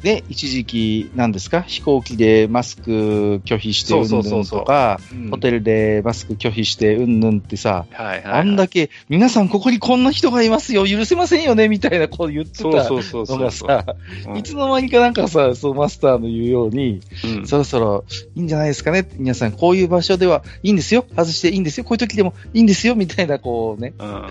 [0.05, 1.63] で、一時期、なんですか？
[1.63, 8.41] 飛行機でマスク拒否してうんぬんとか、うんホテルでマスク拒否してうんぬんってさ、はいはい、はい。
[8.41, 13.87] あんだけ、皆さんここにこんな人がいますよ、許せませんよね、みたいなこう言ってたそうそうそうそうのがさ、
[14.29, 17.01] うんいつの間にかなんかさ、そうマスターの言うように、
[17.39, 18.05] うんそろそろ
[18.37, 19.09] いいんじゃないですかね？
[19.17, 21.07] 皆さん、こういう場所ではいいんですよ。
[21.17, 21.85] 外していいんですよ。
[21.85, 22.95] こういう時でもいいんですよ。
[22.95, 23.95] みたいな、こうね。
[23.99, 24.25] うん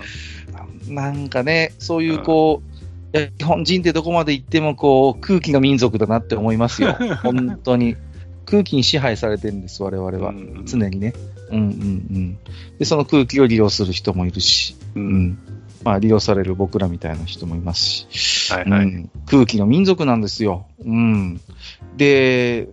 [0.88, 2.73] なんかね、そういうこう、
[3.14, 6.96] 日本人ってどこまで行ってもこう空気の民族だなって思いますよ。
[7.22, 7.96] 本当に。
[8.46, 10.34] 空気に支配されてるんです、我々は。
[10.66, 11.14] 常にね。
[11.50, 11.68] うんうんう
[12.18, 12.38] ん。
[12.78, 15.38] で、その空気を利用する人もいるし、うん。
[15.82, 20.66] まあ、利用される僕らみたいな人もいますし、はいはい、うん、空気の民族なんですよ。
[20.84, 21.40] うん。
[21.96, 22.68] で、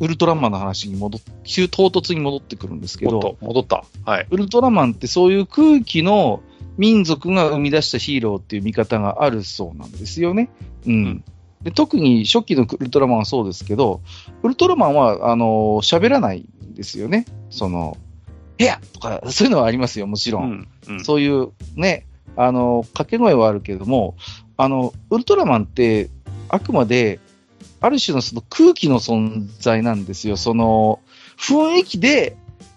[0.00, 3.84] ウルトラマンの話に戻っ、急唐突に戻ってくるんですけど、戻った。
[4.04, 4.26] はい。
[4.30, 6.42] ウルトラマンってそういう空気の
[6.78, 10.50] 民族が生み出したヒーローっていう見方があるそうなんですよね。
[10.86, 10.92] うん。
[10.92, 11.24] うん、
[11.62, 14.00] で特に初期のウルトラマンはそうですけど、
[14.42, 17.26] ウルトラマンは、あの、喋らないんですよね。
[17.50, 17.96] その、
[18.58, 20.44] 部屋とか、そういうのはありますよ、もちろん。
[20.44, 22.06] うんうん、そういうね、
[22.36, 24.16] あの、掛け声はあるけれども、
[24.56, 26.10] あの、ウルトラマンって、
[26.48, 27.20] あくまで
[27.80, 30.36] ある種のその空気の存在なんですよ。
[30.36, 31.00] その、
[31.38, 32.36] 雰囲気で、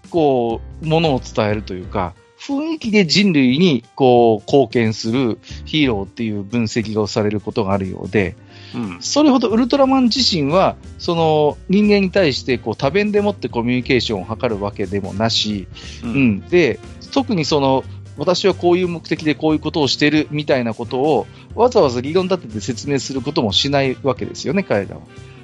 [0.10, 2.14] こう、ものを伝えるというか、
[2.48, 8.36] 雰囲気で人類に、こう、貢献するヒーローっていう分析をされることがあるようで、
[8.76, 15.68] うん、それほどウルトラマン自身は、その人間に対してこう多弁でもってコミュニケーションを図るわけでもなし、
[16.04, 16.80] うん、うん、で
[17.14, 17.84] 特にその
[18.18, 25.02] 私はこういう目的でこういうことをしているみたいなことをわざわざ理論立てて説明することもしないわけですよね、彼らは。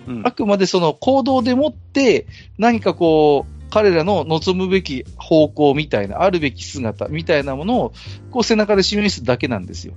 [0.07, 2.25] うん、あくまでその行動でもって
[2.57, 7.93] 何かこう、彼らの望むべき方向みたいな、あるべき姿みたいなものを
[8.31, 9.93] こう背中で示すだけなんですよ。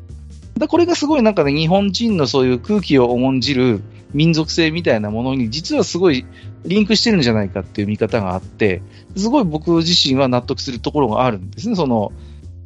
[0.58, 3.82] だこれがすごいなんかね、日本人のそういう空気を重んじる
[4.12, 6.26] 民族性みたいなものに実はすごい
[6.64, 8.82] リンクしてるんじゃないかっていう見方があって、
[9.16, 11.76] すごい僕自身は納得するところがあるんですね。
[11.76, 12.12] その、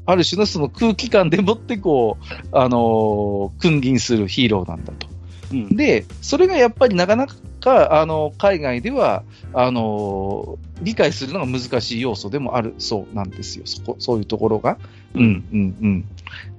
[0.06, 5.08] ある種のその空気感でもってこう、あのー、君臨するヒーローなんだと。
[5.52, 7.34] うん、で、それがやっぱりなかなか、
[7.70, 9.22] あの、海外では、
[9.52, 13.66] あのー、理解するのが難しい要素でもあるそうなんですよ。
[13.66, 14.78] そこ、そういうところが。
[15.14, 16.04] うん、うん、うん。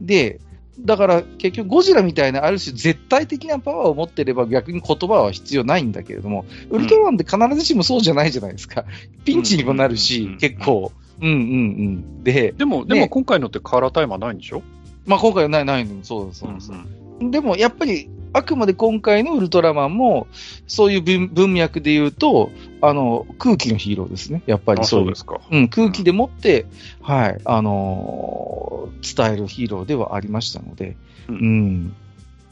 [0.02, 0.40] で、
[0.80, 8.86] だから結局ゴジラみたいなある種絶対的なパワーを持っていれば逆に言葉は必要ないんだけれども、ウルトラマンって必ずしもそうじゃないじゃないですか。
[9.26, 10.92] ピンチにもなるし、結構。
[11.20, 12.24] うんうんうん。
[12.24, 14.62] で、でも、でも今回のってカラータイマーないんでしょ？
[15.08, 16.72] まあ今回はない、ないのそうそうです。
[16.72, 16.88] うん
[17.22, 20.28] うん、でもやっぱり、あくまで今回のウルトラマンも、
[20.68, 22.52] そういう文文脈で言うと、
[22.82, 24.44] あの、空気のヒーローですね。
[24.46, 25.40] やっぱりそうですか。
[25.52, 30.98] うん、空気でもって、うん、はい、あのー、伝えるヒーローではありましたので、
[31.28, 31.96] うん、うん、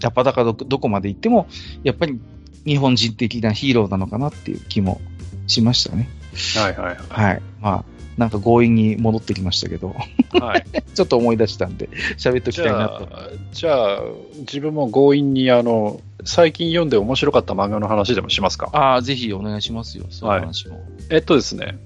[0.02, 1.48] やっぱだからどこまで行っても、
[1.84, 2.20] やっぱり
[2.66, 5.00] 日本人的なヒーローなのかなっていう気も
[5.48, 6.10] しましたね。
[6.56, 6.98] はいはいはい。
[7.10, 7.42] はい。
[7.62, 7.86] まあ、
[8.18, 9.94] なんか強引に戻ってきましたけど、
[10.40, 13.08] はい、 ちょっと思い出したんで、喋っときたいなと。
[13.52, 14.00] じゃあ、
[14.40, 18.70] 自分も強引にあの、最近読んで面白かった漫画の話でもしますか？
[18.74, 20.76] ああ、ぜひお願いしますよ、そういう話も。
[20.76, 21.78] はい、えっとですね、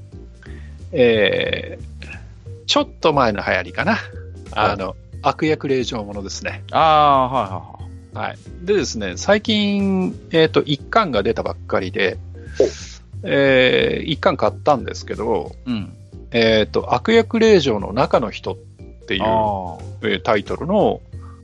[0.92, 3.98] えー、ちょっと前の流行りかな。
[4.52, 6.64] あの、悪役令状ものですね。
[6.72, 8.30] ああ、はいはいはい。
[8.30, 8.38] はい。
[8.66, 12.18] でですね、最近、えっ、ー、と、一巻が出たばっかりで、
[13.24, 15.94] えー、一巻買ったんですけど、うん、
[16.32, 18.56] えっ、ー、と、悪役令嬢の中の人っ
[19.08, 21.02] ていう、えー、タイトルの、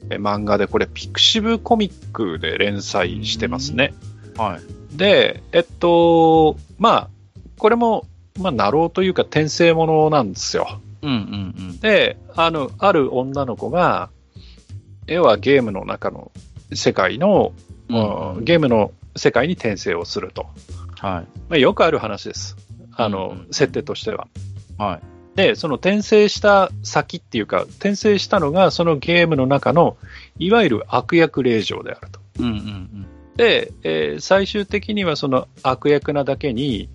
[0.09, 3.93] えー、漫画で、これ、ピクシブコミックで連載してますね。
[4.37, 4.59] は
[4.93, 4.97] い。
[4.97, 7.09] で、えっと、まあ、
[7.57, 8.05] これも、
[8.39, 10.79] まあ、なろうというか、転生ものなんですよ。
[11.01, 11.79] うんうんうん。
[11.79, 14.09] で、あの、ある女の子が、
[15.07, 16.31] 絵はゲームの中の
[16.73, 17.53] 世界の、
[17.89, 17.93] う
[18.41, 20.47] ん、ゲームの世界に転生をすると。
[20.99, 21.39] はい。
[21.49, 22.55] まあ、よくある話です。
[22.95, 24.27] あの、うん、設定としては。
[24.77, 25.37] はい。
[25.37, 29.97] で、その転生した先っていうか、転生したのがそのゲームの中の、
[30.39, 32.19] いわゆる悪役令嬢であると。
[32.39, 36.89] うんうんうん、で、えー、最終的にはその悪役なだけに、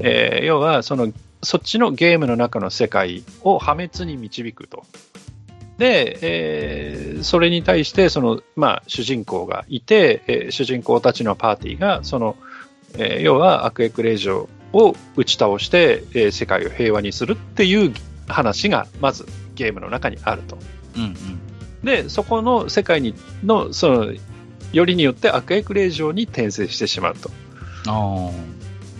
[0.00, 1.12] えー、要はその、
[1.42, 4.84] そっちのゲームの中の世界を破滅に導くと。
[5.78, 12.36] で、えー、それに対してその、まあ、主人公がいて、えー、主人公たちのパーティーがその、
[12.96, 17.92] えー、要は悪役令嬢を打ち倒して、えー、世界を平和にするっていう
[18.28, 20.58] 話がまずゲームの中にあると。
[20.96, 21.14] うんうん、
[21.84, 23.14] で、そこの世界に
[23.44, 24.12] の、その、
[24.72, 27.30] よりによって悪役令嬢に転生してしまうと。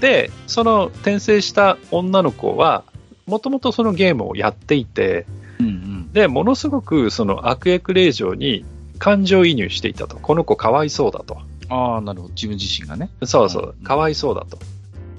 [0.01, 2.85] で、その転生した女の子は、
[3.27, 5.27] もともとそのゲームをやっていて、
[5.59, 8.65] うんうん、で、ものすごくその悪役令嬢に
[8.99, 10.17] 感情移入していたと。
[10.17, 11.39] この子かわいそうだと。
[11.69, 12.35] ああ、なるほど。
[12.35, 13.09] 自分自身がね。
[13.25, 13.75] そうそう。
[13.83, 14.59] かわいそうだと。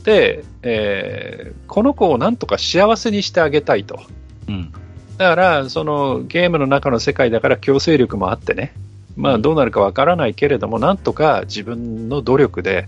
[0.05, 3.99] で、えー、この子をなんとか幸せにしてあげたいと。
[4.47, 4.71] うん、
[5.17, 8.73] だから、そのゲームの中の世界だから強制力もあってね、
[9.17, 12.87] まあ、どうなるかわからないけれども、なんとか自分の努力で、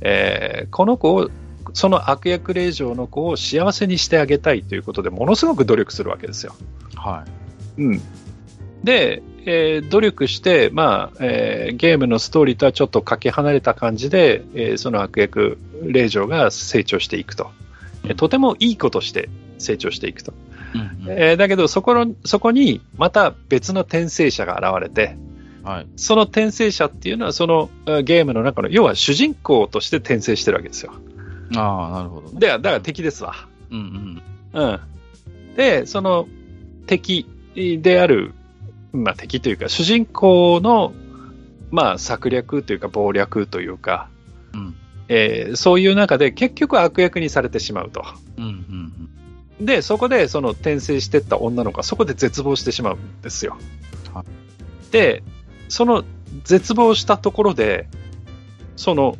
[0.00, 1.30] えー、この子を、
[1.74, 6.54] その悪役令嬢の子を幸せにしてあげたいということでものすごく努力するわけですよ。
[6.94, 7.24] は
[7.78, 7.82] い。
[7.82, 8.00] うん。
[8.82, 17.50] で、えー努力して、まあえーゲームのストーリーとはちょっとかけ離れた感じで、えーその悪役、令嬢が成長していくと。
[18.04, 19.28] えーとてもいい子として
[19.58, 20.32] 成長していくと。
[20.74, 25.16] うんうんえーだけどそこの、そこにまた別の転生者が現れて、
[25.62, 25.86] はい。
[25.96, 30.92] その転生者っていうのはそのえーゲームの中の、要は主人公として転生してるわけですよ。
[31.54, 32.40] ああ、なるほどね。
[32.40, 33.34] で、だから敵ですわ。
[33.70, 34.62] うんうん。
[34.62, 34.80] うん。
[35.56, 36.26] で、その
[36.86, 38.34] 敵である、
[38.96, 40.92] まあ敵というか、主人公の、
[41.70, 44.08] まあ策略というか謀略というか、
[44.54, 44.74] うん
[45.08, 48.04] えーそういう中で結局悪役にされてしまうと。
[48.38, 49.10] うんうん
[49.60, 53.56] で、そこでその転生してった女の子はそこで絶望してしまうんですよ。
[54.12, 54.22] は
[54.90, 55.22] で、
[55.68, 56.04] その
[56.44, 57.88] 絶望したところで、
[58.76, 59.16] その、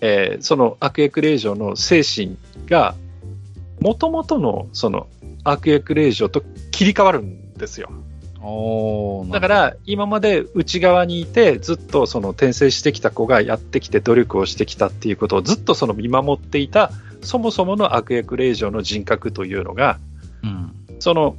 [0.00, 2.94] えーその悪役令嬢の精神が、
[3.80, 5.08] 元々のその
[5.44, 7.90] 悪役令嬢と切り替わるんですよ。
[9.30, 16.90] だから、今まで内側にいて、ずっとその転生してきた子がやってきて努力をしてきたっていうことをずっとその見守っていた、
[17.22, 20.00] そもそもの悪役令嬢の人格というのが、
[20.42, 20.72] うん。
[20.98, 21.36] その、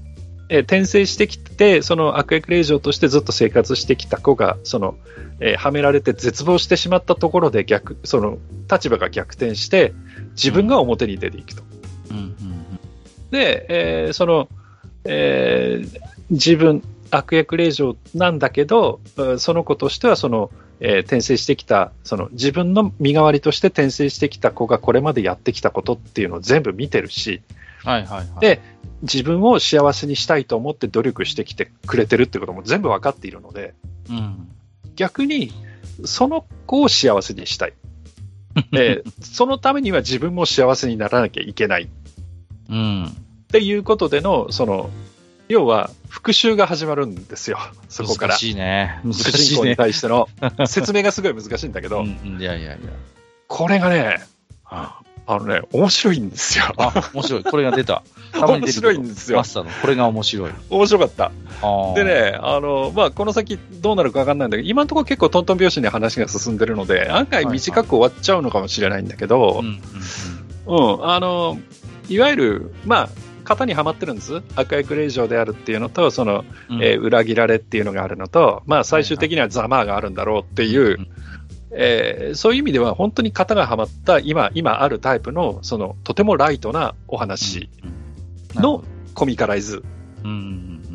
[0.49, 4.95] えー転生してきて、その悪役令嬢としてずっと生活してきた子が、その、
[5.41, 8.37] えーはめられて絶望してしまったところで逆、その
[8.71, 9.93] 立場が逆転して、
[10.35, 11.63] 自分が表に出ていくと。
[12.11, 12.35] うんうん
[13.31, 14.47] で、えーその、
[15.03, 16.81] えー自分、
[17.15, 27.41] 悪役令嬢なんだけど、うんその子としては、その、えー転生してきた、その自分の身代わりとして転生してきた子がこれまでやってきたことっていうのを全部見てるし、
[27.83, 28.39] はいはいはい。
[28.39, 28.61] で
[29.03, 33.73] 自分を幸せにしたいと思って努力してきてくれてるってことも全部分かっているので、
[34.09, 34.49] うん。
[34.95, 35.51] 逆に
[36.05, 37.73] その子を幸せにしたい。
[38.73, 41.89] えーそのためには自分も幸せにならなきゃいけない
[42.69, 43.05] うん。
[43.05, 43.11] っ
[43.53, 44.89] ていうことでの、その、
[45.53, 48.39] 要は復讐が始まるんですよ、 そこから難。
[48.39, 48.99] しいね。
[49.03, 49.75] 難しいね。
[49.75, 50.27] 対しての
[50.65, 52.77] 説明がすごい難しいんだけど、うんうんいやいやいや。
[53.47, 54.23] これがね、
[54.63, 56.65] はあのね、面白いんですよ。
[56.77, 57.43] あ、面白い。
[57.43, 58.03] これが出た。
[58.33, 59.43] た 面白いんですよマ。
[59.43, 59.69] スターの。
[59.69, 60.51] これが面白い。
[60.69, 61.31] 面白かった。
[61.95, 71.57] で、ね、あの、まあ、この先どうなるかわかんないんだけど、今のところ結構トントン拍子に話が進んでるので、案外短く終わっちゃうのかもしれないんだけど、うん、あの、
[72.09, 73.09] いわゆる、まあ、
[73.43, 74.41] 型にはまってるんです。
[74.55, 76.83] 赤いクレイジョーであるっていうのと、その、うん。
[76.83, 81.07] えー裏切られっていうのがあるのと、まあ、最終的にはざまあがあるんだろうっていう、うん
[81.75, 87.69] えーそういう意味では本当に型がはまった今、今あるタイプの、その、とてもライトなお話
[88.55, 88.83] うんの
[89.15, 89.83] コミカライズ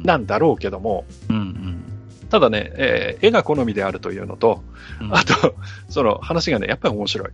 [0.04, 1.84] なんだろうけども、うんうん
[2.30, 4.62] ただね、えー絵が好みであるというのと、
[5.00, 5.54] うんあと、
[5.88, 7.28] その話がね、やっぱり面白い。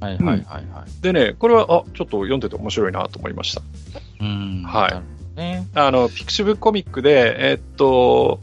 [0.00, 1.02] はいはいはいはい。
[1.02, 3.62] でね、これは、あ、ちょっと読んでて面白いなと思いました。
[4.20, 4.62] うん。
[4.66, 5.02] は
[5.34, 5.38] い。
[5.38, 5.66] ね。
[5.74, 8.40] あの、ピクシブコミックで、えーっと、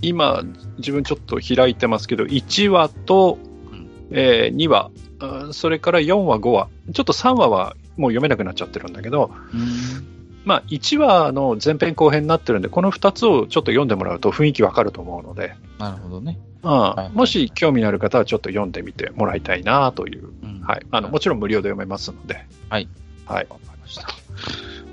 [0.00, 0.42] 今、
[0.78, 3.38] 自分ちょっと開いてますけど、1話と、
[3.70, 3.88] うん。
[4.10, 4.90] えー2話、
[5.20, 10.06] うんそれから4話、5話、ちょっと3話はもう読めなくなっちゃってるんだけど、うん。
[10.44, 16.38] まあ、1話の前編後編になってるんで、この2つをちょっと読んでもらうと雰囲気わかると思うので、なるほどね。
[16.62, 16.70] うん。
[16.70, 20.60] はいもし興味のある方はちょっと読んでみてもらいたいなという、うん。
[20.62, 22.88] はい、あのもちろん無料で読めますので、はい。
[23.26, 24.08] はい、わかりました。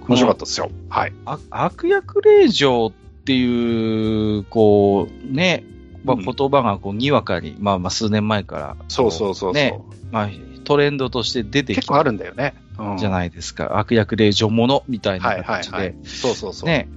[0.10, 0.72] 面白かったですよ。
[0.90, 1.14] はい。
[1.26, 5.64] あ悪役令嬢っていう、こう、ね、
[6.04, 9.80] まあ、うん言葉がこうにわかに、まあまあ数年前から、そうそうそうね
[10.12, 10.30] まあ、
[10.64, 12.56] トレンドとして出てき結構あたるんだよね。
[12.80, 13.78] うんじゃないですか。
[13.78, 15.78] 悪役令嬢ものみたいなはいはい形で。
[15.78, 15.96] はい。
[16.06, 16.70] そうそうそう。
[16.70, 16.88] ね。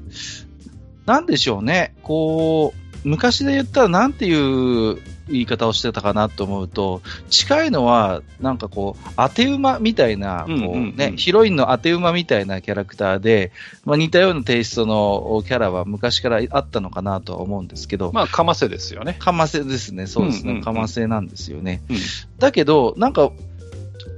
[1.06, 1.94] なんでしょうね。
[2.02, 2.72] こ
[3.04, 4.98] う、昔で言ったらなんていう
[5.32, 13.52] 言い方をしてたかなと思うと、近いのは、なんかこう、当て馬みたいな、こううんうんうんね、ヒロインの当て馬みたいなキャラクターで、
[13.84, 19.16] まあ似たようなテイストのキャラは昔からあったのかなとは思うんですけど、まあ、かませですよね。
[19.18, 20.06] かませですね。
[20.06, 20.44] そうですね。
[20.44, 21.82] うんうんうんかませなんですよね。
[21.88, 21.96] うん
[22.38, 23.30] だけど、なんか、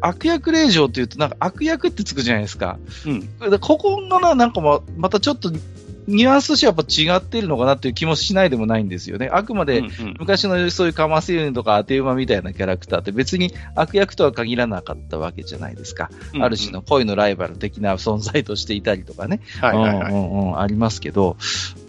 [0.00, 2.78] 悪役令嬢って言うと、なんか悪役ってつくじゃないですか。
[3.06, 3.50] うん。
[3.50, 5.50] でここのな、なんかままたちょっと
[6.06, 9.28] ニュアンスとしてはやっぱ違っているのかなっていう気もしないでもないんですよね。
[9.32, 16.10] あくまでうんうん昔のそういうかませユニとか当て馬みたいなキャラクターって別に悪役とは限らなかったわけじゃないですか。
[16.40, 16.82] ある種の。
[16.82, 19.40] 恋のライバル的な存在としていたりとかね。
[19.60, 21.36] ありますけど、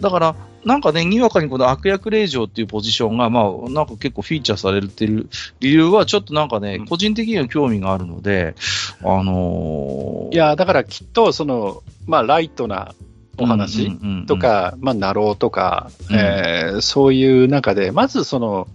[0.00, 0.36] だから、
[0.66, 5.28] なんかね、にわかにこの悪役令嬢っていうポジションが、まあ、なんか結構フィーチャーされてる
[5.60, 8.56] 理由は、ちょっとなんかね、うん個人的には興味があるので、
[9.02, 12.94] あのーいや、だからきっと、その、まあ、ライトな
[13.38, 18.68] お話うんうんうんうんとか、まあ、ナローとか、うんえーそういう中で、まずその、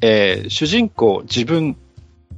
[0.00, 1.76] えー主人公、自分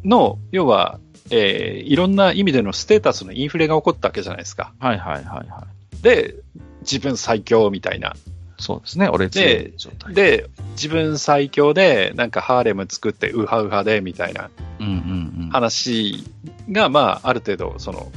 [0.05, 0.99] の、要は、
[1.31, 4.73] えーいろんな意味でのステータスのインフレが起こったわけじゃないですか。
[4.79, 5.67] はいはいはいは
[6.01, 6.03] い。
[6.03, 6.35] で、
[6.83, 8.15] 自分最強みたいな。
[8.59, 9.09] そうですね。
[9.09, 10.15] 俺強い状態。
[10.15, 15.51] で、自分最強で、なんかハーレム作ってウハウハでみたいなうんうんうん。
[15.51, 16.25] 話
[16.71, 18.13] が、まあ、ある程度、その、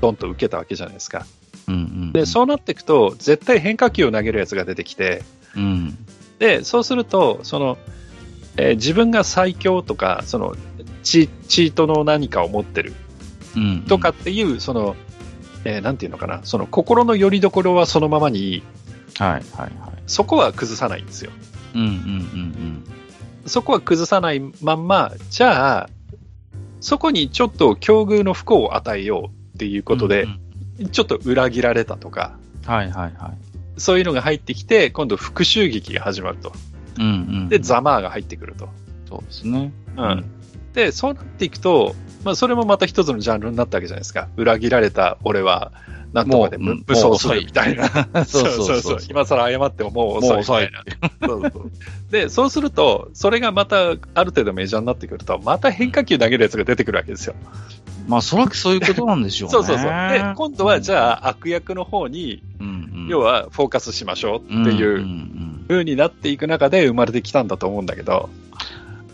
[0.00, 1.26] ドンと受けたわけじゃないですか。
[1.70, 2.12] うんうん。
[2.12, 5.22] で、そうなっていくと、絶対変化球を投げるやつが出てきて、
[5.56, 5.98] うん。
[6.38, 7.78] で、そうすると、その、
[8.56, 10.56] えー自分が最強とか、その、
[11.02, 12.94] チチートの何かを持ってる
[13.56, 13.82] うん。
[13.82, 14.96] とかっていう、その、
[15.64, 18.62] えーなんていうのかな、その心の拠り所はそのままに、
[19.18, 19.72] はいはいはい。
[20.06, 21.30] そこは崩さないんですよ。
[21.74, 22.84] うんうんうん
[23.46, 25.88] そこは崩さないまんま、じゃあ、
[26.80, 29.82] そこにちょっと境遇の不幸を与えようっていううん。
[29.82, 30.40] ことでうん、うん
[30.88, 33.50] ちょっと裏切られたとか、はいはいはい。
[33.80, 36.52] そういうのが入ってきて、今度復讐劇が始まると。
[36.98, 37.08] うんう
[37.44, 37.48] ん。
[37.48, 38.68] で、ザマーが入ってくると。
[39.08, 39.72] そうですね。
[39.96, 40.24] うん。
[40.74, 41.94] で、そうなっていくと、
[42.24, 44.28] まあ、それもまた一つのジャンルになったわけじゃないですか。
[44.36, 45.72] 裏切られた俺は、
[46.12, 47.88] なんとかでもう武装するみたいな。
[48.24, 48.98] そうそうそう。
[49.08, 50.68] 今更謝ってももう遅い。
[52.10, 57.34] で、そうすると、それがまたある程度メジャーになってくると、また変化球投げるやつが出てくるわけですよ。
[58.08, 59.52] まあ、そらくそういうことなんでしょうね。
[59.52, 59.86] そうそうそう。
[59.86, 62.70] で、今度はじゃあ悪役の方に、うんう
[63.02, 68.50] ん、要はフォーカスしましょうっていんう風になっていく中で生まれてきたんだと思うんだけど、うん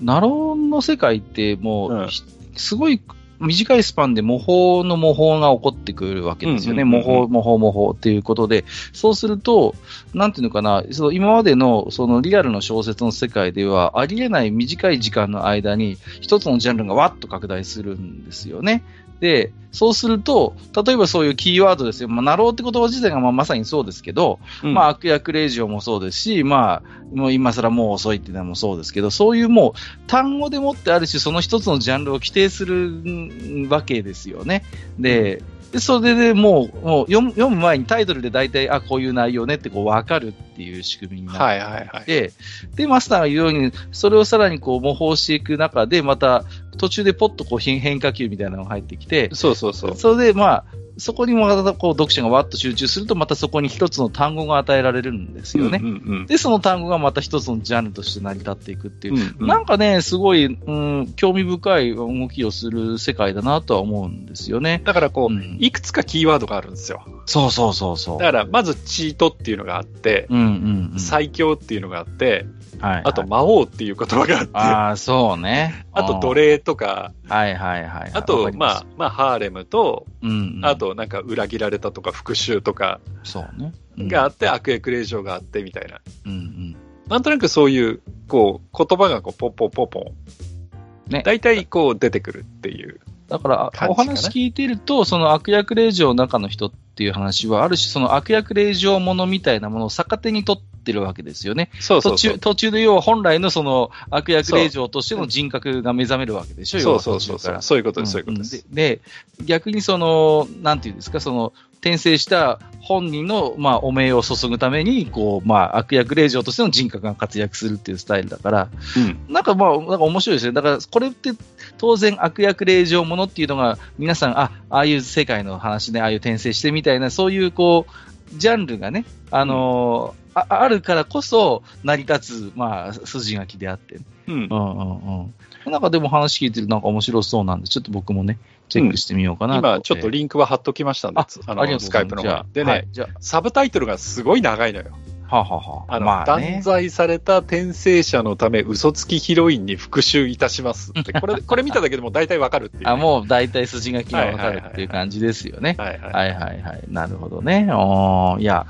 [0.01, 2.09] ナローンの世界ってもう、うん。
[2.09, 2.23] ひ
[2.57, 3.03] すごい
[3.41, 6.85] 短いスパンで模倣の模倣が起こってくるわけですよね。
[6.85, 9.75] 模倣、模倣、模倣っていうことで、そうすると、
[10.15, 18.83] なんていうのかな、その今までのそのリアルの小説の世界では、ありえない短い時間の間に、一つのジャンルがわっと拡大するんですよね。
[19.21, 20.55] で、そうすると、
[20.87, 22.09] 例えばそういうキーワードですよ。
[22.09, 29.73] まあ、ナローって言葉自体がまあまさにそうですけど、まあ、悪役令状もそうですし、まあ、もう今更もう遅いっていうのもそうですけど、そういうもう
[30.07, 34.65] 単語でもってある種その一つのジャンルを規定するんわけですよね。
[34.99, 42.05] で、でそれでもうもう読む読む前にタイトルで大体、あ、こういう内容ねってこう分かるっていう仕組みになって、はいはいはい。
[42.07, 42.33] で、
[42.77, 46.45] で、マスターが言うように、それをさらにこう模倣していく中で、また
[46.77, 49.97] 途中でポッとこう変変化球みたいなのが入ってきて、そうそうそう。
[49.97, 50.65] それで、まあ、
[50.99, 55.81] そこにもまたこう読者がわっと集中すると、またそこに一つの単語が与えられるんですよね。
[55.83, 59.15] うんうんで、その単語がまた一つのジャンルとして成り立っていくっていう。
[59.15, 64.81] うんうんなんかね、すごい、うん、興味深い動きをする世界だなとは思うんですよね。
[64.85, 67.03] だからこう、うんいくつかキーワードがあるんですよ。
[67.27, 68.19] そうそうそうそう。
[68.19, 71.01] だから、まずチートっていうのがあって、うんうん、うん。
[71.01, 72.47] 最強っていうのがあって、
[72.81, 73.03] はい、はい。
[73.07, 75.87] あと魔王っていう言葉があって、あああ、そうね。
[76.07, 78.11] と奴隷とか、はいはいはい。
[78.13, 80.67] あと、わかりすまあ、まあ、ハーレムと、うん、うん。
[80.67, 83.73] あ、となんか裏切られたとか復讐とかそうね。
[83.97, 86.03] うんがあって、悪役令状があってみたいな。
[86.27, 86.77] うんうん。
[87.09, 91.13] なんとなくそういう、こう、言葉がこう、ポンポンポンポン。
[91.13, 93.01] ね大体こう出てくるっていう。
[93.29, 101.71] だから、お話聞いてると、その悪役令状の中の人っていう話は、ある種その悪役令状ものみたいなものを逆手に取ってるわけですよね。
[101.81, 102.39] そうそうそう途中、。
[102.39, 107.59] 途中で要は本来のその悪役令状としての人格が目覚めるわけでしょ、要そうはそうそうそう。
[107.61, 108.65] そういうことです、んそういうことです。
[108.71, 109.01] でで、
[109.45, 119.33] 逆にその、なんていうんですか、その、転生した本人の、まあ、お名を注ぐために、こう、まあ、悪役令状としての人格が活躍するっていうスタイルだから、うん。
[119.33, 120.53] なんかまあ、なんか面白いですね。
[120.53, 121.33] だから、これって
[121.79, 134.37] 当然悪役令状ものっていうのが、皆さん、あ、ああいう世界の話ね、ああいう転生してみたいな、そういうこう、ジャンルがね、あのーああるからこそ成り立つ、まあ、筋書きであって、うんう。
[134.37, 135.25] んうん
[135.65, 135.73] うん。
[135.73, 138.39] なんかでも話聞いてるなんか面白そうなんで、ちょっと僕もね、
[138.69, 142.53] チェックしてみようかなと、今、ちょっとリンクは貼っときましたんで、ああの、スカイプの方に。
[142.53, 144.87] でね、はい、じゃサブタイトルがすごい長いのよ。
[145.29, 146.63] あ、はあはあはあ、あの、まあね断。
[146.63, 155.77] 罪された転生者のため嘘つきヒロインに復讐いたしますって、 これ、これ見ただけでも大体わかるっていうね、あ、もう大体筋書きがわかるっていう感じですよね。
[155.79, 156.13] はいはい。
[156.13, 156.85] はいはいはい。
[156.89, 157.69] なるほどね。
[157.73, 158.67] おーいや、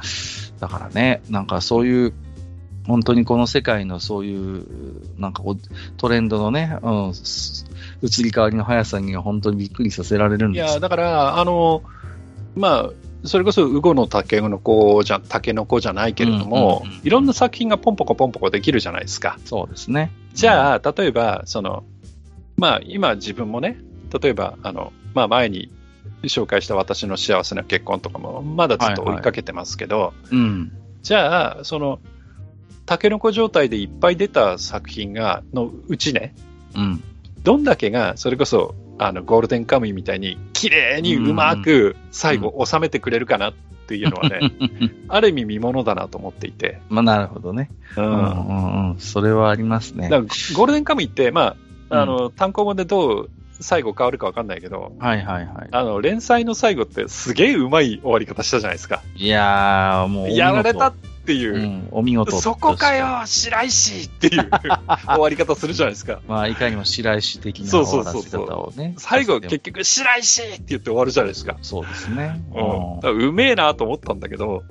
[0.61, 2.13] だからね、なんかそういう、
[2.87, 4.65] 本当にこの世界のそういう、
[5.19, 5.59] なんかこう
[5.97, 7.67] トレンドのね、うん、す
[8.03, 11.83] 移り変わりの速さには本当にびっくりさせられるんですいや、だから、あの、
[12.55, 12.91] まあ、
[13.27, 19.39] それこそ、ウゴのタケノコじゃ、タケノコじゃないけれども、うんうんうんいろんな作品がポンポコポンポコできるじゃないですか。
[19.45, 20.11] そうですね。
[20.35, 21.85] じゃあ、例えば、その、
[22.57, 23.79] まあ、今自分もね、
[24.21, 25.71] 例えば、あの、まあ、前に
[26.25, 30.73] 紹介した私の幸せな結婚とかも、まだずっと追いかけてますけど、うん。
[31.03, 32.01] じゃあ、その、
[32.87, 36.35] タケノコ状態でいっぱい出た作品が、のうちね、
[36.75, 37.03] うん。
[37.43, 43.55] どんだけが、それこそ、あの、ゴールデンカムイみたいに、綺麗にうまく最後収めてくれるかなっ
[43.89, 44.41] ていうのはね、
[45.09, 46.81] ある意味見ものだなと思っていて。
[46.89, 47.71] まあ、なるほどね。
[47.97, 48.01] う。
[48.01, 48.99] うんんうんうん。
[48.99, 50.09] それはありますね。
[50.09, 51.57] だからゴールデンカムイって、ま
[51.91, 55.69] あ、あの、単行本でどう最後変わるかわかんないけど、はいはいはい。
[55.71, 59.03] あの、連載の最後ってすげえうまい終わり方したじゃないですか。
[59.15, 60.31] いやー、もう。
[60.31, 60.95] やられたっ
[61.27, 61.55] っていう。
[61.57, 62.41] うん、お見事。
[62.41, 64.49] そこかよ、白石っていう
[65.07, 66.21] 終わり方するじゃないですか。
[66.29, 68.95] まあ、いかにも白石的な終わらせ方をね。
[68.97, 71.57] 最後、結局、白石って言って終わるじゃないですか。
[71.63, 72.41] そうですね。
[73.03, 73.29] うん。
[73.29, 74.63] うめえなと思ったんだけど、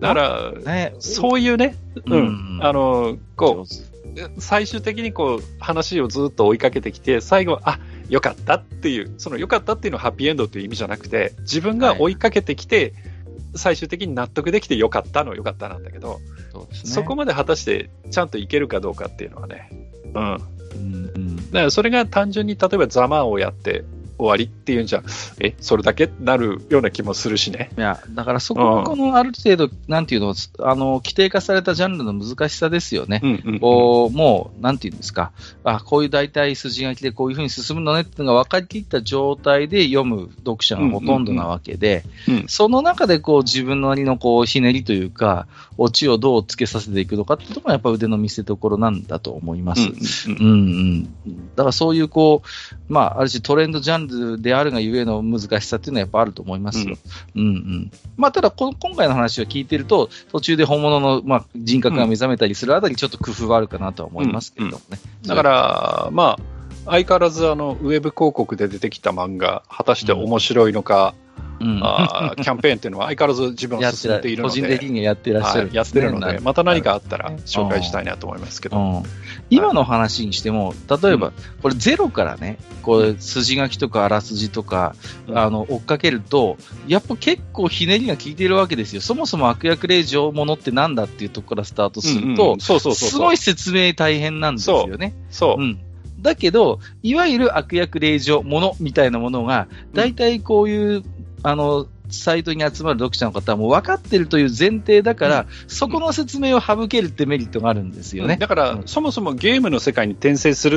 [0.00, 1.76] だから、ね、そういうね、
[2.06, 13.13] うん、あの、こう、最終的にこう、話をずっと追いかけてきて、最後、あ、よかったっていう、そのよかったっていうのはハッピーエンドという意味じゃなくて、自分が追いかけてきて、はい、
[13.56, 16.20] 最終的に納得できてよかったのよかったなんだけど、
[16.52, 19.70] そ、ね,、そこまで果たしてちゃんといけるかどうかっていうのはね、
[20.14, 20.54] うん。
[20.74, 23.84] うんうん、だからそれが単純に例えばざまをやって、
[24.18, 25.02] 終わりっていうんじゃ、
[25.40, 27.70] え、それだけなるような気もするしね。
[27.76, 33.20] いや、だからそここのある程度、うん、なんていうの、あの、規定化されたジャンルの難しさですよね。
[33.22, 35.32] うんうんうん、こう、もう、なんていうんですか、
[35.64, 45.46] あ、こういう大体筋書きでこういうふうに進むのねっていうのが分かりきった状態で読む読者がほとんどなわけで、うんうんうん、その中でこう自分のなりのこうひねりというか、
[45.76, 49.82] オチをどうつけさせていくのかっていうところがやっぱ腕の見せ所なんだと思います。
[50.28, 54.03] うん、うん、うん、だからそういうこう、まあ、ある種トレンドジャンル
[54.40, 56.96] であるがゆえの難しさっていうのはやっぱあると思いますよ。
[57.34, 64.98] うん、うん、うん、まあ、ただこ、今回の話を聞いてると、途中で本物の、まあ、人格が目覚めたりするあたり、ちょっと工夫はあるかなとは思いますけれどもね。
[65.22, 66.54] うん、だから、まあ、
[66.86, 71.14] 相変わらずあのウェブ広告で出てきた漫画、果たして面白いのか、
[71.60, 78.76] うん、あキャンペーンっていうのは相変わらず自分は進めているので、個人的にやってらっしゃる、ね、やってるので、また何かあったら紹介したいなと思いますけど。
[78.76, 79.02] うん、
[79.50, 81.32] 今の話にしても、例えば、
[81.62, 84.94] これゼロからね、こう、筋書きとかあらすじとか、
[85.32, 89.00] あの、追っかけると、やっぱ結構ひねりが効いてるわけですよ。
[89.00, 95.14] そもそも悪役令状ものってなんだっていうところからスタートすると、すごい説明大変なんですよね。
[95.30, 95.62] そう。
[95.62, 95.78] うん。
[96.24, 101.04] だけど、いわゆる悪役令状ものみたいなものが、大体こういう
[101.44, 108.36] あの、サイトに集まる読者の方はもう分かってるという前提だから、うん、そこの説明を省けるってメリットがあるんですよね。
[108.38, 110.76] だから、うん、そもそもゲームの世界に転生する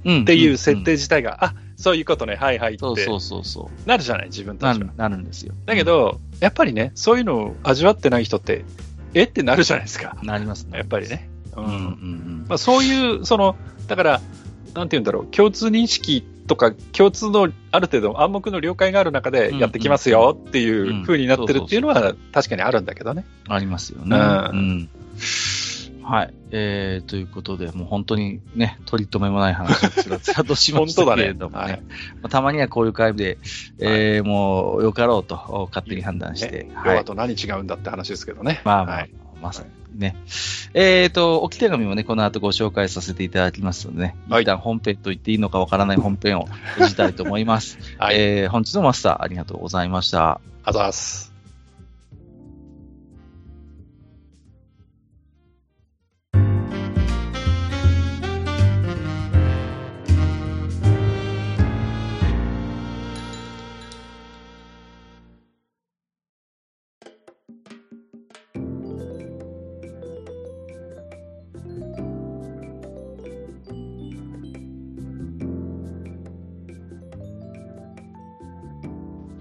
[0.00, 4.88] っていう設定自体が、あそういうことね、はいはいってそうそうそうそうなるじゃない、自分たちは。
[4.96, 5.54] なるんですよ。
[5.66, 8.64] だけど、やっぱりね、そういうのを味わってない人って、
[9.14, 9.22] え？
[9.22, 10.16] ってなるじゃないですか。
[10.22, 10.78] なりますね。
[10.78, 11.28] やっぱりね。
[11.56, 14.20] うんうんうんまあ、そういう、その、だから、
[14.74, 23.24] なんて言うんだろう、共通認識とか共通のある程度暗黙の了解がある中でやってきますよっていう風になってるっていうのは確かにあるんだけどね。
[23.48, 24.16] ありますよね。
[24.16, 24.20] う
[24.56, 24.88] ん。
[26.02, 26.34] はい。
[26.52, 31.66] えー、ということで、もう本当にね、取り留めもない話をつらつらとしましたけれどもね。
[31.66, 31.90] ねはい、ま
[32.24, 33.36] あ、たまにはこういう会で、
[33.78, 36.64] えー、もうよかろうと勝手に判断して。
[36.64, 38.62] ね、はい、と何違うんだって話ですけどね。
[38.64, 40.16] まあまあ、はい、まさにね。
[40.74, 47.78] えっ、ー、と、置き手紙もね、この後ご紹介させていただきますのでね、はい、一旦本編と言っていいのかわからない本編を閉じたいと思います。
[47.98, 50.32] はい、えー、本日のマスターありがとうございました。
[50.32, 51.37] ありがとうございます。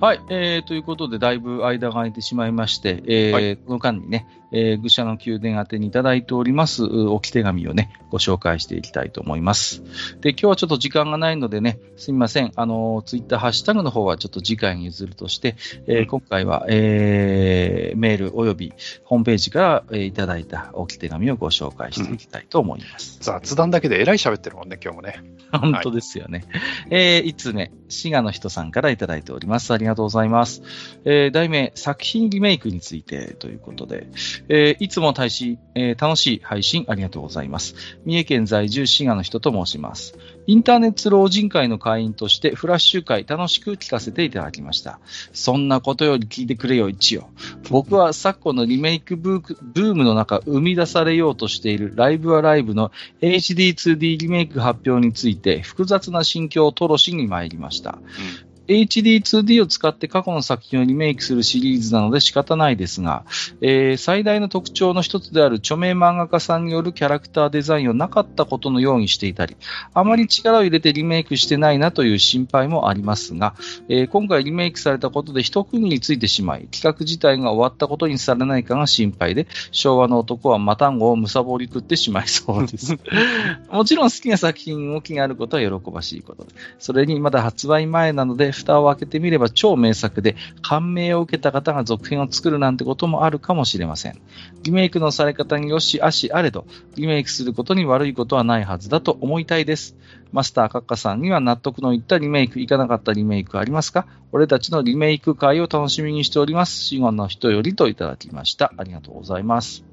[0.08, 9.84] はい、えー、ということで、だいぶ間が空いてしまいまして、えー、はい、この間にね、えー、愚者の宮殿宛てにいただいております置き手紙をね、ご紹介していきたいと思います。
[10.22, 12.52] で、今日はちょっと時間がないのでね、すみません。
[12.56, 15.56] あの、ツイッターハッシュタグの方はちょっと次回に譲るとして、
[15.88, 23.18] えー、今回は、えー、メールおよびホームページから、えー、いただいた置き手紙をご紹介していきたいと思います。
[23.18, 25.24] うん、雑談だけでえらい喋ってるもんね、今日もね。
[25.52, 26.46] 本当ですよね。
[26.50, 26.62] はい、
[26.92, 29.74] えー、5つ目、滋賀の人さんからいただいております。
[29.74, 30.62] ありがとうございます。
[31.06, 34.08] えー、題名、作品リメイクについてということで、
[34.50, 37.76] えー、いつも大使、えー、楽しい配信ありがとうございます。
[38.06, 40.18] 三重県在住滋賀の人と申します。
[40.48, 45.00] インターネット老人会の会員としてフラッシュ会楽しく聞かせていただきました。
[45.34, 47.30] そんなことより聞いてくれよ一応。
[47.70, 52.92] 僕は昨今のリメイクブームの中生み出されようとしているライブはライブの
[53.22, 58.00] HD2D リメイク発表について複雑な心境を吐露しに参りました。
[58.42, 63.26] うん HD2D を使って過去の作品をリメイクするシリーズなので仕方ないですが、
[63.62, 69.56] えー、最大の特徴の一つである著名漫画家さんによるキャラクターデザインをなかったことのようにしていたり、
[69.94, 73.56] あまり力を入れてリメイクしてないなという心配もありますが、
[73.90, 82.98] えー、今回リメイクされたことで一区切りついてしまい、企画自体が終わったことにされないかが心配で、昭和の男はマタンゴを貪り食ってしまいそうです。
[83.72, 86.48] もちろん好きな作品を気があることは喜ばしいこと。
[86.80, 94.22] それにまだ発売前なので、蓋を開けてみれば超名作で感銘を受けた方が続編を作るなんてこともあるかもしれません。
[94.64, 96.66] リメイクのされ方によし悪しあれど、
[96.96, 99.96] リメイクすることに悪いことはないはずだと思いたいです。
[100.32, 104.08] マスターカッカさんには納得のいったリメイク、いかなかったリメイクありますか？
[104.32, 106.84] 俺たちのリメイク会を楽しみにしております。
[106.84, 108.74] 死後の人よりといただきました。
[108.78, 109.86] ありがとうございます。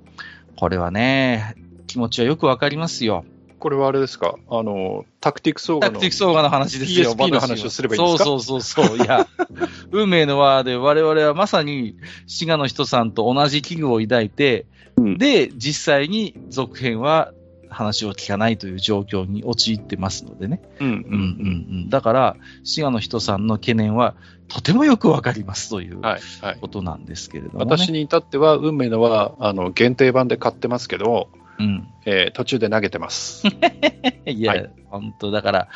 [0.56, 1.54] これはね、
[1.86, 3.24] 気持ちはよくわかるよ。
[3.64, 4.36] これはあれですか？
[4.50, 5.94] あの、タクティクスオーガの。
[5.94, 7.12] タクティクスオーガの話ですよ。
[7.14, 8.24] PSP の話をすればいいんですか？
[8.26, 8.98] そうそうそうそう。
[8.98, 9.26] いや、
[9.90, 11.96] 運命の輪で我々はまさに
[12.26, 14.66] 滋賀の人さんと同じ危惧を抱いて、
[14.98, 17.32] うん、で、実際に続編は
[17.70, 20.60] 話を聞かないという状況に陥ってますのでね。
[20.80, 21.14] うんうんうんう
[21.86, 21.88] ん。
[21.88, 24.14] だから、滋賀の人さんの懸念は、
[24.48, 26.02] とてもよくわかりますという
[26.60, 31.28] ことなんですけれども、ねはいはい、私に至っては、運命のは、あの、限定版で買ってますけど、
[31.58, 33.46] うん、えー、途中で投げてます。
[34.26, 35.68] いや、はい、本当だから、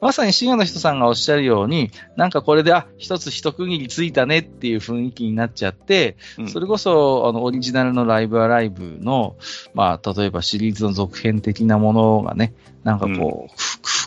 [0.00, 9.36] まさに滋賀の人さんがおっしゃるように、なんかこれで、あ、一つ一区切りついたねっていう雰囲気になっちゃって、うん、それこそ、あの、オリジナルのライブアライブの、
[9.74, 13.48] まあ、例えばシリーズの続編的なものがね、なんかこう、うん、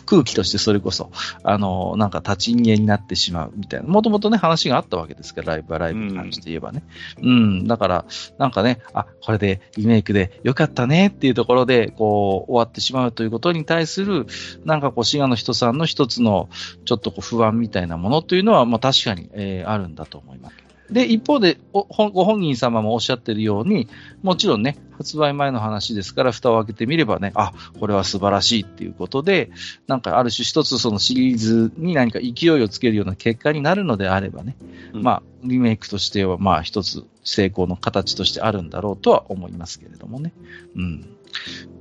[0.06, 1.10] 空気としてそれこそ、
[1.42, 6.82] あの、なんか立ち逃げになってしまうみたいな、もともとね、話があったわけですから、ライブアライブに関して言えばね。
[7.20, 7.30] うん、う
[7.62, 8.04] ん、だから、
[8.38, 14.26] なんかね、あ、これでリメイクでよかったねっていうところで、こう、終わってしまうということに対する、
[14.64, 16.48] なんかこう、滋賀の人さんの一つの、
[16.84, 20.61] ちょっとこう不安みたいなものというのは、まあ確かに、えー、あるんだと思います。
[20.92, 21.84] で、一方でご
[22.24, 23.88] 本人様もおっしゃってるように、
[24.22, 29.50] もちろんね、発売前の話ですから、蓋を開けてみればね、あ、これは素晴らしいっていうことで、
[29.86, 34.56] なんかある種一つそのシリーズに何か勢いをつけるような結果になるのであればね、
[34.92, 40.32] うん、まあ、リメイクとしては、まあ一つ成功の形としてあるんだろうとは思いますけれどもね。
[40.76, 41.16] うん。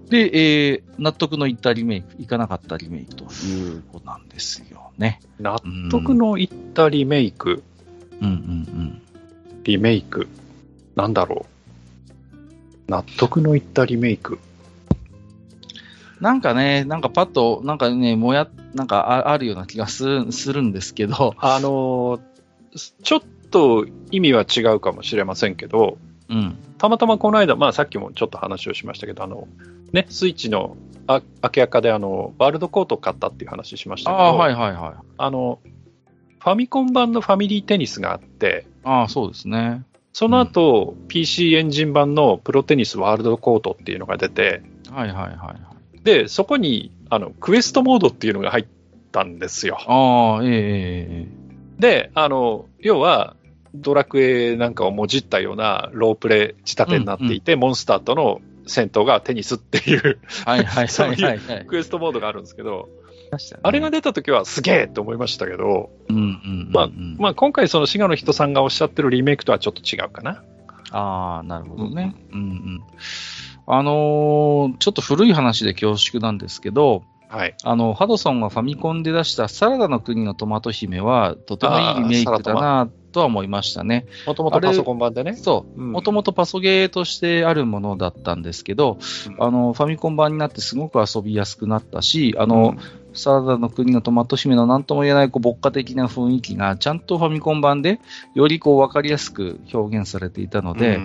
[0.10, 5.22] で、えー、納得のいったリメイク、いかなかったリメイクということなんですよね。
[5.40, 5.58] 納
[5.90, 7.64] 得のいったリメイク。
[8.22, 9.02] うんうんうん。
[9.64, 10.28] リメイク。
[10.96, 11.46] なんだろ
[12.88, 12.92] う。
[12.92, 14.40] 納得のいったリメイク。
[16.20, 21.34] なんかね、なんかパッと、なんかね、もや、なんかあるような気がするするんですけど。
[21.38, 22.20] あの
[23.04, 25.98] ちょっと意味は違うかもしれませんけど、
[26.30, 29.48] うん、たまたまこの間、まあ、さっきもちょっと話をしましたけど、あの
[29.92, 30.78] ね、スイッチの
[31.08, 35.60] あ明け赤であのワールドコートを買ったっていう話しましたけど、あはいはいはい、あの
[36.42, 39.84] ファミコン版のファミリーテニスがあって、あそうですね。
[40.12, 45.56] その後、うん、PC エンジン版のプロテニスワールドコートっていうのが出て、はいはいはいは
[45.94, 46.04] い。
[46.04, 48.66] で、そこにあのクエストモードっていうのが入っ
[49.12, 49.78] たんですよ。
[49.88, 53.36] ああ、ええー、で、あの、要は、
[53.74, 62.90] ドラクエなんかをもじったようなロープレイ仕立てになっていて、うんうん、モンスターとの戦闘がテニスっていうはいはいそういうクエストモードがあるんですけど、
[63.64, 65.90] あれが出た時はすげえって思いましたけど、
[67.36, 70.44] 今回その滋賀の人さんがおっしゃってるリメイクとはちょっと違うかな。
[70.92, 72.16] ああ、なるほどね。
[72.32, 72.84] うん、うん、
[73.66, 84.06] あのー、ちょっと古い話で恐縮なんですけど、はい、あのハドソンがファミコンで出したサラダの国のトマト姫はとてもいいリメイクだなとは思いましたね。
[84.28, 85.36] もともとパソコン版でね。
[85.36, 85.82] そう。
[85.82, 88.98] もともとパソゲーとしてあるものだったんですけど、
[89.28, 92.80] うん、あの、ファミコン版になってすごく遊びやすくなったし、あの、うん、
[93.14, 98.00] サラダの国のトマト姫の何とも言えないこう牧歌的な雰囲気がちゃんとファミコン版で
[98.34, 100.98] よりこう分かりやすく表現されていたので、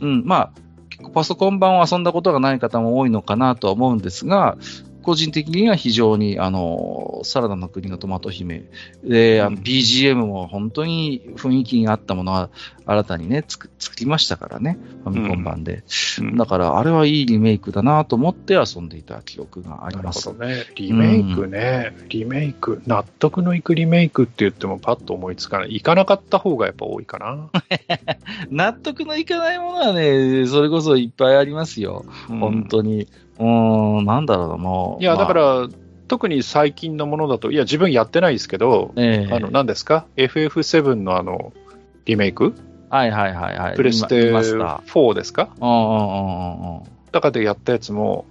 [0.00, 4.56] うん、うん、まあ、パソコン版を遊んだことがない方も多いのかなとは思うんですが、
[5.02, 8.64] 個人的には非常に、あの、サラダの国のトマト姫
[9.04, 12.50] で、あの BGM も本当に雰囲気があったものは
[12.86, 13.70] 新たにね、作
[14.00, 15.84] りましたからね、ファミコン版で。
[16.18, 20.32] うん、だから、あれはいいリメイクだなと思って遊んでいた記憶があります。
[20.32, 20.72] なるほどね。
[20.74, 25.76] リメイクね、うん、リメイク、納得のいくリメイクって言ってもパッと思いつかない。
[25.76, 27.50] いかなかった方がやっぱ多いかな。
[28.50, 32.04] 納得のいかないものはね、それこそいっぱいありますよ。
[32.28, 33.06] うん、本当に。
[33.40, 35.02] うん、なんだろうな。
[35.02, 35.68] いや、だから、
[36.08, 41.52] 特に最近のものだと、いや、自分やってないですけど、えー、あの、何ですか ?FF7 のあの、
[42.04, 42.54] リメイク？
[42.90, 43.76] はいはいはいはい。
[43.76, 45.50] プレステ4ですか？
[45.60, 46.82] うんうんうんうん。
[47.12, 48.26] だからでやったやつも、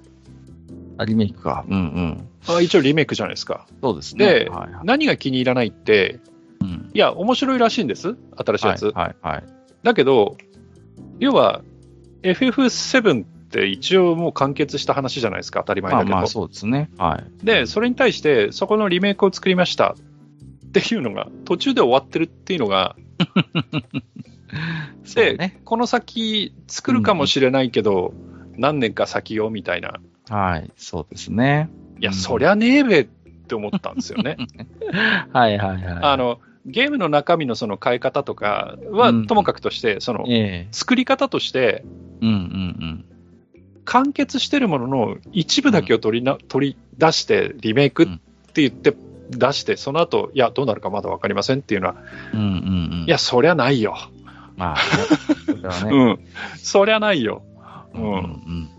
[0.98, 1.64] あ、リメイクか。
[1.68, 2.28] うんうん。
[2.48, 3.66] あ一応リメイクじゃないですか。
[3.82, 4.26] そうですね。
[4.26, 6.20] で、はいはい、何が気に入らないって、
[6.62, 8.16] うん、いや、面白いらしいんです。
[8.36, 8.86] 新しいやつ。
[8.88, 9.44] はいはい、はい、
[9.84, 10.36] だけど、
[11.20, 11.62] 要は、
[12.24, 16.12] FF7 って一応もう完結した話じゃないですか、当たり前だけど。
[16.12, 16.90] まあ、まあそうですね。
[16.98, 17.46] はい。
[17.46, 19.96] で、それに対して、そこのリメイクを作りました
[20.68, 22.96] っていうのが、途中で終わってるっていうのが、
[25.16, 28.14] で、ね、この先作るかもしれないけど、
[28.54, 30.00] うん、何年か先よみたいな。
[30.30, 31.70] はい、そうですね。
[32.00, 33.06] いや、うん、そりゃねえべっ
[33.48, 34.38] て思ったんですよね。
[35.34, 36.00] はいはいはい。
[36.02, 41.84] あの、ゲームの中身のその変え方とかはうんともかくとして、そのええ作り方として、
[42.22, 43.06] うんうん
[43.90, 48.08] 完結してるものの一部だけを取りな、取り出して、リメイクっ
[48.54, 48.96] て言って
[49.32, 51.96] 出して、その後、いや、どうなるかまだ分かりませんっていうのは、
[52.32, 52.40] うん。
[52.40, 53.06] うんうんうん。
[53.08, 53.98] いや、そりゃないよ。
[54.58, 55.90] まあ、ね、そね。
[55.98, 56.20] うん。
[56.58, 57.42] そりゃないよ。
[57.96, 58.08] ううんん。
[58.08, 58.70] うん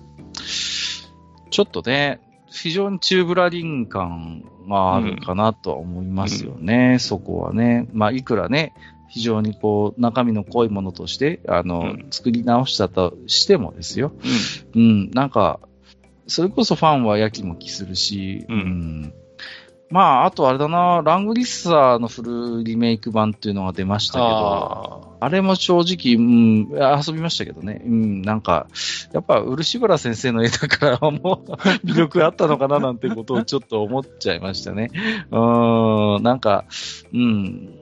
[1.50, 7.88] ちょっとね、非常にチューブラリン感があるかなとは思いますよね、そこはね。
[7.92, 8.72] まあ、いくらね、
[9.10, 14.12] 非常にこう、中身の濃いものとして、あの、うん作り直したとしてもですよ。
[14.74, 15.60] うん、なんか、
[16.26, 19.12] それこそファンはやきもきするし、うん
[19.90, 22.22] まあ、あとあれだな、ラングリッサーのフ
[22.58, 24.24] ルリメイク版っていうのが出ましたけど、
[25.20, 27.82] ああれも正直、うん、遊びましたけどね。
[27.84, 28.68] うん、なんか、
[29.12, 31.50] やっぱ、漆原先生の絵だから、もう、
[31.84, 34.90] 魅力あったのかななんてことをちょっと思っちゃいましたね。
[35.32, 36.66] うーん、なんか、
[37.12, 37.74] うん。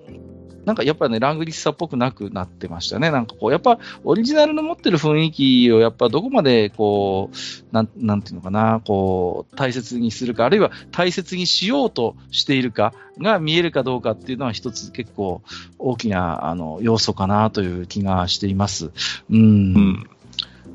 [0.68, 3.10] なんかやっぱね、ラングリッサーっぽくなくなってましたね。
[3.10, 15.40] なんかこう、やっぱオリジナルの持ってる雰囲気をやっぱどこまでこう、なん、なんていうのかな、こう、大切にするか、あるいは大切にしようとしているかが見えるかどうかっていうのは一つ結構
[15.78, 18.90] 大きな、あの、要素かなという気がしています。
[19.30, 19.38] うん。
[19.38, 20.10] ーうん。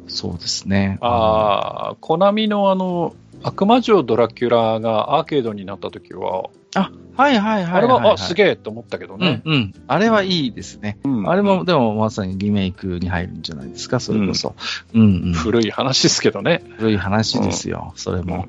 [0.07, 0.97] そうですね。
[1.01, 7.73] ああ、コナミのあの、悪魔城ドラキュラがアーケードになった時は、あ、はいはいはい。
[7.73, 9.41] あれは、あ、すげえと思ったけどうんね。
[9.45, 9.73] うん。
[9.87, 10.97] あれはいいですね。
[11.03, 14.55] うんあれも、でもまさにリメイクに入るんじゃないですか、それこそ。
[14.93, 15.33] うん、うん。
[15.33, 16.63] 古い話ですけどね。
[16.77, 18.47] 古い話ですよ、それも。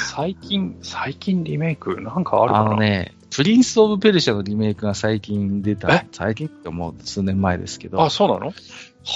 [0.00, 2.66] 最近、最近リメイクなんかあるかな？
[2.66, 8.52] あのね、プリンス・オブ・ペルシャのリメイクが最近出たえ、最近ってもう数年前ですけど、あ、そうなの？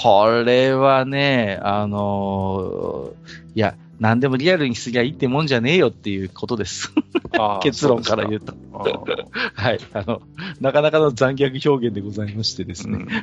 [0.03, 6.93] これはね、あのーいや、何でもリアルにすりゃいいってもんじゃねえよっていうことです。
[7.63, 8.53] 結論から言うと。
[8.73, 9.79] はい。
[9.93, 10.21] あの、
[10.59, 12.97] なかなかの残虐表現でございましてですね。
[12.97, 13.07] うん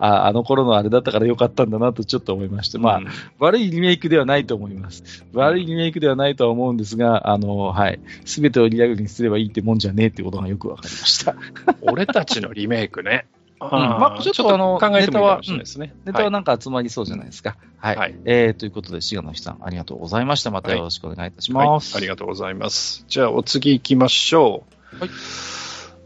[0.00, 2.78] ああの頃のあれだったからよかったんだなとちょっと思いまして。
[2.78, 3.06] まあ、うん
[3.40, 5.26] 悪いリメイクではないと思います。
[5.34, 8.00] 悪いリメイクではないとは思うんですが、あの、はい。
[8.24, 11.36] すべてをリアルにすればいいってもんじゃねえってことがよくわかりました。
[11.82, 13.26] 俺たちのリメイクね。
[13.60, 15.94] まあちょっとあの考えてもいいかもしれないですね。
[16.04, 17.56] ネタはなんか集まりそうじゃないですか。
[17.78, 17.96] はい。
[17.96, 20.50] はいえー、ということで、重野さん、ありがとうございました。
[20.50, 21.96] またよろしくお願いいたしはいます。
[21.96, 23.04] ありがとうございます。
[23.08, 25.00] じゃあ、お次行きましょう。
[25.00, 25.10] はい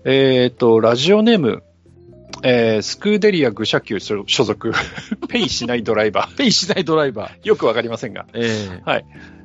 [0.05, 1.63] えっ、と、ラジオネーム、
[2.43, 4.73] えースクーデリア愚者級所属、
[5.29, 7.31] ペイしないドライバペイしないドライバー。
[7.43, 7.49] ー。
[7.49, 8.27] よくわかりませんが。
[8.33, 9.03] えー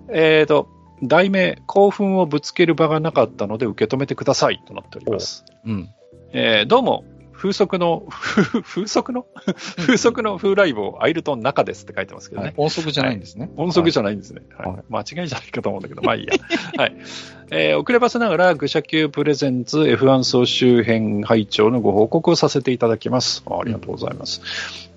[0.09, 0.69] えっ、と、
[1.03, 5.45] 題名、興奮をぶつける場がなかったので受け止めてくださいとなっております。
[5.65, 5.89] うん。
[6.31, 7.03] えーどうも、
[7.37, 9.27] 風速の、ふ 風速の？
[9.77, 12.47] 風速の風来坊、アイルトン中ですって書いてますけどね。
[12.47, 13.51] はい音速じゃないんですね。
[13.55, 14.41] 音速じゃないんですね。
[14.57, 16.33] はいはい間違いじゃないかと思うんだけど、まあいいや。
[16.77, 16.95] はい。
[17.49, 23.41] えー遅ればせながら、愚者級プレゼンツ F1 総集編会長のご報告をさせていただきます。
[23.49, 24.41] あありがとうございます。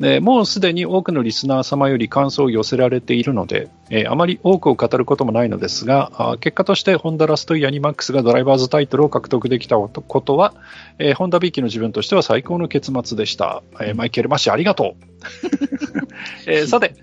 [0.00, 10.54] でもうすでに多くのリスナー様より感想を寄せられているので、えーあまり多くを語ることもないのですが、あ結果としてホンダラストイヤニマックスがドライバーズタイトルを獲得できたことは、
[10.98, 13.62] えーホンダビーキの自分としては最高の結末でした。
[13.80, 15.04] えーマイケル・マッシュありがとう。
[16.46, 16.94] えーさて、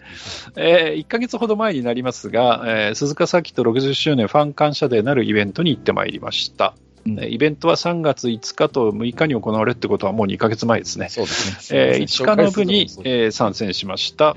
[0.56, 6.76] え1ヶ月ほど前になりますが、えー鈴鹿サーキット60周年ファン感謝デーなるイベントに行ってまいりました。
[7.06, 11.10] イベントは3月5日と6日に行われるってことはもう2ヶ月前ですね。
[11.10, 11.80] そうですね。
[11.80, 14.36] えー5日の部に、えー参戦しました。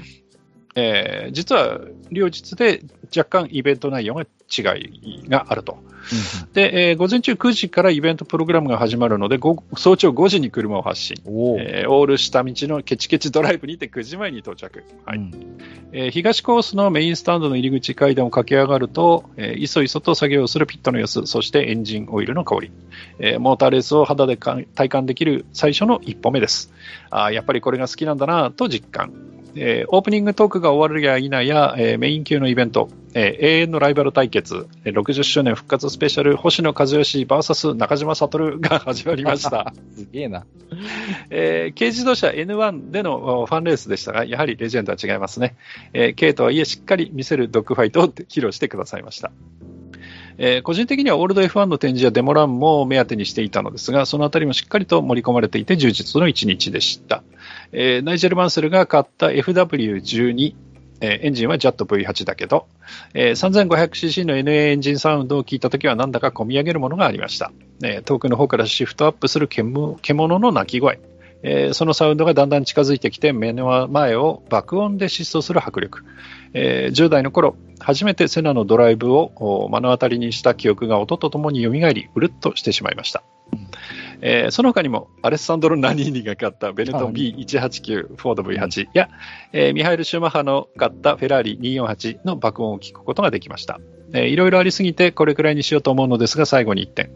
[0.77, 2.83] えー実は両日で
[3.15, 5.78] 若干イベント内容が違いがあると。
[6.55, 11.16] で、えー午前中9時からイベントプログラムが始まるので、午早朝5時に車を発進。
[11.61, 14.82] えーオール下道のケチケチドライブにて9時前に到着。
[15.05, 15.35] はいうん
[15.93, 22.73] えー東コースのメインスタンドの入り口階段を駆け上がると、えーいそいそと作業をするピットの様子、そしてエンジンオイルの香り、
[23.19, 26.73] えーモーターレースを肌でか体感できる最初の一歩目です。
[27.11, 29.12] あーやっぱりこれが好きなんだなと実感。
[29.57, 39.73] えーオープニングトークが終わるや否や、えーメイン級のイベント、えー永遠のライバル対決、えー60周年復活スペシャル星野和義 VS 中島悟が始まりました。
[39.97, 40.47] すげえな。
[41.31, 45.57] えー軽自動車 N1 でのおファンレースでしたが、やはりレジェンドは違いますね。
[45.93, 49.33] えー軽とはいえしっかり見せるドッグファイトを披露してくださいました。
[50.39, 57.23] えー個人的にはオールド F1 の展示やデモランも目当てにしていたのですが、そのあたりもしっかりと盛り込まれていて充実の一日でした。
[57.73, 60.55] えーナイジェル・マンセルが買った FW12、
[61.01, 62.67] えーエンジンはジャット V8 だけど、
[63.15, 67.53] えー 3500cc の NA エンジンサウンドを聞いたときはなんだか込み上げるものがありました。
[67.83, 71.01] えー遠くの方からシフトアップする獣獣の鳴き声。
[71.43, 76.05] えーそのサウンドがだんだん近づいてきて目の前を爆音で疾走する迫力、
[76.53, 83.23] えー10代の頃初めてセナのドライブを目の当たりにした記憶が音とともに蘇りうるっとしてしまいました、
[84.23, 89.09] えーその他にも、アレッサンドロ・ナニーニが買ったベルトンはい B189 フォード V8 や、
[89.53, 93.81] えーミハイル・シューマッハの買ったフェラーリ248の爆音を聞くことができました。
[94.12, 97.11] えーいろいろありすぎてこれくらいにしようと思うのですが最後に1点、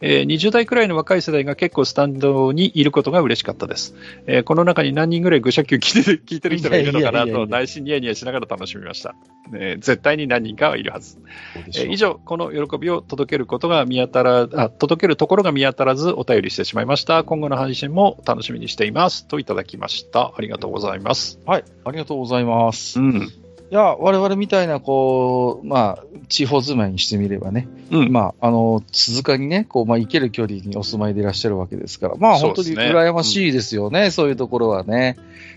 [0.00, 3.94] えー20代くらいの若い世代が結構スタンドにいることが嬉しかったです、
[4.26, 9.14] えーこの中に何人ぐらい愚者級聞いてる聞いてる人がいるのかなと内心ニヤニヤしながら楽しみました、
[9.54, 11.18] えー絶対に何人かはいるはず
[11.56, 17.24] えー以上、この喜びを届けることが見当たらあ、届けるところが見当たらずお便りしてしまいました。
[17.24, 19.26] 今後の配信も楽しみにしています。
[19.26, 20.32] といただきました。
[20.36, 21.38] ありがとうございます。
[21.46, 22.98] はい、ありがとうございます。
[22.98, 23.39] いん。
[23.74, 28.12] や、我々みたいな、こう、まあ、地方住まいにしてみればね、うん。
[28.12, 35.16] まあ、あの、鈴鹿にね、こう、まあ、行ける距離にお住まいでいらっしゃるわけですから、まあ、本当に羨ましいですよね、そういうところはね。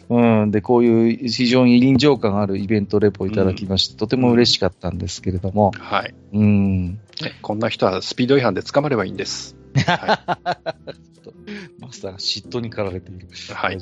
[0.09, 6.99] うん、で、こういう非常に臨場感あるイベントレポいただきまして、とても嬉しかったんですけれども、はい、うん、ね。
[7.41, 9.55] こんな人はスピード違反で捕まればいいんです。
[9.87, 10.37] は
[11.79, 13.27] マスターが嫉妬に駆られている。
[13.27, 13.53] い。
[13.53, 13.77] はい。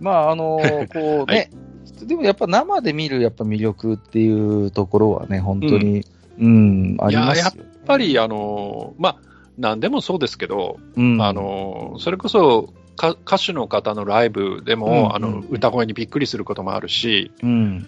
[0.00, 0.58] まあ、あの
[0.92, 1.50] こうね、
[2.06, 6.04] でもやっぱ生で見るやっぱ魅力っていうところはね、本当に、
[6.38, 7.44] うん、ありますよ。
[7.44, 7.54] やっ
[7.86, 9.16] ぱり、あの、まあ、
[9.58, 17.86] 何でもそうですけど、うん、あの、それこそ、か歌手の方のライブでも、うんあの歌声にびっくりすることもあるし、うん、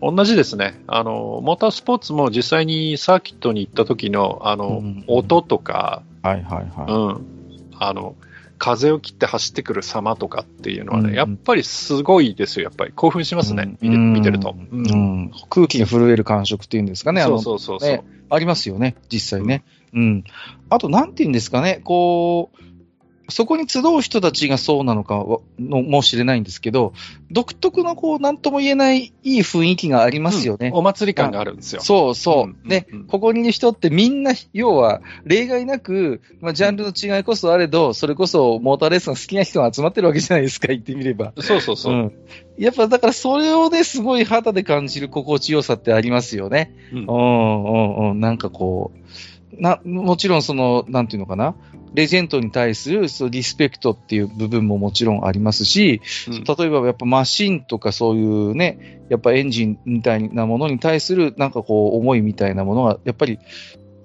[0.00, 0.80] 同じですね。
[0.86, 7.26] あの、モータースポーツも実際にサーキットに行った時の、あの、うん音とか、はいはいはうん。
[7.78, 8.14] あの、
[8.62, 12.64] 風を切って走ってくる様とかっていうのはね、うんやっぱりすごいですよ。
[12.66, 13.76] やっぱり興奮しますね。
[13.80, 14.54] 見て見てると。
[14.70, 17.90] うんうん空気が震える感触っていうんですかね、あのそうそうそうそう。
[17.90, 19.64] ねありますよね、実際ね。
[19.92, 20.24] うん。
[20.70, 22.56] あと、なんていうんですかね、こう、
[23.28, 26.92] そこに集う人たちがそうなのかはのもしれないんですけど、
[27.30, 30.68] 独特のこう、なんとも言えないいい雰囲気がありますよね。
[30.68, 31.80] うんお祭り感があるんですよ。
[31.82, 32.44] そうそう。
[32.44, 41.32] うんで、うんここにいる人ってみんな、要は、例外なく、まあ、ジャンルの違いこそあれど、それこそモーターレースが好きな人が集まってるわけじゃないですか、言ってみれば。
[41.38, 41.94] そうそうそう。
[41.94, 42.12] ん。
[42.58, 46.74] やっぱだからそれをね、すごい肌で感じる心地よさってありますよね。
[46.92, 48.20] うんうんうんうん。
[48.20, 51.54] なんかこう、な、もちろんその、なんていうのかな。
[51.94, 63.38] レジェンドに対するそうリスペクトっていう部分ももちろんありますし、うん例えばやっぱマシンとかそういうね、やっぱエンジンみたいなものに対するなんかこう思いみたいなものが、やっぱり、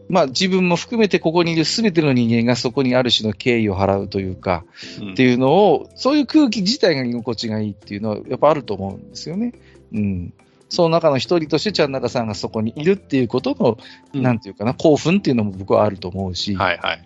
[0.10, 4.64] まあ自分も含めてここにいる全ての人間がそこにある種の敬意を払うというか、
[5.02, 9.54] うんっていうのを、そういう空気自体が居心地がいいっていうのはやっぱあると思うんですよね。
[9.94, 10.34] うん。
[10.70, 13.78] その中の一人として、ちゃん中さんがそこにいるっていうことの、
[14.14, 17.04] うんなんていうかな、興奮っていうのも僕はあると思うし、はいはい。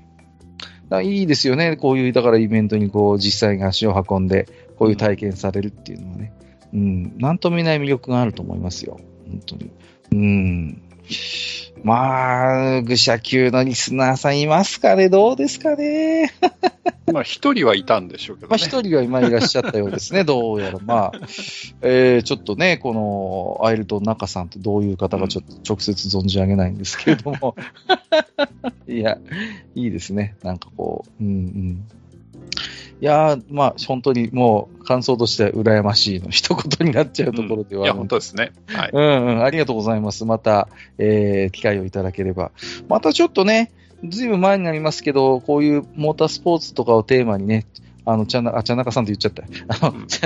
[1.00, 1.78] いいですよね。
[1.78, 4.48] こういう、だからイベントにこう、実際に足を運んで、
[4.78, 6.34] こういう体験されるっていうのはね。
[6.74, 7.18] うん。
[7.18, 9.00] なんとも言えない魅力があると思いますよ。
[9.30, 9.72] 本当に。
[10.12, 10.82] うん。
[11.84, 15.10] まあ、愚者級のリスナーさんいますかね？
[15.10, 16.32] どうですかね？
[17.12, 18.64] まあ、一人はいたんでしょうけどまあ、ね。
[18.64, 20.24] 一人は今いらっしゃったようですね。
[20.26, 20.80] どうやら。
[20.80, 21.20] まあ、
[21.82, 27.56] えーちょっとね、この、アイルトン中さんってどういう方かちょっと直接存じ上げないんですけれども。
[28.88, 29.18] いや、
[29.76, 30.36] いいですね。
[30.44, 31.86] なんかこう、うんうん。
[33.02, 38.52] いやー、まあ、本当にもう、感想としては羨ましいの一言になっちゃうところではあいや、本当ですね。
[38.68, 38.90] はい。
[38.94, 40.24] うんうん、ありがとうございます。
[40.24, 40.70] また、
[41.00, 42.52] えー機会をいただければ。
[42.88, 43.72] またちょっとね、
[44.08, 47.66] ずいぶん前になりますけど、こういうモータースポーツとかをテーマにね、
[48.06, 49.88] あの、ちゃんな、あ、ちゃんなかさんって言っちゃった。
[49.88, 50.24] あの、うん ち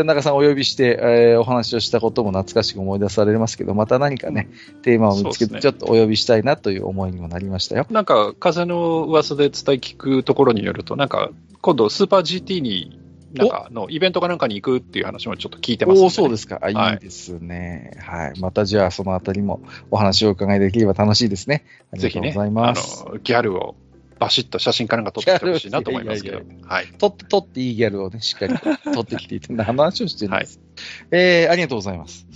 [0.00, 4.48] ゃなかさんをお呼びして、えーお話をしたことも懐かしく思い出されますけど、また何かね、
[4.82, 7.86] テーマを見つけて、ねちょっとお呼びしたいなという思いにもなりましたよ。
[7.90, 12.98] なんか、風の噂で伝え聞くところによると、なんか、今度、スーパー GT に、
[13.34, 16.58] なんか、のイベントかなんかに行くっていう話もちょっと聞いてます、おお、そうですか。
[16.62, 17.92] あ、はいいいですね。
[18.00, 18.40] はい。
[18.40, 19.60] またじゃあ、そのあたりも
[19.90, 21.64] お話をお伺いできれば楽しいですね。
[21.92, 23.04] ありぜひね、がとうございあます。
[23.04, 23.74] の、ギャルを
[24.18, 26.40] バシッと写真かなんか撮ってきてほしいなと思いますけど。
[26.66, 26.86] はい。
[26.98, 30.60] 取って、取っていいギャルをね、しっかり取ってきていて、何の話をしてるんです。
[31.10, 32.26] えー、ありがとうございます。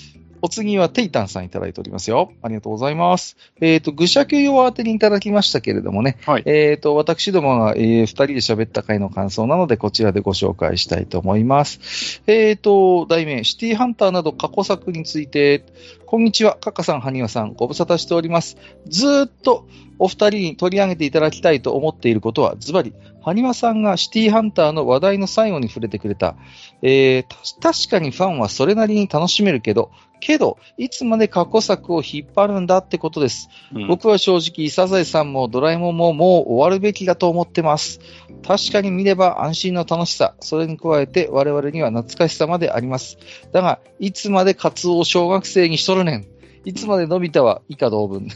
[0.44, 2.32] お次はテイタンさんいただいておりますよ。
[2.43, 3.36] ありがとうございます。
[3.60, 6.19] えっ、と、愚者級用宛てにいただきましたけれどもね。
[6.27, 12.23] はいえっ、と、私どもが、えー二人で喋った回の感想なので、こちらでご紹介したいと思います。
[12.27, 15.64] えっ、と、題名、シティハンターなど過去作について、
[16.06, 18.56] こんにちは、カッカさん、ハニワさん、ご無沙汰しております。
[18.89, 19.69] ずーっと
[20.01, 22.93] お二人に取り上げていただきたいと思っていることは、ズバリ、
[23.23, 26.35] ハニワさんがシティハンターの話題の最後に触れてくれた、
[26.82, 29.93] えーた確かにファンはそれなりに楽しめるけど、
[30.23, 33.49] けど、いつまで過去作を引っ張るんだってことです。
[33.74, 38.01] うん僕は正直、サザエさんもドラえもんももう終わるべきだと思ってます。
[38.47, 43.19] 確かに見れば安心の楽しさ、それに加えて我々には懐かしさまであります。
[43.53, 46.27] だが、いつまでカツオを小学生にしとるねん。
[46.65, 48.28] いつまでのび太は以下同文。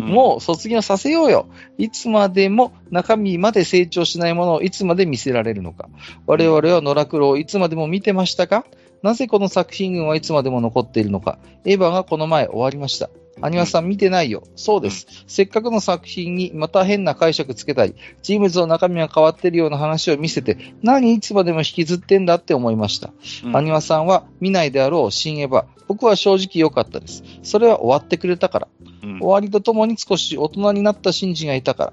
[0.00, 1.46] うん もう卒業させようよ。
[1.78, 5.88] いつまでも中身まで成長しないものをいつまで見せられるのか。
[6.26, 8.64] 我々は野良黒をいつまでも見てましたか？
[9.02, 11.38] なぜこの作品群はいつまでも残っているのか。
[11.64, 13.10] エヴァがこの前終わりました。
[13.42, 14.42] アニワさん見てないよ。
[14.56, 15.06] そうです。
[15.26, 23.10] せっかくの作品にまた変な解釈つけたり、人物の中身が変わってるような話を見せて、何いつまでも引きずってんだって思いました。
[23.44, 25.64] うんアニワさんは見ないであろう新エヴァ。
[25.88, 27.24] 僕は正直良かったです。
[27.42, 28.68] それは終わってくれたから。
[29.02, 31.92] うん終わりとともに少し大人になったシンジがいたから。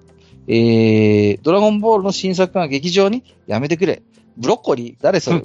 [0.50, 4.02] えー、ドラゴンボールの新作が劇場にやめてくれ。
[4.38, 5.42] ブロッコリー誰それ？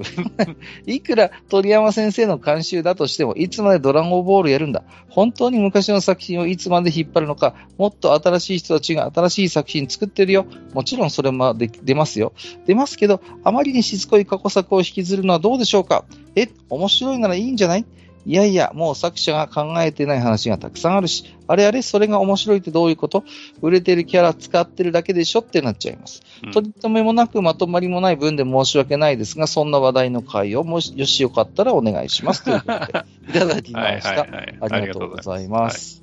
[0.86, 4.85] いくら鳥山先生の監修だとしても、いつまでドラゴンボールやるんだ？
[5.09, 10.47] 本当に昔の作品をいつまで引っ張るのか、もっと新しい人たちが新しい作品作ってるよ？
[10.74, 12.32] もちろんそれも出ますよ。
[12.66, 16.05] 出ますけど、あまりにしつこい過去作を引きずるのはどうでしょうか？
[16.36, 17.85] え、面白いならいいんじゃない？
[18.24, 23.24] いやいや、もう作者が考えてない話がたくさんあるし、あれあれ、それが面白いってどういうこと？
[23.61, 26.23] 売れてるキャラ使ってるだけでしょってなっちゃいます。
[26.44, 32.44] うん取り留めもなくまとまりもない分で申し訳ないですが、そんな話題の回をもし、よしよかったらお願いします。
[32.44, 34.09] ということで、いただきました。
[34.09, 36.03] はいはいはいありがとうございます。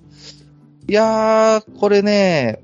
[0.88, 2.60] いやー、これね、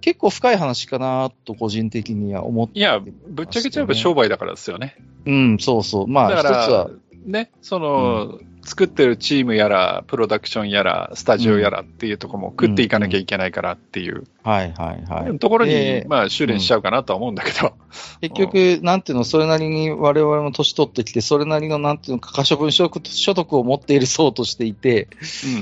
[0.00, 4.96] 結構深い話かなと個人的には思っていや、ぶっちゃけちゃえば商売だからですよね。
[5.26, 6.06] うん、そうそう。
[6.06, 6.90] まあ、一つだからは、、
[7.26, 15.38] ね、その、作ってるチームやら、プロダクションやら、スタジオやらっていうところも食っていかなきゃいけないからっていうはいはいはい。
[15.40, 17.72] ところに、でまあ、修練しちゃうかなとは思うんだけど。
[18.20, 25.08] 結局、なんていうの、それなりに我々も年取ってきて、それなりの、なんていうの、可処分所得所得を持っている層としていて、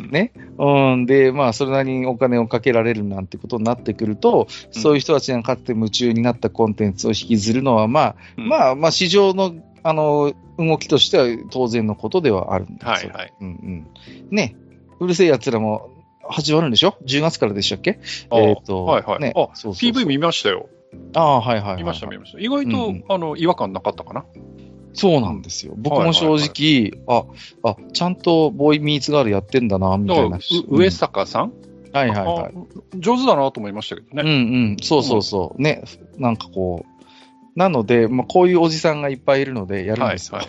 [0.03, 0.33] うんね。
[0.59, 1.07] うん。
[1.07, 12.91] で、まあ、それなりにお金をかけられるなんてことになってくると、うんそういう人たちがかつて夢中になったコンテンツを引きずるのは、まあ、うんまあ、まあ、市場の、あの、動きとしては当然のことではあるんですよ。
[12.91, 13.33] はいはい。
[13.41, 13.87] うんうん。
[14.31, 14.57] ね。
[15.01, 15.91] うるせえ奴らも
[16.29, 17.99] 始まるんでしょ ?10 月からでしたっけ？
[18.31, 19.21] あえっとはいはい。
[19.21, 20.69] ねあ、そうそうそう PV 見ましたよ。
[21.15, 21.77] ああ、はいはいはいはい。
[21.79, 22.39] 見ました見ました。
[22.39, 24.25] 意外と、うんうんあの、違和感なかったかな？
[24.97, 25.75] そうなんですよ。
[25.77, 27.25] 僕も正直、あ、
[27.69, 30.37] あ、ちゃんとボーイミーツガールやってんだな、みたいな。
[30.37, 31.53] う上坂さん、
[31.93, 32.55] はいはいはい。
[32.55, 34.23] あ上手だなと思いましたけどうんね。
[34.23, 34.27] う
[34.75, 35.61] ん、そうそうそう。
[35.61, 35.83] ね、
[36.17, 36.94] なんかこう。
[37.57, 40.39] なので、まあ、こういうおじさんがいっぱいいるのでやるんはいですよ。
[40.39, 40.47] は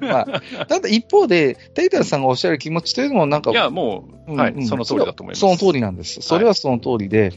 [0.00, 0.26] ま
[0.60, 3.52] あ、ただ一方で、テイタンさんがおっしゃる気持ちというのもなんか、い。
[3.54, 5.40] いや、もう、はい、うんうんその通りだと思います。
[5.40, 6.20] その通りなんです。
[6.20, 7.32] それはその通りで、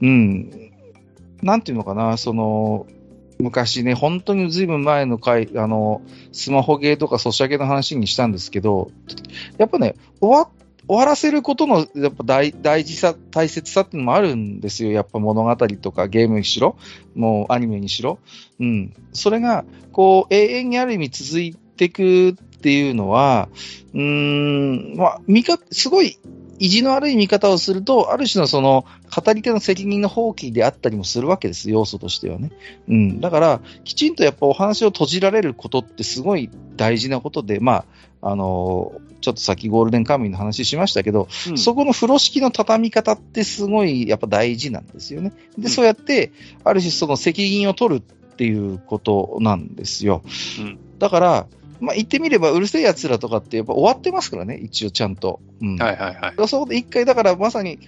[0.00, 0.70] うん、
[1.42, 2.86] なんていうのかな、その、
[3.38, 6.02] 昔ね、本当にずいぶん前の回、あの、
[6.32, 8.90] スマホゲーとかソシャゲの話にしたんですけど、
[9.58, 10.48] やっぱね、終わ、
[10.90, 14.90] 終わらせることの、やっぱ大大事さ、大切さっていうのもあるんですよ。
[14.90, 16.76] やっぱ物語とかゲームにしろ、
[17.14, 18.18] もうアニメにしろ。
[18.58, 18.92] うん。
[19.12, 23.48] それが、こう、永遠にある意味続いていくっていうのは、
[23.94, 26.18] うーん、まあ、見か、すごい
[26.60, 28.84] 意地の悪い見方をすると、ある種のその、
[29.14, 32.52] 語り手の責任の放棄であったりもするわけです、要素としてはね。
[32.88, 33.20] うん。
[33.20, 37.84] だから、きちんとやっぱお話を閉じられることってすごい大事なことで、まあ、
[38.22, 38.92] あの
[39.22, 45.30] ちょっとさっきゴールデンカムイの話しましたけど、うんそこの風呂敷の畳み方ってすごいやっぱ大事なんですよね。
[45.58, 46.32] で、うんそうやって、
[46.64, 50.22] ある種その責任を取るっていうことなんですよ。
[50.58, 51.46] うんだから、
[51.80, 55.40] まあ、言ってみれば、うるせえ奴らとかってやっぱ終わってますからね、一応ちゃんと。
[55.60, 55.76] うん。
[55.76, 56.48] はいはいはい。
[56.48, 57.78] そこで一回、だからまさに、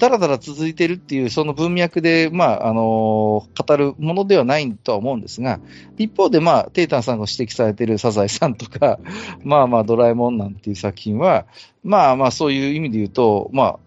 [0.00, 5.60] だらだら続いてるっていう、その文脈で、まあ、あのー語るものではないとは思うんですが、
[5.98, 8.98] 一方で、まあ、テイタンさんが指摘されているサザエさんとか、
[9.44, 11.46] まあまあ、ドラえもんなんていう作品は、
[11.84, 13.78] まあまあ、そういう意味で言うと、ま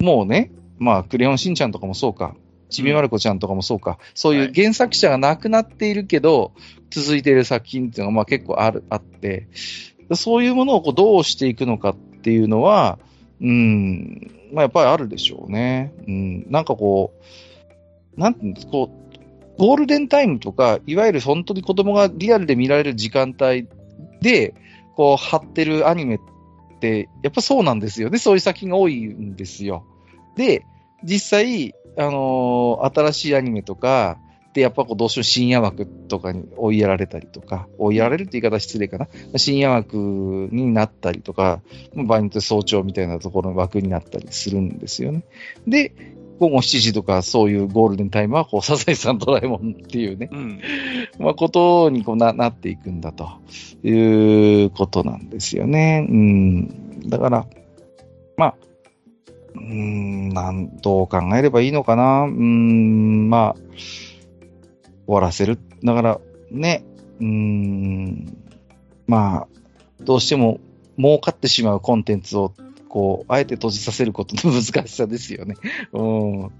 [0.00, 2.36] あ、もうね、まあ、クレヨンしんちゃんとかもそうか、
[2.68, 6.52] ちびまる子ちゃんとかもそうか、そういう原作者が亡くなっているけど、
[6.90, 9.48] 続いている作品っていうのが、まあ結構ある、あって、
[10.14, 12.98] そういうものをこうどうしていくのかっていうのは、
[13.40, 15.92] うん、まあやっぱりあるでしょうね。
[16.06, 17.12] うん、なんかこ
[18.16, 23.66] う、なんていうんですか、こう、ゴールデンタイムとか、いわゆる本当に子供がリアルで見られる時間帯
[24.20, 24.54] で、
[24.96, 26.18] こう、貼ってるアニメっ
[26.80, 28.18] て、やっぱそうなんですよね。
[28.18, 29.84] そういう作品が多いんですよ。
[30.36, 30.64] で、
[31.04, 34.18] 実際、あのー新しいアニメとか、
[34.54, 39.06] で、やっぱこうどうしても深夜枠とかに追いやられたりとか、追いやられるって言い方は失礼かな。
[39.36, 41.60] 深夜枠になったりとか、
[41.94, 45.22] 場合によって早朝みたいなところの枠になったりするんですよね。
[45.66, 45.92] で、
[46.38, 50.60] 午後7時とかそういうゴールデンタイムは、こう、サザエさんドラえもんっていうね、うん。
[51.18, 53.28] まあ、ことにこうななっていくんだと
[53.84, 56.06] いうことなんですよね。
[56.08, 57.08] うん。
[57.08, 57.46] だから、
[58.36, 58.54] まあ、
[59.58, 62.24] うーん、なん、どう考えればいいのかな？
[62.24, 63.54] うーん、まあ、
[65.06, 65.58] 終わらせる。
[65.84, 66.20] だから、
[66.50, 66.84] ね、
[67.20, 68.36] うーん、
[69.06, 69.48] まあ、
[70.00, 70.60] どうしても
[70.96, 72.52] 儲かってしまうコンテンツを
[72.88, 75.56] こう、あえて閉じさせることの難しさですよね。
[75.92, 76.02] う
[76.46, 76.50] ん。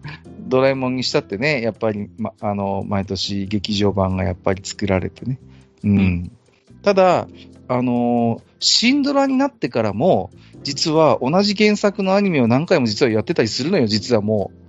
[0.40, 5.38] ドラえもんにしたってね、やっぱり、ま、あの、毎年劇場版がやっぱり作られてね。
[5.84, 5.98] うん。
[5.98, 6.32] うん、
[6.82, 7.28] ただ、
[7.68, 10.30] あのー、シンドラになってからも、
[10.62, 14.68] 実は同じ原作のアニメを何回も実はやってたりするのよ、実はもう。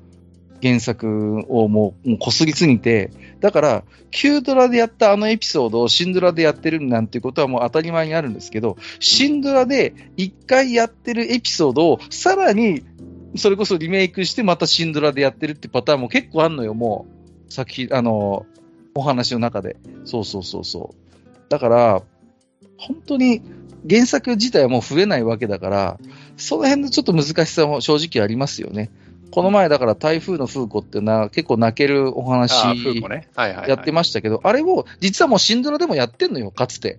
[0.62, 12.84] 原作をもうこすりすぎて、だから、旧ドラでやったあのエピソードをシンドラでやってるなんていうことはもう当たり前にあるんですけど、シンドラで一回やってるエピソードをさらに
[13.36, 17.06] それこそリメイクしてまたシンドラでやってるってパターンも結構あんのよ、も
[17.48, 17.54] う。
[17.54, 18.46] 作品、あの、
[18.96, 19.78] お話の中で。
[20.06, 21.50] そうそうそうそう。
[21.50, 22.02] だから、
[22.78, 23.42] 本当に
[23.88, 26.00] 原作自体はもう増えないわけだから、
[26.38, 28.90] その辺のちょっと難しさも正直ありますよね。
[29.32, 32.52] この前だから台風の風子っていうのは結構泣けるお話
[33.68, 36.98] やってましたけど、あれを実はもうシンドラでもやってんのよ、かつて。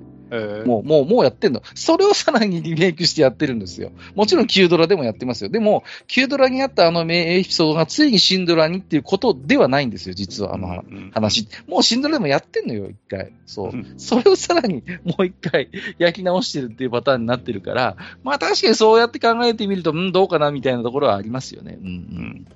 [0.64, 1.62] もう、もう、もうやってんの。
[1.74, 3.90] それをさらにリメイクしてやってるんですよ。
[4.14, 5.50] もちろん、旧ドラでもやってますよ。
[5.50, 10.82] でも、旧ドラにあったあの名エピソードがついにシンドラにっていうことではないんですよ、実は、あの
[11.12, 11.48] 話。
[11.66, 13.32] もうシンドラでもやってんのよ、一回。
[13.46, 13.72] そう。
[13.96, 21.78] それをさらにもう一回焼き直してるっていうパターンになってるから、まあ確かにそうやって考えてみると、うん、どうかなみたいなところはありますよね。
[21.80, 22.46] うん、うん。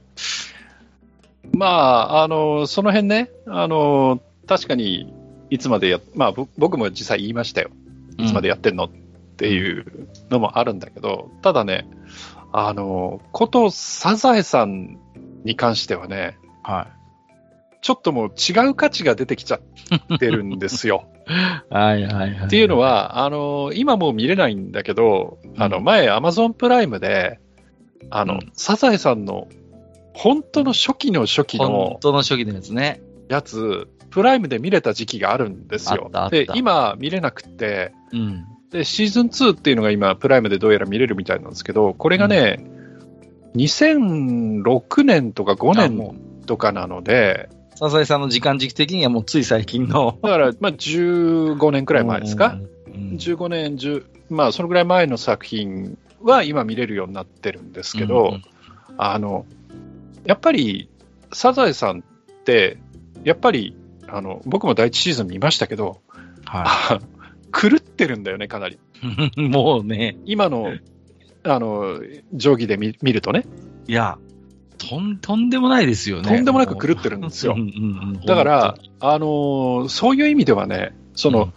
[1.53, 5.13] まあ、あの、その辺ね、あの、確かに、
[5.55, 7.71] いつまでや、まあ僕も実際言いましたよ。
[8.19, 8.91] いつまでやってんの、っ
[9.37, 11.89] ていうのもあるんだけど、ただね、
[12.53, 14.99] あの、ことサザエさん
[15.45, 17.79] に関してはね、はい。
[17.83, 19.61] ちょっともう違う価値が出てきちゃ
[20.15, 21.07] ってるんですよ。
[21.71, 22.47] はいはいはい。
[22.47, 27.39] っていうのは、あの、今もう見れないんだけど、あの、前、アマゾンプライムで、
[28.11, 29.47] あの、うん、サザエさんの
[30.15, 33.01] 本当の初期の初期の、本当の初期のやつね。
[33.29, 36.11] やつ、プライムで見れた時期があるんですよ。
[36.31, 42.65] で、今見れなくて、うん、で、シーズン2っていうのが今、プライムでどうやら見れるみたいなんですけど、これがね、
[43.55, 50.19] うん、2006年とか5年とかなので、笹井さんの時間軸的にはもうつい最近の。
[50.23, 58.43] だから、まあ、15年くらい前ですか、うん、15年、10、まあ、そのぐらい前の作品は今見れるようになってるんですけど、うん、
[58.97, 59.45] あの、
[60.25, 60.89] やっぱり、
[61.33, 62.03] サザエさんっ
[62.45, 62.79] て、
[63.25, 63.77] やっぱり、
[64.09, 66.03] あの、僕も第一シーズン見ましたけど、
[66.45, 68.79] はい、 狂ってるんだよね、かなり。
[69.37, 70.17] もうね。
[70.25, 70.73] 今の、
[71.43, 72.01] あの、
[72.33, 73.45] 定規で見見るとね。
[73.87, 74.19] いや、
[74.79, 76.29] とん、とんでもないですよね。
[76.29, 77.57] とんでもなく狂ってるんですよ。
[78.27, 81.53] だから、あのー、そういう意味ではね、その、うん、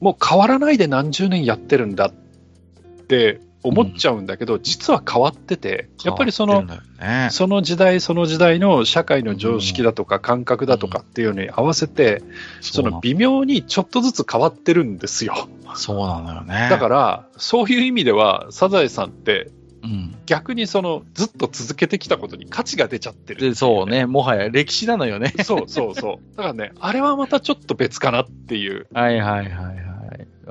[0.00, 12.32] もう変わらないで何十年やってるんだって思っちゃうんだけど、うん、実は変わってて、やっぱりその、ね、その時代その時代の社会の常識だとか感覚だとかっていうのに合わせて、うん、
[12.62, 15.48] その微妙にちょっとずつ変わってるんですよ。
[15.74, 16.68] そうなのよね。
[16.70, 19.50] だから、そういう意味では、サザエさんって、
[19.82, 25.32] うん、逆にそのずっと続けてきたことに価値が出ちゃってる、ね、そうね、もはや歴史なのよね。
[25.42, 26.36] そうそうそう。
[26.36, 28.86] だからね、あれはまたちょっと別かなっていう。
[28.92, 29.89] はいはいはいはい。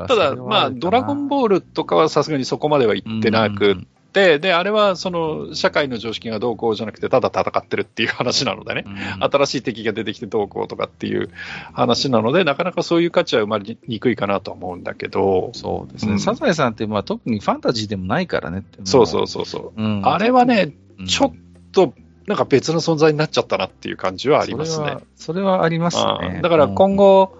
[0.08, 3.76] ただ、まあ、ドラゴンボールとかはさすがにそこまでは言ってなく
[4.14, 8.86] て、で、あれはその社会の常識がどうこうじゃなくて、ただ戦ってるっていう話なのでね、
[9.20, 11.30] 新しい敵が出てきてどうこうとかっていう
[11.74, 20.74] 話なので、なかなかそういう価値は生まれにくいかなと思うんだけど、そうですね、うん、サザエさんって、まあ、特にファンタジーでもないからねそうそうそうそう、うん、あれはね、
[21.08, 21.34] ちょっ
[21.72, 21.94] と、
[22.26, 24.98] なんか別の存在になっちゃったなっていう感じはありますね。
[25.16, 26.42] それはありますね。
[26.44, 27.39] だから今後、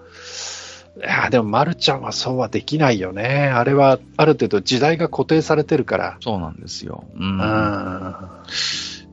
[0.96, 3.50] いや、でも、まるちゃんはそうはできないよね。
[3.54, 6.16] あれは、ある程度時代が固定されてるから。
[6.20, 7.04] そうなんですよ。
[7.14, 7.40] うん。
[7.40, 8.16] うん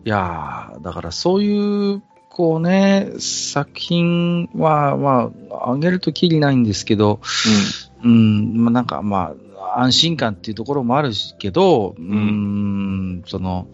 [0.06, 7.20] いやだからそういう、こうね、作品は、まあ、あげるときりないんですけど、
[8.04, 13.68] うん、うん、まあ、なんか、まあ、安心感っていうところもあるけど、うん、うんその、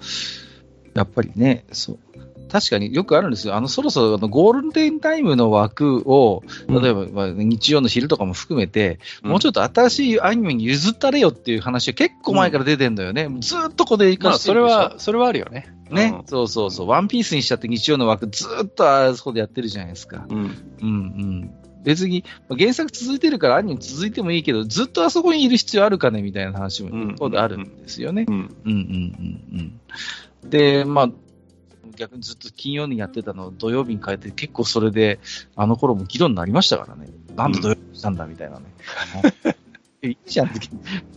[0.96, 2.13] やっぱりね、そう、
[2.52, 3.56] 確かによくあるんですよ。
[3.56, 13.24] あの、そろそろあのゴールデンタイムの枠を、例えば、まあ、日曜の昼とかも含めて、うん、もうちょっと新しいアニメに譲ったれよっていう話が結構前から出てんだよね。
[13.24, 15.74] うん、ずっとここで生かしてる、まあ、それは、それはあるよね。
[15.90, 16.88] ね、うん、そうそうそう。
[16.88, 20.26] ワンピースにしちゃって日曜の枠ずっとあそこでやってるじゃないですか。
[20.30, 20.38] うん。
[20.38, 20.48] うん
[20.82, 21.52] うん。
[21.84, 26.22] 別に、原作続いてるからアニメ続いてもいいけど、ずっとあそこにいる必要あるかね？
[26.22, 28.26] みたいな話も一方であるんですよね。
[28.28, 28.36] うん。
[28.36, 28.78] うんうん
[29.52, 29.80] うん
[30.44, 30.50] うん。
[30.50, 31.10] で、まあ、
[31.96, 35.20] 逆にずっと金曜にやってたのを土曜日に変えて、結構それで、
[35.56, 37.08] あの頃も議論になりましたからね。
[37.36, 38.66] なんで土曜日にしたんだみたいなね。
[40.04, 40.60] いいじゃんって、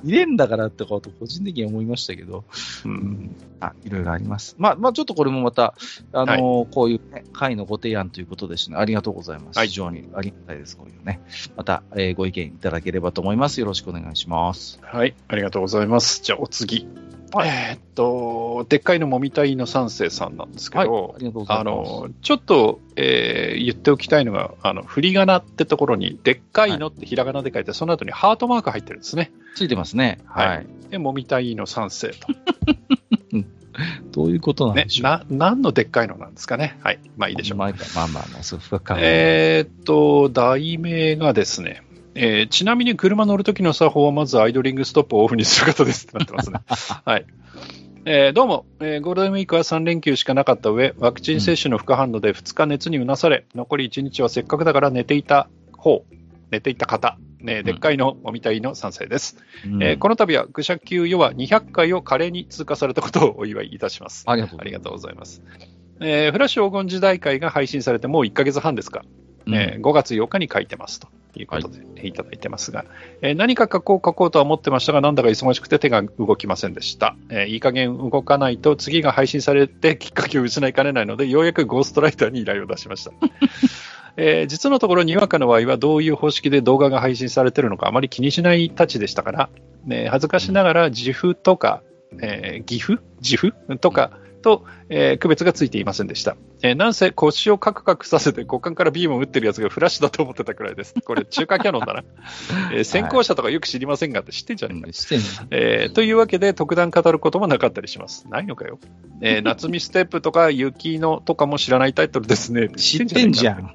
[0.05, 2.45] 見れんだからってこと、個人的に思いましたけど、
[2.85, 4.55] うん、あ、いろいろあります。
[4.59, 5.75] まあ、まあ、ちょっとこれもまた、
[6.13, 8.77] あのーはい、こういう、ね、会のご提案ということですね。
[8.77, 9.59] ありがとうございます。
[9.59, 11.21] はい、非常にありがたいです、こういうね。
[11.57, 13.59] また、えー、ご意見いただければと思います。
[13.59, 14.79] よろしくお願いします。
[14.83, 16.23] はい、ありがとうございます。
[16.23, 16.87] じゃあ、お次。
[17.33, 20.87] はいえーっと、でっかいのもみたいの三世さんなんですけはい。
[20.89, 21.65] どいあます。
[21.65, 29.33] の、ちょっと、えー言っておきたいのが、あの、振り仮名ってところに、でっかいのってひらがなで書いて、その後にハートマーク入ってるんですね。
[29.57, 30.19] ついてますね。
[30.27, 30.67] はいはい。
[30.91, 32.29] で、もみたいの三世と。
[34.13, 35.05] どういうことなんねで、しょう。
[35.05, 36.79] な、何のでっかいのなんですかね。
[36.83, 37.01] はい。
[37.17, 37.59] まあいいでしょう。
[37.59, 37.75] まあま
[38.05, 41.83] あまあまあ、そう深く考ええーっと、題名がですね、
[42.19, 46.61] えーちなみに車乗るときの作法はまずアイドリングストップをオフにすることですってなってますね。
[47.05, 47.27] はい。
[48.07, 56.05] えーどうも、えーゴールデンウィークは3連休しかなかった上、ワクチン接種の副反応で2日熱にうなされ、残り1日はせっかくだから寝ていた方、
[56.51, 59.37] 寝ていた方、ね、でっかいのおみたいの賛成です。
[59.67, 64.25] うんえーこの度は愚者級ヨは200回を華麗に通過されたことをお祝いいたします。
[64.59, 65.43] ありがとうございます。
[66.01, 69.05] えーフラッシュ黄金時代会が配信されてもう1ヶ月半ですか、
[69.49, 71.09] えー5月8日に書いてますと
[71.39, 72.85] いうことで、い、ただいてますが、
[73.23, 77.17] えー何か書こう書こうとは思ってましたが、なんだか忙しくて手が動きませんでした。
[77.31, 83.13] えーいい加減動かないと次が配信されてきっかけを失いかねないので、ようやくゴーストライターに依頼を出しました。
[84.17, 89.51] えー実のところ、にわかの場合はどういう方式で動画が配信されてるのかあまり気にしないたちでしたから、
[89.85, 91.83] ね、恥ずかしながら自負とか、
[92.21, 93.03] えー、岐阜？
[93.21, 93.53] 自負？
[93.79, 96.37] とかと、えー区別がついていませんでした。
[96.63, 100.95] えーなんせ腰をカクカクさせて股間からビームを打ってるやつがフラッシュだと思ってたくらいです。
[101.05, 102.05] これ中華キャノンだな。
[102.73, 108.27] えー先行者とかよく知りませんがって知ってんじゃねえかうんしてんのえーというわけで、特段語ることもなかったりします。
[108.29, 108.79] ないのかよ。
[109.23, 112.69] えー 夏見ステップとか雪のとかも知らないタイトルですね。
[112.71, 113.67] 知ってんじゃねん。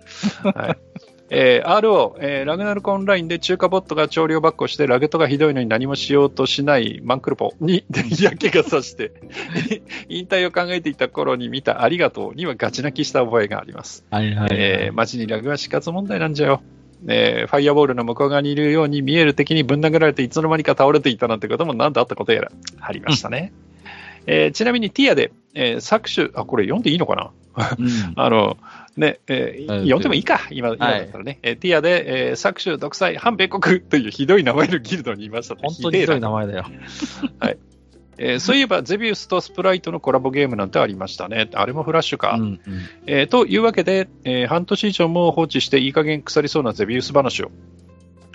[0.49, 0.77] はい
[1.33, 7.85] えー RO、えーラグナルコオンラインで中華ボットが調量ばっこして、ラゲットがひどいのに何もしようとしないマンクルポに
[8.19, 9.13] 嫌気がさして、
[10.09, 14.05] 引退を考えていた頃に見たありがとうにはガチ泣きした覚えがあります。
[14.11, 14.49] はいはいはい。
[14.51, 16.61] えー、街にラグは死活問題なんじゃよ。
[17.07, 22.51] えーファイアボールの向こう側にいるように見える敵にぶん殴られていつの間にか倒れていたなんてことも何だったことやら
[22.81, 23.53] ありましたね。
[24.27, 27.31] えーちなみにティアで、えー搾取、あ、これ読んでいいのかな？
[27.79, 28.57] うんあの、
[28.97, 31.39] ね、えーうん読んでもいいか、今、今だったらね。
[31.43, 36.45] えーティアで、えー搾取、独裁、反米国 というひどい名前のギルドにいました本当にひどい名前。
[36.45, 36.65] 前だよ。
[38.17, 41.49] えーそういえば、ゼビウスとスプライトのコラボゲームなんてありましたね。
[41.53, 42.35] あれもフラッシュか。
[42.35, 42.59] うんうん
[43.07, 47.51] えーというわけで、えー半年以上も放置していい加減腐りそうなゼビウス話を。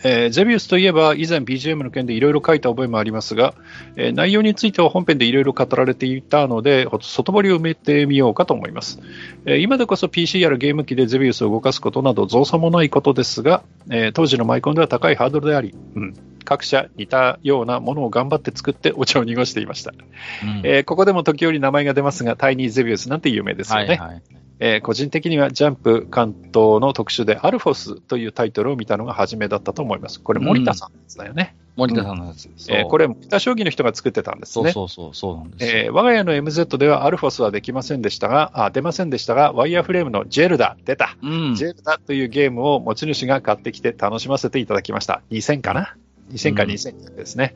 [0.07, 3.55] えーゼビウスといえば以前 BGM の件でいろいろ書いた覚えもありますが、
[3.97, 9.01] えー内容については本編でいろいろ語られていたので、ほ外堀を埋めてみようかと思います。
[9.47, 16.15] えー今でこそ PC やらゲーム機でゼビウスを動かすことなど造作もないことですが、えー当時のマイコンでは高いハードルであり、うん、
[16.45, 19.91] 各社似たようなものを頑張って作ってお茶を濁していました。
[19.91, 23.87] うんえーここでも時折名前が出ますが、タイニーゼビウスなんて有名ですよね。
[23.87, 24.23] はいはい。
[24.59, 30.21] えー個人的にはジャンプ関東の特集でアルフォスというタイトルを見たのが初めだったと思います。
[30.21, 31.57] これ森田さんですだよね。
[31.77, 32.49] 森田さんのやつ。
[32.69, 34.73] えーこれ森田将棋の人が作ってたんですそうね。
[34.73, 35.83] そうそう、そうなんですよ。
[35.85, 41.17] えー我が家の MZ ではアルフォスはできませんでしたが、あ出ませんでしたが、ワイヤーフレームのジェルダ、出た。
[41.23, 41.55] うん。
[41.55, 45.23] ジェルダというゲームを持ち主が買ってきて楽しませていただきました。
[45.31, 45.97] 2000かな？
[46.33, 47.55] ?2000 かうん2000ですね、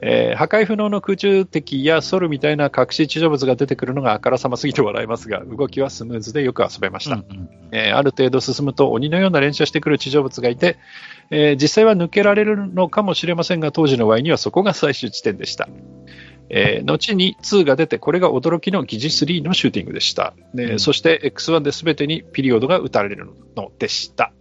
[0.00, 7.16] えー破壊不能の空中敵やソルみたいな隠し地上物が出てくるのがあからさますぎて笑いますが、動きはスムーズでよく遊べました。
[7.16, 10.78] うんうんえーある程度進むと鬼のような連射してくる地上物がいて、
[11.30, 15.68] えー実際は抜けられるのかもしれませんが、当時の Y にはそこが最終地点でした。
[16.48, 20.34] えー後に2が出て、これが驚きの疑似3のシューティングでした。
[20.54, 24.32] でうんそして X1 で全てにピリオドが打たれるのでした。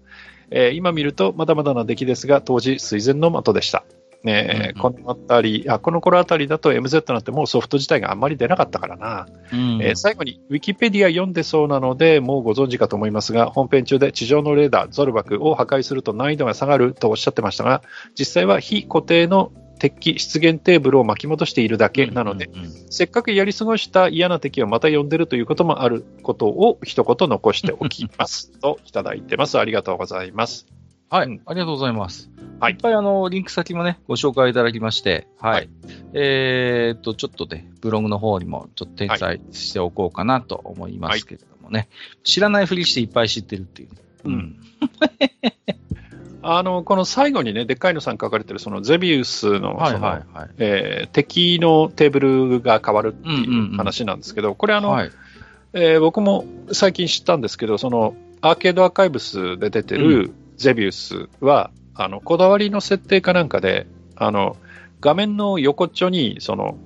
[0.52, 3.84] えー今見るとまだまだな出来ですが、当時垂涎の的でした。
[4.22, 9.28] ねえうんこのあたりあこの頃あたりだと MZ なんてもうソフト自体があんまり出なかったからな。
[9.54, 17.82] うんえー最後に、ウィキペディア読んでそうなので、もうご存知かと思いますが、本編中で地上のレーダー、ゾルバクを破壊すると難易度が下がるとおっしゃってましたが、
[18.18, 22.50] 実際は非固定の敵出現テーブルを巻き戻しているだけなので、
[22.90, 28.52] せっかくやり過ごした嫌な敵をまた呼んでるということもあることを一言残しておきます。
[28.60, 29.58] といただいてます。
[29.58, 30.68] ありがとうございます。
[31.10, 32.30] はい、うんありがとうございます。
[32.60, 35.54] はいいっぱいあの、リンク先もね、ご紹介いただきまして、はい。
[35.54, 35.70] はい
[36.14, 41.88] えーっと、ちょっとね、ブログの方にもちょっと転載しておこうかなと思いますけれどもね。
[42.24, 43.90] 知らないふりしていっぱい知ってるっていう。
[44.26, 44.58] うん。
[46.42, 49.78] あの、この最後にね、でっかいのさん書かれてる、そのゼビウスの、
[51.12, 55.12] 敵のテーブルが変わるってうんうんいううん話なんですけど、これあの、はい。
[55.74, 63.86] えー僕も最近知ったんですけど、そのアーケードアーカイブスで出てるゼビウスは、あのこだわりの設定かなんかで、
[64.16, 64.56] あの
[65.02, 66.78] 画面の横っちょに、その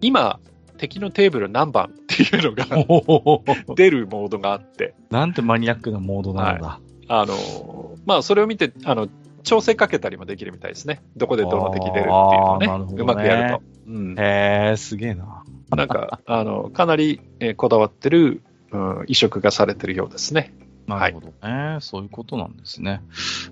[0.00, 0.40] 今、
[0.78, 2.64] 敵のテーブル何番っていうのが
[3.74, 6.80] 出るモードがあって、なんてマニアックなモードなのだ。
[7.08, 9.08] あのまあ、それを見てあの、
[9.42, 11.02] 調整かけたりもできるみたいですね。
[11.16, 13.62] どこでどの敵出るっていうのをね、ねうまくやると。
[13.86, 15.44] うん、へえ、すげえな。
[15.70, 20.52] なんか、あの、かなり、えーこだわってる、うん、移植がされてるようですね。
[20.86, 23.02] なるほどね、そういうことなんですね。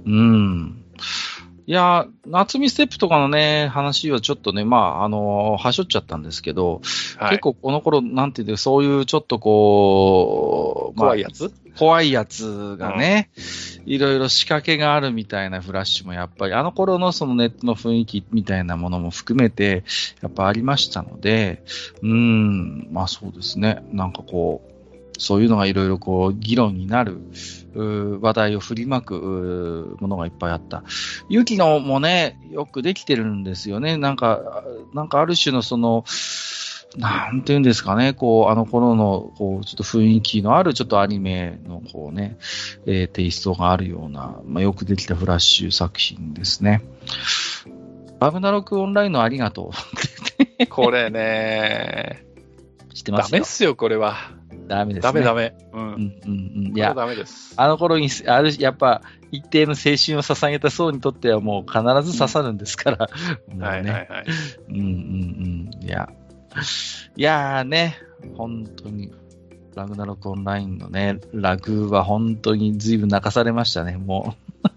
[0.07, 0.85] うん。
[1.69, 6.81] いや、夏見ステップとかのね、話はちょっとね、まあ、あの、はしょっちゃったんですけど、
[7.19, 13.31] はい、結構この頃、なんていうか、そういうちょっとこう、まあ怖いやつ、怖いやつがね、
[13.85, 19.83] いろいろ仕掛けがあるみたいなフラッシュもやっぱり、あの頃のそのネットの雰囲気みたいなものも含めて、
[20.23, 21.65] やっぱありましたので、
[22.01, 24.76] うーん、まあそうですね、なんかこう、
[25.19, 27.19] そういうのがいろいろこう、議論になる、
[27.75, 30.83] 話題を振りまくものがいっぱいあった。
[31.29, 33.97] ユキノもね、よくできてるんですよね。
[33.97, 34.65] なんか、
[34.95, 36.05] なんかある種のその、
[36.97, 42.39] なんていうんですかね、こう、あの頃の、こう、ちょっと雰囲気のある、ちょっとアニメの、こうね、
[42.87, 46.83] えーテイストがあるような、まあ、よくできたフラッシュ作品ですね。
[48.19, 49.73] ラブナロクオンラインのありがと
[50.71, 52.25] これね、
[52.89, 52.93] う。
[52.95, 53.45] 知ってますよダメっ。
[53.45, 54.17] すよ、これは。
[54.67, 55.13] ダメですね。
[55.13, 55.55] ダメダメ。
[55.73, 55.77] う。
[55.77, 56.77] うんんうんうん。
[56.77, 57.55] いや、ダメです。
[57.57, 61.81] あの頃に、ある、やっぱ、一定の青春を捧げた層にとってはもう必
[62.11, 63.09] ず刺さるんですから。
[63.49, 64.27] もうねはいはいはい。
[64.69, 65.85] うんうんうん。
[65.85, 66.09] いや。
[67.17, 67.99] いやーね、
[68.37, 69.13] 本当に。
[69.75, 74.35] ラグナロクオンラインのね、ラグは本当に随分泣かされましたね、も
[74.65, 74.71] う。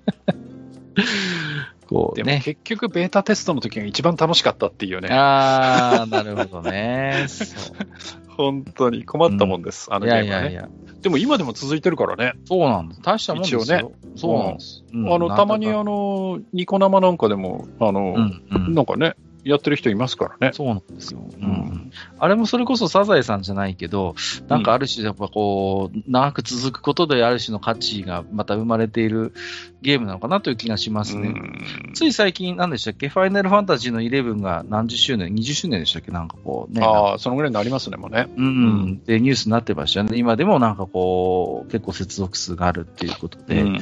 [1.88, 2.42] こうでもね。
[2.44, 5.08] 結局、ベータテストの時が一番楽しかったっていうね。
[5.10, 7.26] あー、なるほどね。
[7.30, 8.29] そう。
[8.40, 10.46] 本当に困ったもんです、あのいゲームはね。
[10.46, 10.70] やいやいや、
[11.02, 12.40] でも今でも続いてるからね。
[12.46, 13.02] そうなんです。
[13.02, 13.60] 大したもんですよ。
[13.60, 14.84] 一応ねそうなんです。
[14.94, 20.54] うんあの、たまにあの、ニコ生なんかでも、あの、うんうんなんかね、やってる人いますからね。
[20.54, 21.20] そうなんですよ。
[21.20, 24.16] うんんあれもそれこそサザエさんじゃないけど、
[24.48, 29.34] なんかある種やっぱこう、長く続くことである種の価値がまた生まれている
[29.82, 31.30] ゲームなのかなという気がしますね。
[31.30, 33.10] うんつい最近、何でしたっけ？
[33.10, 36.12] ファイナルファンタジーの11が何十周年 ?20 周年でしたっけ？
[36.12, 36.82] なんかこうね。
[36.86, 38.28] ああ、そのぐらいになりますね、もうね。
[38.38, 40.18] うん、で、ニュースになってましたよね。
[40.18, 43.80] 今でもなんかこう、結構接続数があるっていうことで、うん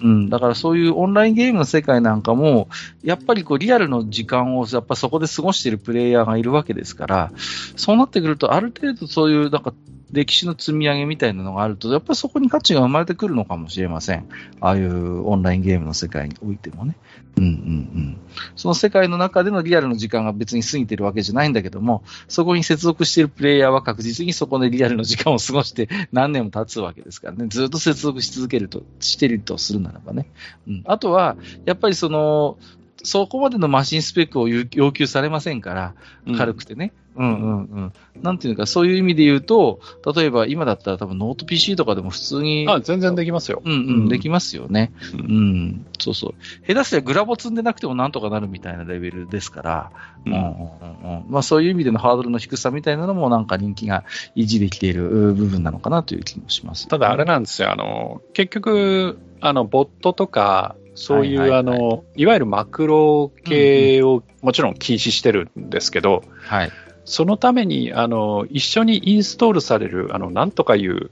[0.00, 2.68] うん、だからそういうオンラインゲームの世界なんかも、
[3.02, 7.32] やっぱりこうリアルの時間をやっぱそこで過ごしているプレイヤーがいるわけですから、
[7.76, 9.74] そうなってくると、ある程度そういうなんか
[10.14, 14.26] 歴史の積み上げみたいなのがあると、やっぱりそこに価値が生まれてくるのかもしれません。
[14.60, 16.96] ああいうオンラインゲームの世界においてもね。
[17.36, 18.16] うんうんうん。
[18.54, 27.46] その世界の中でのリアルの時間が別に過ぎてるわけじゃないんだけども、そこに接続しているプレイヤーは確実にそこでリアルの時間を過ごして何年も経つわけですからね。
[27.48, 30.30] ずっと接続し続けると、してるとするならばね。
[30.68, 30.82] うん。
[30.86, 32.56] あとは、やっぱりその、
[33.02, 35.94] そこまでのマシンスペックを要要求されませんから、
[36.36, 36.92] 軽くてね。
[36.98, 37.92] うんうんうん。
[38.22, 39.80] なんていうか、そういう意味で言うと、
[40.14, 43.62] 例えば今だったら多分ノート PC とかでも普通に、あ、全然できますよ。
[43.64, 44.92] うんうん、できますよね。
[45.14, 46.66] ううんん、そうそう。
[46.66, 49.92] 下手すりゃグラボ積んでなくてもなんとかなるみたいなレベルですから、
[50.26, 54.04] ううんんうんうんまあそういう意味でのハードルの低さみたいなのもなんか人気が
[54.36, 56.88] 維持できているう部分なのかなという気もします。
[56.88, 66.70] ただあれなんですよ、あの、結局、あの、ボットとか、そういう、はいはいはいあの、いわゆるマクロ系をもちろん禁止してるんですけど、はい。
[67.04, 71.10] そのために、あの、一緒にインストールされる、あの、なんとかいう、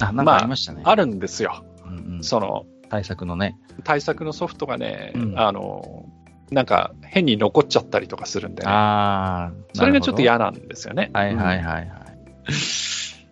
[0.00, 0.82] あ、なんかありましたね。
[0.84, 1.64] あるんですよ。
[1.84, 3.56] うんうん、その、対策のね。
[3.84, 6.06] 対策のソフトがね、うんあの、
[6.50, 11.10] なんか変に残っちゃったりとかするんで、ね、ああ、それがちょっとや嫌なんですよね。
[11.12, 11.86] はいはいはいはい。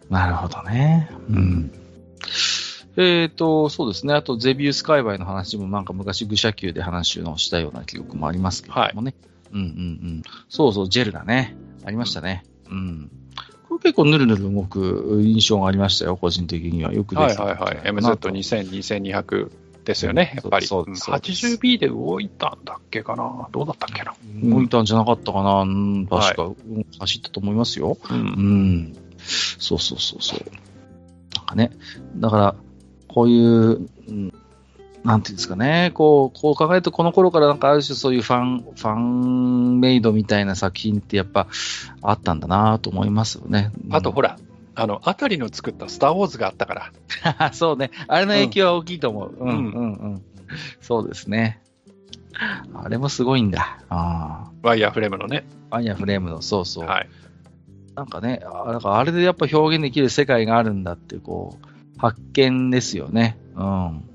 [0.08, 1.10] なるほどね。
[1.28, 1.72] ううんん。
[2.96, 4.14] えっ、と、そうですね。
[4.14, 9.14] あと、ゼビウス界隈の話もなんか昔、愚者級で話をしたような記憶もありますけれどもね。
[9.52, 10.22] うんうんうん。
[10.48, 11.56] そうそう、ジェルだね。
[11.84, 12.44] ありましたね。
[12.70, 13.10] うん。
[13.68, 16.92] これ結構ヌルヌル動く印象がありましたよ、個人的には。
[16.92, 17.92] よくできてはいはいはい。
[17.92, 19.50] MZ2000、2200
[19.84, 20.66] ですよね、やっぱり。
[20.66, 27.96] そうですそうです 80B で動いたんだっけかなどうだったっけな動いたんじゃなかったかな、うん、確か、うん走ったと思いますよ。
[28.10, 28.14] う。
[28.14, 28.96] うんん。
[29.18, 30.40] そうそうそうそう。
[31.36, 31.70] なんかね、
[32.16, 32.54] だから、
[33.06, 34.32] こういう、うん
[35.04, 41.46] なんていうんですかね、こう、こう考えると、この頃からなんかある種そういうファン、ファンメイドみたいな作品ってやっぱ
[42.02, 43.70] あったんだなと思いますよね。
[43.90, 44.38] あとほら、
[44.74, 46.92] あの、あたりの作ったスター・ウォーズがあったから。
[47.38, 47.52] ら。
[47.54, 47.90] そうね。
[48.06, 49.36] あれの影響は大きいと思う。
[49.38, 50.22] うん、うんうん、うん。
[50.80, 51.60] そうですね。
[52.74, 53.80] あれもすごいんだ。
[53.88, 55.44] あワイヤーフレームのね。
[55.70, 55.76] あ。
[55.76, 56.86] アイアフレームの、そうそう。
[56.86, 57.08] はい。
[57.96, 63.36] なんかね、あなんかあれでやっぱ表現できる世界があるんだっていう、こう、発見ですよね。
[63.56, 64.08] うん。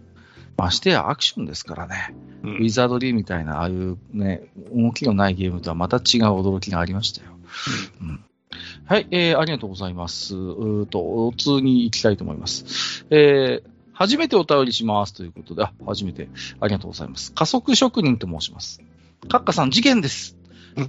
[0.57, 2.15] ましてやアクションですからね。
[2.43, 4.43] うウィザードリーみたいな、ああいうね、
[4.73, 7.31] 動きのないゲームとはまた違う驚きがありましたよ。
[8.01, 8.23] うん
[8.85, 10.35] はい、えー、ありがとうございます。
[10.35, 13.05] うーと、お通に行きたいと思います。
[13.09, 16.29] えー、初めてお便りしますということで、あ、初めて。
[16.59, 17.31] ありがとうございます。
[17.33, 18.81] 加速職人と申します。
[19.29, 20.35] カッカさん、事件です。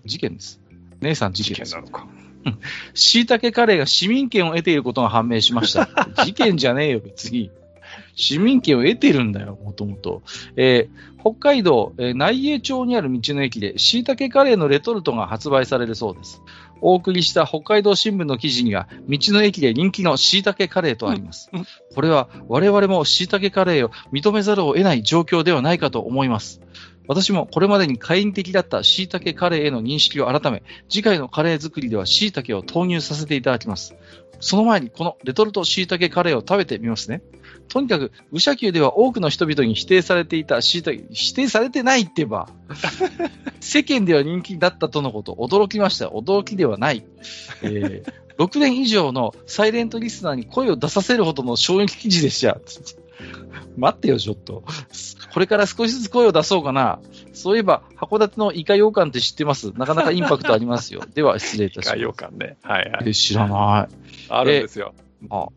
[0.05, 0.61] 事件です。
[1.01, 1.91] 姉さん、事件です事件な。
[1.91, 2.07] のか。
[2.95, 5.89] 椎茸カレーが市民権を得ていることが判明しました。
[6.25, 7.51] 事件じゃねえよ、別に。
[8.15, 10.23] 市民権を得てるんだよ、もともと。
[10.57, 16.43] えー北海道、えー内栄町にある道の駅で椎茸カレーのレトルトが発売されるそうです。
[16.83, 21.49] お送りした北海道新聞の記事には、道の駅で人気の椎茸カレーとあります。
[21.53, 26.61] うんうんこれは我々も椎茸カレーを認めざるを得ない状況ではないかと思います。
[27.07, 33.95] 私もこれまでに懐疑的だった椎茸カレーへの認識を改め、次回のカレー作りでは椎茸を投入させていただきます。
[34.41, 37.23] その前にこのレトルト椎茸カレーを食べてみますね。
[37.69, 42.49] とにかく、武者級では多くの人々に否定されていた否定されてないってば、
[43.61, 46.09] 世間では人気だったとのこと、驚きました。
[46.09, 47.05] 驚きではない。
[47.63, 52.59] えー6年以上のサイレントリスナーに声を出させるほどの衝撃記事でした。
[53.77, 54.65] 待ってよ、ちょっと。
[55.33, 57.01] これから少しずつ声を出そうかな。
[57.33, 59.73] そういえば、函館のイカ羊羹って知ってます？
[59.77, 61.03] なかなかインパクトありますよ。
[61.15, 61.99] では、失礼いたします。
[62.17, 62.57] 館ね。
[62.63, 63.09] はいはい。
[63.09, 63.95] え知らない。
[64.29, 64.95] あるんですよ。
[65.31, 65.49] あ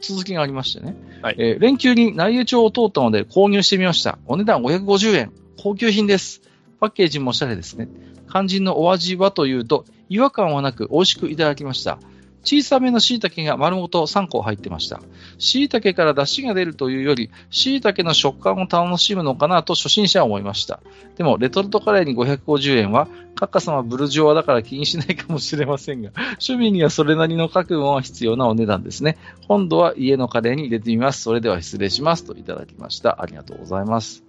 [0.00, 0.96] 続きがありましてね。
[1.22, 4.18] はいえー連休に内湯町を通ったので購入してみました。
[4.26, 5.32] お値段550円。
[5.58, 6.42] 高級品です。
[6.80, 7.88] パッケージもおしゃれですね。
[8.30, 11.98] 肝心のお味はというと、違和感はなく美味しくいただきました。
[12.42, 15.00] 小さめの椎茸が丸ごと3個入ってました。
[15.38, 20.80] 椎茸から出汁が出るというより、椎茸の食感を楽しむのかなと初心者は思いました。
[21.16, 29.18] でも、レトルトカレーに550円は、カッカ様ブルジョワだから気にしないかもしれませんが、庶民にはそれなりの覚悟が必要なお値段ですね。
[29.48, 31.22] 今度は家のカレーに入れてみます。
[31.22, 32.24] それでは失礼します。
[32.24, 33.22] といただきました。
[33.22, 34.22] ありがとうございます。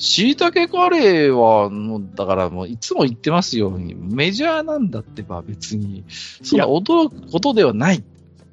[0.00, 3.68] 椎茸カレーは、もう、だからもういつも言ってますよ。
[3.68, 8.02] うに、メジャーなんだってば別に、そんな驚くことではない。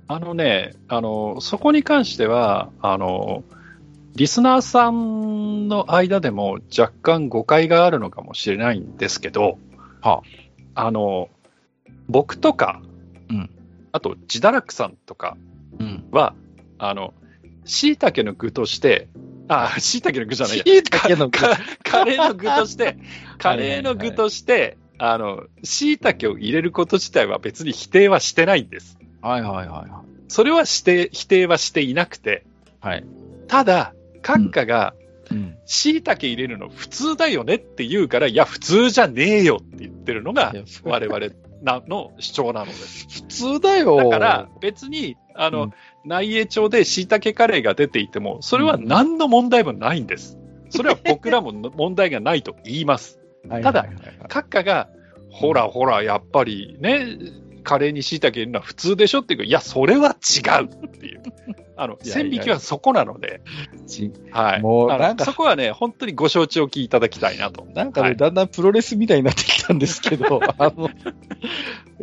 [0.10, 3.46] あのね、あの、そこに関しては、あの、
[4.16, 9.58] リスナーさんの間でも若干誤解があるのかもしれないんですけど、
[10.02, 10.24] は
[10.76, 10.92] あ。
[10.92, 11.30] の、
[12.10, 12.82] 僕とか、
[13.30, 13.50] うん。
[13.94, 15.38] あと、ジダラクさんとか
[15.80, 16.04] うん。
[16.12, 16.36] は、
[16.78, 17.14] あの、
[17.64, 19.08] 椎茸の具として、
[19.48, 20.64] あ、椎茸の具じゃないや。
[20.64, 22.98] 椎茸の具かカレーの具として、
[23.40, 28.98] カレーの具として、あの、椎茸を入れること自体は別に否定はしてないんです。
[29.22, 32.44] はいはいはいはそれはして否定はしていなくて、
[32.84, 32.88] い。
[32.88, 33.06] はい。
[33.48, 34.94] ただ、閣下が、
[35.32, 35.58] うん。
[35.66, 40.54] 椎茸入れるの普通だよねって言うから、いや、普通じゃねえよって言ってるのが
[40.84, 41.20] 我々
[41.62, 43.08] なの主張なのです。
[43.12, 43.98] 普通だよ。
[43.98, 45.74] だから、別に、あの、うん
[46.06, 50.38] 内栄町で椎茸カレーが出ていても、それは何の問題もないんです。
[50.70, 53.20] それは僕らも問題がないと言います。
[53.50, 53.86] はいただ
[54.28, 54.90] 閣下が、
[55.30, 57.18] ほらほら、やっぱりね、
[57.64, 61.22] カレーに椎茸入れるのは普通でしょっていうか、いや、それは違うっていう。
[61.76, 63.42] あの、線引きはそこなので、
[63.86, 64.56] ちはい。
[64.56, 67.66] あのもうなんかそこはね、本当にご承知おきいただきたいなと。
[67.76, 70.90] なんかね、はいだんだんプロレスみたいになってきたんですけど、 あの、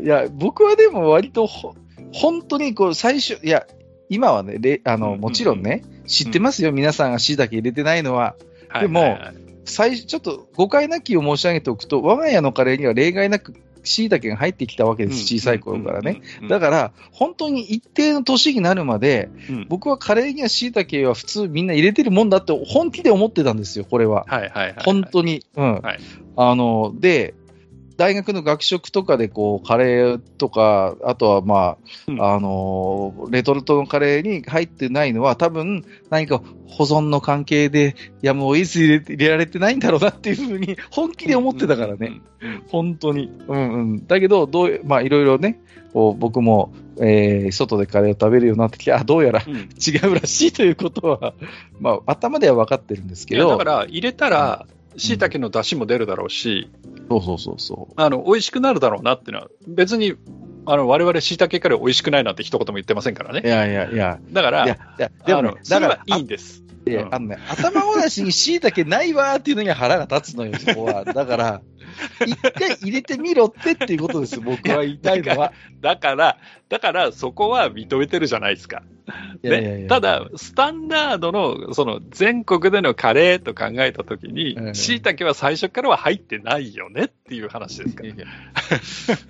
[0.01, 1.75] いや、僕はでも割とほ、
[2.12, 3.66] 本当にこう、最初、いや、
[4.09, 8.35] 今はね、れあの、もちろんね、知ってますよ、皆さんが椎茸入れてないのは。
[8.68, 9.18] はいでも
[9.66, 16.20] 最初、ちょっと誤解なきを申し上げておくと、我が家のカレーには例外なく椎茸が入ってきたわけです、小さい頃からね。。
[16.43, 24.24] うんだから、本当に一定の年になるまで、うん僕はカレーには椎茸は普通みんな入れてるもんだって本気で思ってたんですよ、これは。
[24.29, 24.74] はいはいはいはい。
[24.85, 25.45] 本当に。
[25.56, 25.74] うん。
[25.77, 25.98] はい
[26.37, 27.35] あの、で、
[27.97, 31.77] 大学の学食とかでこう、カレーとか、あとはま
[32.09, 42.21] うんあ、あの、レトルトのカレーに入ってないのは多分何か保存の関係でやむを得ず入れて入れられてないんだろうなっていうふうに本気で思ってたからね。
[42.69, 43.31] 本当に。
[43.47, 44.06] うんうん。
[44.06, 45.61] だけど、どう、まあいろいろね、
[45.93, 51.35] こう僕も、えー外でカレーを食べるようになってきて、あ、どうやらうん違うらしいということは、
[51.81, 54.66] まあ頭では分かってるんですけど、だから、入れたら、
[54.97, 56.71] 椎茸の出汁も出るだろうし、
[57.09, 57.95] そうそうそうそう。
[57.97, 60.14] あの、美味しくなるだろうなっていうのは、別に、
[60.66, 63.43] あの、我々椎茸カレー美味しくないなんて一言も言ってませんからね。
[63.45, 66.63] いやいやいや、だから、いや、いやでもねだからは、いいんです。
[66.87, 71.04] いや、あのね、頭ごなしに椎茸ないわーっていうのには腹が立つのよ、そこは。
[71.04, 71.63] だから、
[72.27, 75.53] 一回入れてみろってっていうことです、僕は言いたいのは。
[75.80, 76.38] だから、
[76.69, 78.82] だから、そこは認めてるじゃないですか。
[79.43, 88.09] いやいやいやね、ただ、スタンダードの、その、全国でのカレーと考えたときにええ、椎茸は最初からは入ってないよねっていう話ですから。
[88.09, 88.27] いや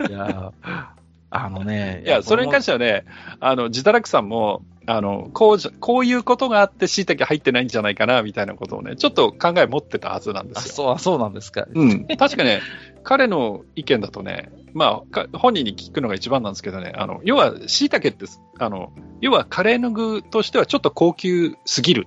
[0.09, 0.53] いや、
[1.31, 3.05] あのね、いや、それに関してはね、
[3.41, 10.75] あの、自堕落さんも、あの、こうじゃ、こういうことがあって椎茸入ってないんじゃないかな、みたいなことをね、ちょっと考え持ってたはずなんであ、すよ。
[10.75, 11.67] そう、あそうなんですか。
[11.73, 12.07] うん。
[12.07, 12.61] 確かね、
[13.03, 18.27] 彼の意見だとね、まあ、か本人に聞くのが一番なんですけどね、あの、要は、椎茸って、
[18.59, 22.07] あの、要はカレーの具としてはちょっと高級すぎる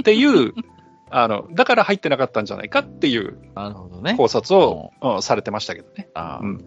[0.00, 0.52] っていう、
[1.12, 4.14] あの、だから入ってなかったんじゃないかっていうなるほどね。
[4.16, 6.08] 考察を、うんされてましたけどね。
[6.14, 6.64] あーうん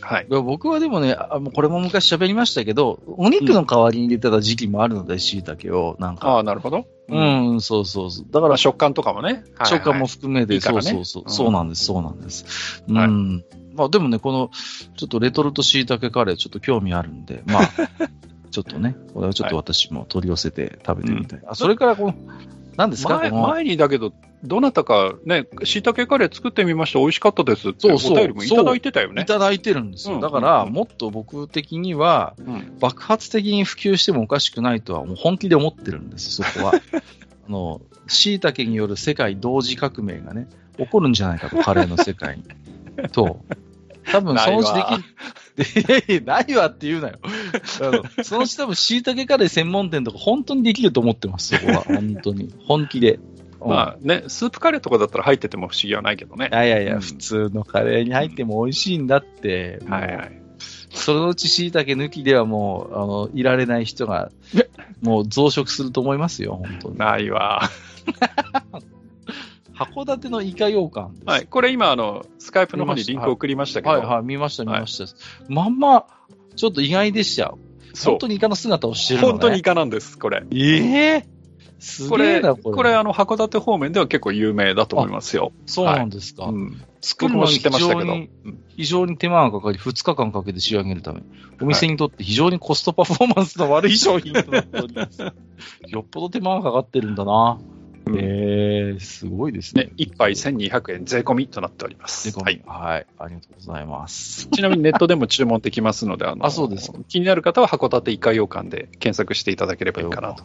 [0.00, 0.26] はい。
[0.28, 1.16] 僕はでもね、
[1.54, 5.96] これも昔喋りましたけど、お肉の代わりに入れてた時期もあるので、椎茸を。
[5.98, 6.28] なんか。
[6.28, 6.86] ああ、なるほど。
[7.08, 8.26] うん、そうそうそう。
[8.26, 9.44] だかまあ、ら、食感とかもね。
[9.64, 12.82] 食感もはい含めて、そうそうそう、うんそうなんです、そうなんです。
[12.88, 12.96] うん。
[12.96, 14.50] はいまあでもね、この、
[14.96, 17.70] ちょっとレトルト椎茸カレーちょっと興味あるんで、まあ、
[18.50, 21.40] ちょっとね、これはちょっと私も取り寄せて食べてみたい。
[21.46, 22.14] あ、それからこの、
[22.76, 24.12] 何ですか前この前にだけど、
[24.44, 29.26] どなたかね、椎茸カレー作ってみました、美味しかったですって、お便りもいただいてたよねい。
[29.26, 30.16] ただいてるんですよ。
[30.16, 36.74] うんだから、うんもっと僕的には、うん爆発的に普及してもおかしくないとはもう本気で思ってるんです、そこは。
[37.48, 42.44] あの、椎茸による世界同時革命がね、起こるんじゃないかと、カレーの世界に。
[43.10, 43.44] と、
[44.10, 45.04] 多分そのうちできる。
[45.58, 47.18] いやいや、ないわって言うなよ。
[47.22, 51.80] あのそのうち多分椎茸カレー専門店とか本当にできると思ってます、そこは。
[51.82, 52.52] 本当に。
[52.66, 53.18] 本気で。
[53.60, 56.54] うんまあね、スープカレーとかだったら入ってても不思議はないけどねい。
[56.54, 59.78] やいやいや、うん普通のカレーに入っても美味しいんだって。
[59.82, 60.42] もうはいはい。
[60.90, 64.30] そのうち椎茸抜きではもう、あの、いられない人が、
[65.02, 66.98] もう増殖すると思いますよ、本当に。
[66.98, 67.62] ないわ。
[69.74, 71.24] 函館のイカ羊羹です。
[71.26, 71.46] はい。
[71.46, 75.04] これ今、あの、スカイプの方にリンク送りましたけど、はいはい、見ました、見ました。
[75.48, 76.06] まんま、
[76.56, 77.54] ちょっと意外でした。
[77.94, 79.32] そう本当にイカの姿をしてるの、ね。
[79.32, 80.42] 本当にイカなんです、これ。
[80.50, 81.37] ええす
[82.08, 82.94] これ、これ。
[82.94, 85.52] あの、函館方面では結構有名だと思いますよ。
[85.66, 86.46] そうなんですか。
[86.46, 86.82] うん。
[87.00, 88.06] 作るの知ってましたけど。
[88.06, 88.30] 非常に
[88.76, 91.22] 非常に手間がかかり、2日間かけて仕上げるため、
[91.60, 95.22] お店にとって非常にコストパフォーマンスの悪い商品となっております。
[95.86, 97.58] よっぽど手間がかかってるんだな。
[98.12, 102.34] うんええすごいですねね。、1杯1200円税込みとなっております。
[102.34, 102.62] ではい。
[102.66, 103.06] はい。
[103.18, 104.48] ありがとうございます。
[104.48, 110.44] ちなみにネットでも注文できますので、あの、あそうです気になる方は函館イカ羊羹で検索していただければいいかなと、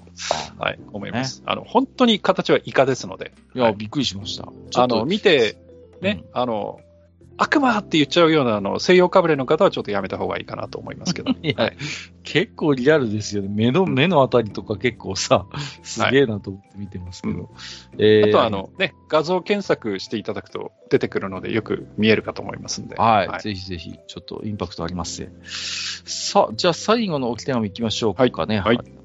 [0.59, 1.41] あはい、思います。
[1.45, 4.51] あの、本当に形はイカですので、いや、びっくりしました。
[4.75, 5.57] あの、見て、
[6.01, 6.79] ね、あの、
[7.37, 11.31] 悪魔って言っちゃうような、あの、西洋かぶれの方はちょっとやめた方がいいかなと思いますけど。
[11.41, 11.77] いやはい
[12.23, 13.49] 結構リアルですよね。
[13.51, 15.45] 目の、目のあたりとか結構さ、
[15.83, 17.33] すげえなと思って見てますけど。
[17.33, 17.47] うん
[17.97, 22.95] えーあとは、あ、の、ね、画像検索していただくと出てくるので、よく見えるかと思いますんで。
[22.95, 25.33] はい、ぜひぜひ、ちょっとインパクトありますね。
[25.43, 28.59] さあ、じゃあ最後の置き手紙行きましょうかね。
[28.59, 29.02] はいありがとうござい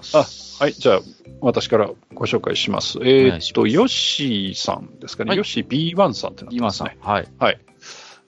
[0.00, 0.62] ます。
[0.62, 1.00] はい、じゃあ、
[1.40, 2.98] 私からご紹介します。
[3.02, 5.30] えーっと、ヨッシーさんですかね。
[5.30, 6.96] はいヨッシー B1 さんってなってますね。。
[7.38, 7.58] はい。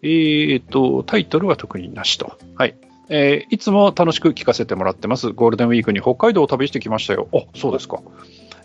[0.03, 2.39] えーっと、タイトルは特になしと。
[2.57, 2.77] はい。
[3.09, 5.33] えーいつも楽しく聞かせてもらってます。
[5.33, 7.29] ゴールデンウィークに北海道を旅してきましたよ。
[7.35, 8.01] あ、そうですか。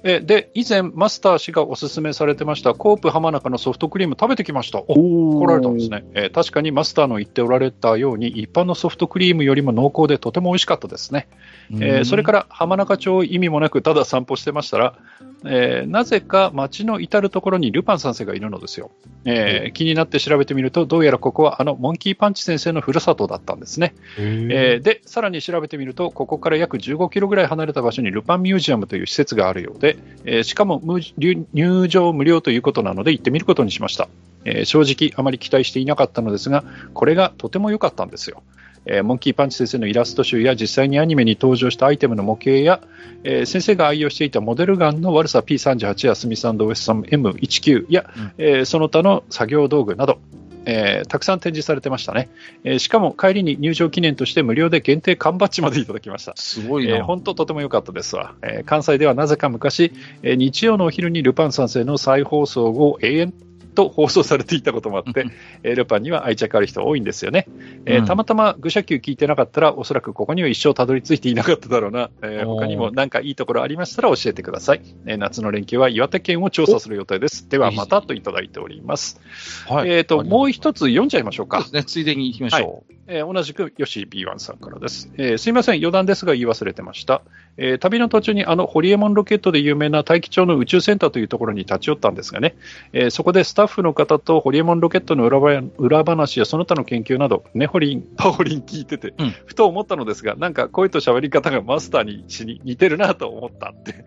[0.04, 4.80] えーで、以前、マスター氏がおすすめされてました、コープ浜中のソフトクリーム食べてきました。
[4.88, 11.28] お来られたんですね、えー確かにマスターの言っておられたように、一般のソフトクリームよりも濃厚でとても美味しかったですね。
[11.72, 14.98] えーそれから浜中町を意味もなくただ散歩してましたら、
[15.46, 18.92] えーなぜか街の至るところにルパン三世がいるのですよ、
[19.26, 29.87] えー気になって調べてみるとどうやらここはあのモンキーパンチ先生のふるさとだったんですね、えーでさらに調べてみるとここから約15キロぐらい離れた場所にルパンミュージアムという施設があるようで、
[30.26, 34.10] えーしかも無入入場無料ということなので行ってみることにしました、
[34.44, 38.44] えー正直あまり期待していなかったのですがこれがとても良かったんですよ。
[38.90, 42.82] えーモンキーパンチ先生のイラスト集や実際にアニメに登場したアイテムの模型や、
[43.24, 48.32] えー先生が愛用していたモデルガンの悪さ P38 やスミス &OS3M19 や、うん。
[48.38, 50.20] えーその他の作業道具など、
[50.68, 52.30] えーたくさん展示されてましたね、
[52.64, 56.34] えーしかも帰りに入場記念として無料で限定缶バッジまでいただきました。
[56.36, 56.98] すごいな。
[56.98, 63.34] えー本当とても良かったですわ、えー関西ではなぜか昔、えー日曜のお昼にルパン三世の再放送を永遠
[63.78, 65.28] と放送されていたこともあって、
[65.62, 67.46] えールパンには愛着ある人多いんですよね、
[67.86, 68.06] えーうん。
[68.06, 77.48] たまたま愚者級聞いてなかったらおそらくここには一生たどり着いていなかっただろうな、えー他にも何かいいところありましたら教えてください、えー夏の連休は岩手県を調査する予定です。
[77.50, 79.22] ではまたといただいております、
[79.68, 79.90] はい。
[79.92, 81.62] えー、ともう一つ読んじゃいましょうか。
[81.62, 81.84] そうですね。
[81.84, 82.97] ついでに行きましょう。
[83.10, 87.22] えー同じく、よし B1 さんからです、えーすいません、余談ですが言い忘れてました。
[87.58, 92.56] えー旅の途中にあの、ホリエモンロケットで有名な大気町の宇宙センターというところに立ち寄ったんですがね、
[92.94, 104.04] えーそこでスタッフの方とホリエモンロケットの裏ば裏話やその他の研究など、ネホリン、パホリン聞いてて、うんふと思ったのですが、なんか声と喋り方がマスターにしに似てるなと思ったって。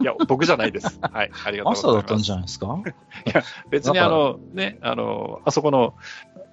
[0.00, 0.98] いや、僕じゃないです。
[1.02, 1.76] はい、ありがとうございます。
[1.76, 2.82] マスターだったんじゃないですか？
[3.70, 5.94] 別にあの、ね、あの、あそこの、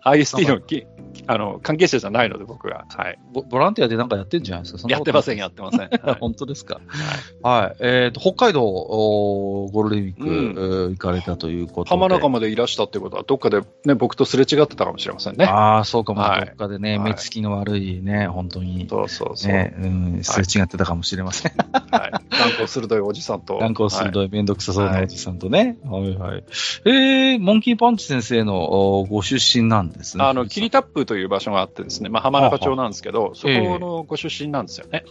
[0.04, 0.86] IST のき
[1.28, 2.86] あの関係者じゃないので、僕が。
[2.96, 3.20] はい。
[3.34, 4.90] ボボランティアでなんかやってんじゃないですか？
[4.90, 5.80] やってません、やってません。
[5.82, 6.80] はい本当ですか？
[7.44, 7.76] はい。
[7.82, 11.90] えっ、と、北海道、ゴールデンウィーク、うんえー行かれたということで。
[11.90, 15.46] 浜中までいらしたってことは、どっかでね、僕とすれ違ってたかもしれませんね。
[15.46, 18.88] ああ、そうかも、はいどっかでね、はい目つきの悪いね、本当に。
[18.90, 19.52] そうそうそう。
[19.52, 21.52] ね、うん、すれ違ってたかもしれません。
[21.92, 22.12] はい。
[22.12, 23.58] 眼光鋭いおじさんと。
[23.60, 25.78] 眼光はい鋭い、めんどくさそうなおじさんとね。
[25.86, 26.44] はい、はい、
[26.86, 28.64] えー、モンキーパンチ先生の
[29.00, 30.24] おご出身なんですね。
[30.24, 35.03] あの、キリタップという場所があってですね、まあ、浜中町なんですけど、そこのご出身なんですよね。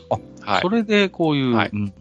[0.44, 0.68] あはいそ。
[0.68, 1.92] れでこういう、はいうん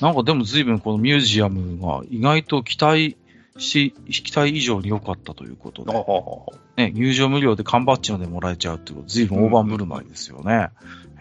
[0.00, 3.16] なんかでも随分このミュージアムが意外と期待
[3.58, 5.84] し、期待以上に良かったということ
[6.76, 10.70] で、ね、入場無料で缶バッジまでもらえちゃうってこと、随分大盤振る舞いですよね。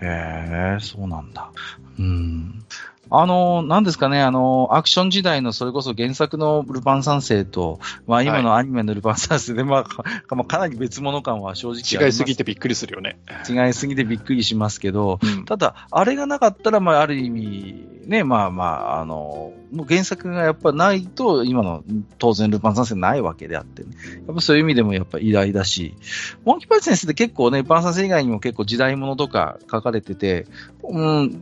[0.02, 1.52] へえ、そうなんだ。
[2.00, 2.64] うん。
[3.10, 10.04] あの、なんですかね、あの、アクション時代のそれこそ原作のルパン三世と、まあ今のアニメのルパン三世で、まあか、
[10.36, 13.18] まあかなり別物感は正直 違いすぎてびっくりするよね。
[13.50, 21.84] 違いすぎてびっくりしますけど、うんただ、あれがなかったら、まあ、ある意味、ね、まあまあ、あの、もう原作がやっぱないと、今の
[22.18, 23.90] 当然ルパン三世ないわけであって、ね、
[24.28, 25.96] やっぱそういう意味でもやっぱ偉大だし、
[26.46, 30.48] モンキーパンチ先生って結構ね、ルパン三世以外にも結構時代物とか書かれてて、
[30.84, 31.42] うん、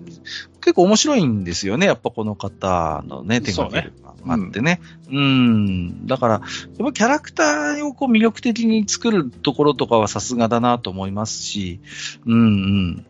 [0.62, 3.92] 結構面白いんですよね、やっぱこの方のね、手がけ
[4.28, 4.82] あってね。
[5.12, 6.42] うん、だから、やっ
[6.88, 11.80] ぱキャラクターをこう魅力的に作るところとかはさすがだなと思いますし、
[12.26, 13.06] うんうん。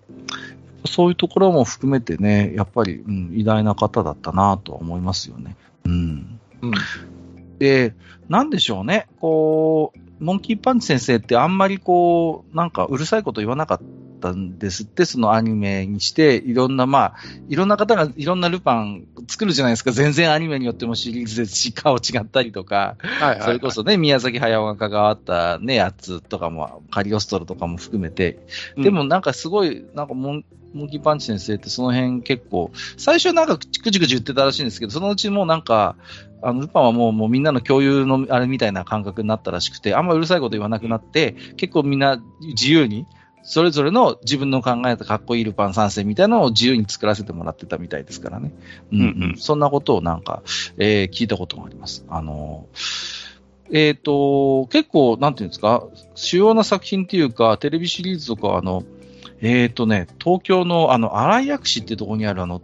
[0.86, 5.56] そういうところも含めてね、やっぱり、うん、偉大な方だったなとは思いますよね。
[5.86, 6.40] うん。
[6.62, 6.74] うん
[7.60, 7.94] で、
[8.28, 13.82] なんでしょうね、こう、モンキーパンチ先生ってあんまりこう、なんかうるさいこと言わなかっ
[14.22, 17.16] たんですって、そのアニメにして、いろんな、まあ、
[17.50, 19.92] いろんな方がいろんなルパン作るじゃないですか。
[19.92, 28.40] 全然アニメによってもシリーズで顔違ったりとか、はいはいはいそれこそね、宮崎駿が関わったね、やつとかも、カリオストロとかも含めて、
[28.78, 35.96] でもなんかすごい、なんかモン、モンキーパンチ先生ってその辺結構、最初なんかくちくちくち言ってたらしいんですけど、そのうちもうなんか、
[36.42, 43.08] あの、ルパンはもうもうみんなの共有のあれみたいな感覚になったらしくて、あんまうるさいこと言わなくなって、結構みんな自由に、
[43.44, 48.52] それぞれの自分の考えたかっこいいルパン三世みたいなのを自由に作らせてもらってたみたいですからね。
[48.92, 50.42] うん、うんうんうんそんなことをなんか、
[50.78, 52.06] えー聞いたことがあります。
[52.10, 52.66] あの
[53.72, 58.84] えっ、と、結構、なんていうんですか、主要な作品っていうか、テレビシリーズとか、あの、
[59.42, 62.62] えっ、とね、東京の、あの、荒井薬師ってところにある、あの、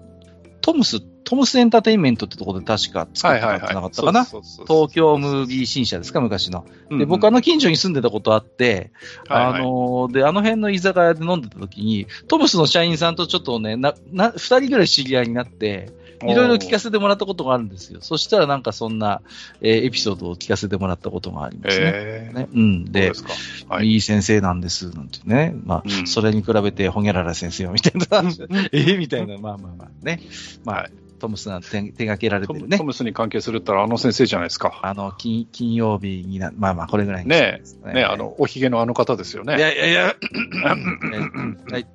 [0.61, 4.25] トムス、トムスエンターテインメントってところで確か作ってなかったかな？
[4.25, 6.65] 東京ムービー新社ですか、昔の。
[6.65, 8.91] で、うんうん僕あの近所に住んでたことあって、
[9.27, 15.89] はいはいあのーで、あの辺の居酒屋で飲んでた時に、トムスの社員さんとちょっとね、な、な、二人ぐらい知り合いになって、
[16.27, 17.99] いろいろ聞かせてもらったことがあるんですよ。
[18.01, 19.21] そしたらなんかそんな、
[19.61, 21.91] えーエピソードを聞かせてもらったことがありますね。
[21.93, 22.91] えーねうん。
[22.91, 23.75] でそうで、すか。
[23.75, 23.87] はい。
[23.87, 25.53] いい先生なんです、なんてね。
[25.63, 28.29] まあ、うんそれに比べて、ほにゃらら先生は、みたいな。
[28.71, 30.21] ええみたいな、まあまあまあね。
[30.63, 30.91] まあ、はい
[31.21, 32.75] トムスが手手掛けられトてるね。
[32.75, 34.79] ムトムスに関係するったらあの先生じゃないですか。
[34.81, 39.57] あの、金、金曜日にな、まあまあ、これぐらいにねしてですね、あ、の、おひげのあの方ですよね。
[39.57, 40.15] いやいやいや、
[40.65, 41.71] はい。
[41.71, 41.85] はい、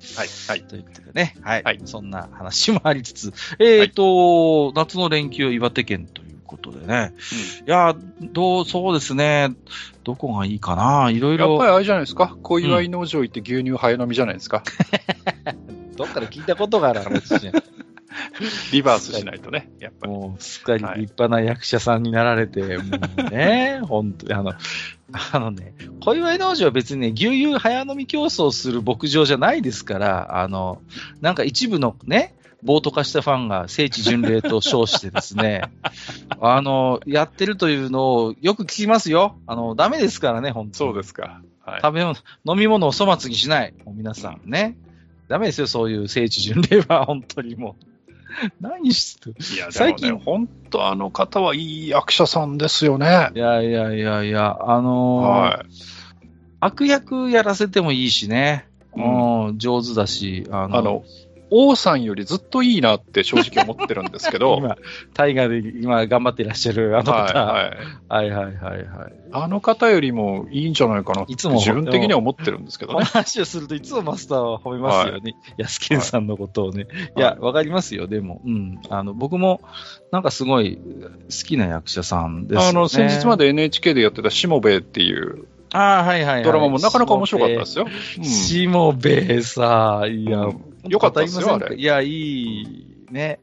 [0.47, 0.61] はい。
[0.63, 1.63] ということでね、はい。
[1.63, 7.13] はいそんな話もありつつ、 えっ、と、夏の連休岩手県ということでね。
[7.65, 9.49] いや、どう、そうですね。
[10.03, 11.51] どこがいいかないろいろ。
[11.51, 12.37] やっぱりあれじゃないですか。
[12.41, 14.63] 小祝農場行って牛乳早飲みじゃないですか。
[15.97, 17.53] どっかで聞いたことがある話じゃん。
[18.71, 20.13] リバースしないとね、やっぱり。
[20.13, 22.83] もう、すっかり立派な役者さんになられて、も
[23.17, 24.53] うね、 本当に、あの、
[25.31, 30.81] あのね、小祝農場は別にね、牛乳早飲み競争する牧場じゃないですから、あの、
[31.21, 35.61] なんか一部のね、暴徒化したファンが聖地巡礼と称してですね、
[36.41, 39.37] あの、やってるというのをよく聞きますよ。
[39.45, 41.41] あの、ダメですからね、本当にそうですか。
[41.61, 41.81] はい。
[41.81, 42.15] 食べ物、
[42.45, 43.73] 飲み物を粗末にしない。
[43.85, 44.75] 皆さんね。
[45.27, 47.96] ダメですよ、そういう聖地巡礼は、本当にもう。
[48.61, 53.29] 何していや、で最近本当あの方はいい役者さんですよね。
[53.35, 55.65] いやいやいやいや、あのーは
[56.59, 58.67] 悪役やらせてもいいしね。
[58.95, 59.01] う
[59.49, 60.77] うん、上手だし、あい。
[60.79, 61.03] あの、
[61.49, 64.77] 王さんよりずっといいなって正直思ってるんですけど、今、
[65.13, 67.45] 大河で今頑張っていらっしゃるあの方。
[67.45, 67.71] は
[68.09, 69.13] いはい、はいはいはいはい。
[69.31, 73.05] あの方よりもいいんじゃないかなっていつも自分的には思ってるんですけどね。
[73.05, 75.35] 話をするといつもマスターは褒めますよね。
[75.57, 76.87] 安健さんのことをね。
[77.15, 78.41] いや、わかりますよ、でも。
[78.45, 78.79] うん。
[78.89, 79.61] あの、僕も、
[80.11, 82.67] なんかすごい好きな役者さんです、ね。
[82.67, 86.43] あの、先日まで NHK でやってたしもべえっていうああ、はいはいはい。
[86.43, 87.85] ドラマもなかなか面白かったですよ。
[88.17, 93.39] うんしもべえさ、いや、うんよかったですよ語りませんかいや、いいね。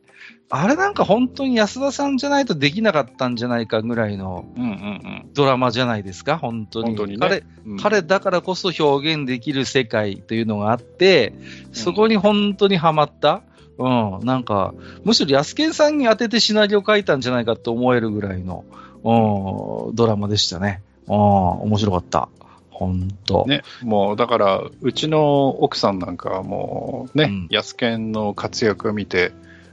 [0.51, 5.31] あれなんか本当に安田さんじゃないとできなかったんじゃないかぐらいのうんうんうん。
[5.35, 6.97] ドラマじゃないですか、本当に。
[6.97, 11.33] 本当にね彼うん彼だからこそ表現できる世界というのがあって、
[11.73, 13.43] そこに本当にハマった。
[13.77, 14.73] うん、なんか、
[15.03, 18.65] むしろ安健さんに当ててシナリオ書いたんじゃないかと思えるぐらいの、
[19.03, 20.81] うん、ドラマでしたね。
[21.09, 22.29] うん、面白かった。
[22.75, 23.47] 本当。
[23.47, 29.33] ね、もうだから、うちの奥さんなんかはもうね、うん安健の活躍を見て、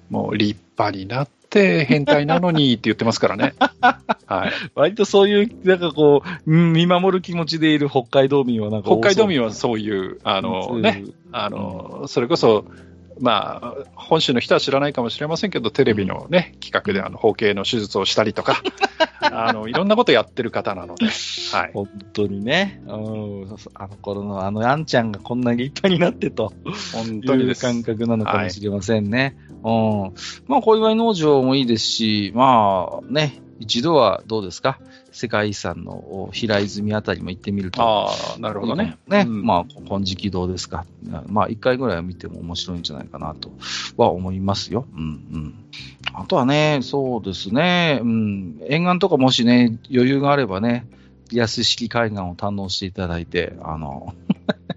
[0.09, 3.55] もう立派になって変態なのにって言ってますからね。
[4.27, 4.51] はい。
[4.75, 12.65] 割とそういう、なんかこう、うん見守る気持ちでいる北海道民はなんか北海道民はそういう、あのね、、あの、それこそ、
[13.21, 18.61] まあ、本州の人は知らないかもしれませんけど、テレビのね、企画であの包茎の手術をしたりとか、
[19.21, 21.71] あの、いろんなことやってる方なので、はい。
[21.73, 26.51] 本当にね、うん、あの頃のあのあんちゃんがこんなに立派になってと。
[26.93, 27.43] 本当に。
[27.43, 29.37] いう感覚なのかもしれませんね。
[29.63, 30.13] うん。
[30.47, 34.79] まあ、小祝農場もいいですし、まあね、一度はどうですか？
[35.11, 37.81] 世界遺産の平泉あたりも行ってみると。
[37.81, 38.97] ああ、なるほどね。
[39.07, 40.85] ね、うんまあ、金色堂ですか？
[41.27, 43.51] まあ、一回ぐらいは見ても面白いんじゃないかなと
[43.97, 44.85] は思いますよ。
[44.93, 45.03] うんう
[45.37, 45.53] ん。
[46.13, 50.87] あとはね、そうですね、うん、沿岸とかもしね、余裕があればね、
[51.31, 54.13] 安式海岸を堪能していただいて、あの、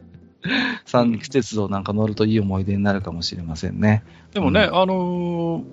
[0.85, 4.05] 三陸鉄道なんか乗るといい思い出になるかもしれませんね。
[4.35, 5.65] でもね、うあのー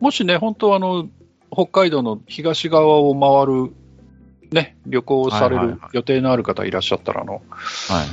[0.00, 1.08] もしね、本当あの、
[1.54, 3.72] 北海道の東側を回る、
[4.50, 7.42] ね、旅行をされる予定のある方いらっしゃったら、あの、はい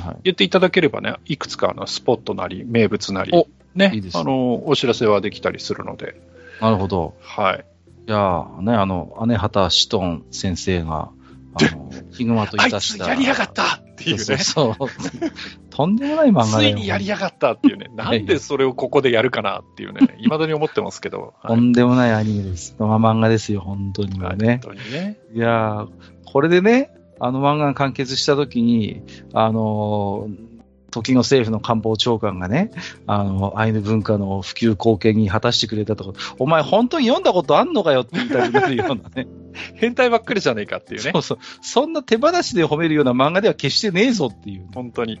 [0.06, 0.16] はい。
[0.24, 6.20] 言っていただければね、いくつかあのスポットなり、名物なりお、ねいいですねあの、お知らせはできたりするので、
[6.60, 7.14] なるほど。
[7.20, 7.64] はい。
[8.06, 11.10] いやーね、あの、姉畑シトン先生が、
[11.54, 13.08] あの、ヒグマといあいつたした。
[13.08, 14.22] やりやがったっていうね。
[14.22, 15.32] そうそうそう。
[15.70, 16.64] とんでもない漫画 つ。
[16.64, 22.76] いにやりやがったっていうね、なんでそれをここでやるかなっていうね、 いまだに思ってますけど、とんでもないアニメです。
[22.78, 24.60] まあ、漫画ですよ、本当にね。
[24.62, 25.18] 本当にね。
[25.34, 25.88] いやー、
[26.24, 26.90] これでね、
[27.20, 30.51] あの漫画が完結したときに、あのー
[30.92, 32.70] 時の政府の官房長官がね、
[33.06, 39.26] あの、アイヌ文化の普及貢献に果たしてくれたとか、お前本当に読んだことあんのかよって言いたくなるようなね。
[39.74, 41.18] 変態ばっかりじゃねえかっていうねそ。
[41.18, 41.38] うそう。
[41.60, 45.20] そんな手放しで褒めるような漫画では決してねえぞっていう、本当に、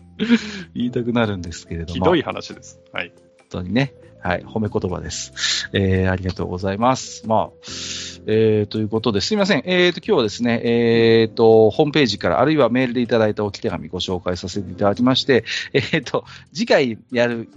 [0.74, 1.94] 言いたくなるんですけれども。
[1.94, 2.80] ひどい話です。
[2.92, 3.12] はい。
[3.38, 3.94] 本当にね。
[4.20, 5.68] はい、褒め言葉です。
[5.72, 7.26] えー、ありがとうございます。
[7.26, 7.50] まあ、
[8.26, 9.62] えー、ということで、すみません。
[9.64, 17.48] えーと、今日はですね、えーと、ホームページから、あるいはメールでいただいた置き手紙ご紹介させていただきまして、えーと、次回やる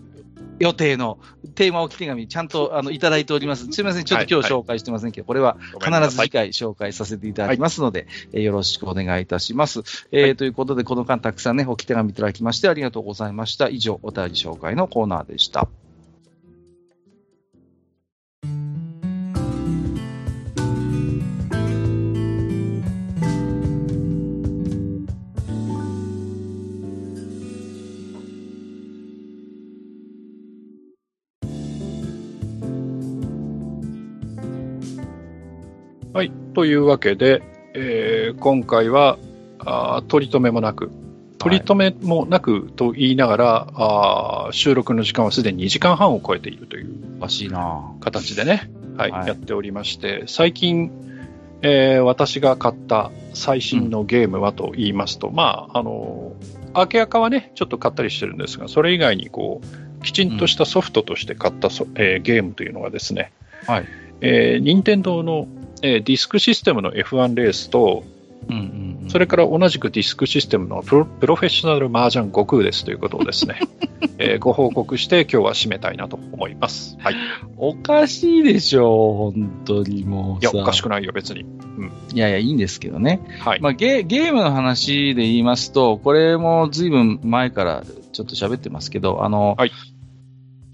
[0.60, 1.20] 予定の
[1.54, 3.68] テーマ置き手紙、ちゃんとあのいただいております。
[3.72, 4.06] すみません。
[4.06, 9.82] ちょっと今日はい紹介してませんけど、これは必ず次回紹介させていただきますので、えーよろしくお願いいたします。
[10.12, 13.70] えーはいということで、この間たくさんね、置き手紙いただきましてありがとうございました。
[13.70, 15.68] 以上、お便り紹介のコーナーでした。
[36.16, 36.32] はい。
[36.54, 39.18] というわけで、えー今回は、
[39.60, 40.90] あー取り留めもなく、
[41.40, 47.92] 取り留めもなくと言いながら、あー収録の時間はすでに2時間半を超えているというおかしいな。
[48.00, 49.28] 形でね、はい、はい。
[49.28, 50.90] やっておりまして、最近、
[51.64, 56.32] えー私が買った最新のゲームはと言いますと、まあ、あの、
[56.72, 59.60] アーケアカはね、ちょっと買ったりしてるんですが、それ以外にこ
[60.00, 63.34] う、きちんとしたソフトとして買ったそ、えーゲームというのがですね、
[63.68, 63.86] はい。
[64.22, 65.48] えー、任天堂の、
[65.86, 68.04] えーディスクシステムの F1 レースと、
[68.50, 73.60] うんうんうん、それから同じくディスクシステムのプロプロフェッショナル麻雀悟空ですということをですね、
[74.18, 76.98] えーご報告して今日は締めたいなと思います。
[77.00, 77.14] はい。
[77.14, 77.18] い
[77.58, 80.58] おかしいでしょ、本当にもうや、さ。
[80.58, 81.46] おかしくないよ、別に。
[82.14, 83.22] いやいや、いいんですけどね。
[83.42, 83.60] はい。
[83.62, 89.72] まあ、ゲゲームの話で言いますと、これもずいぶん前からちょっと喋ってますけど、あの、はい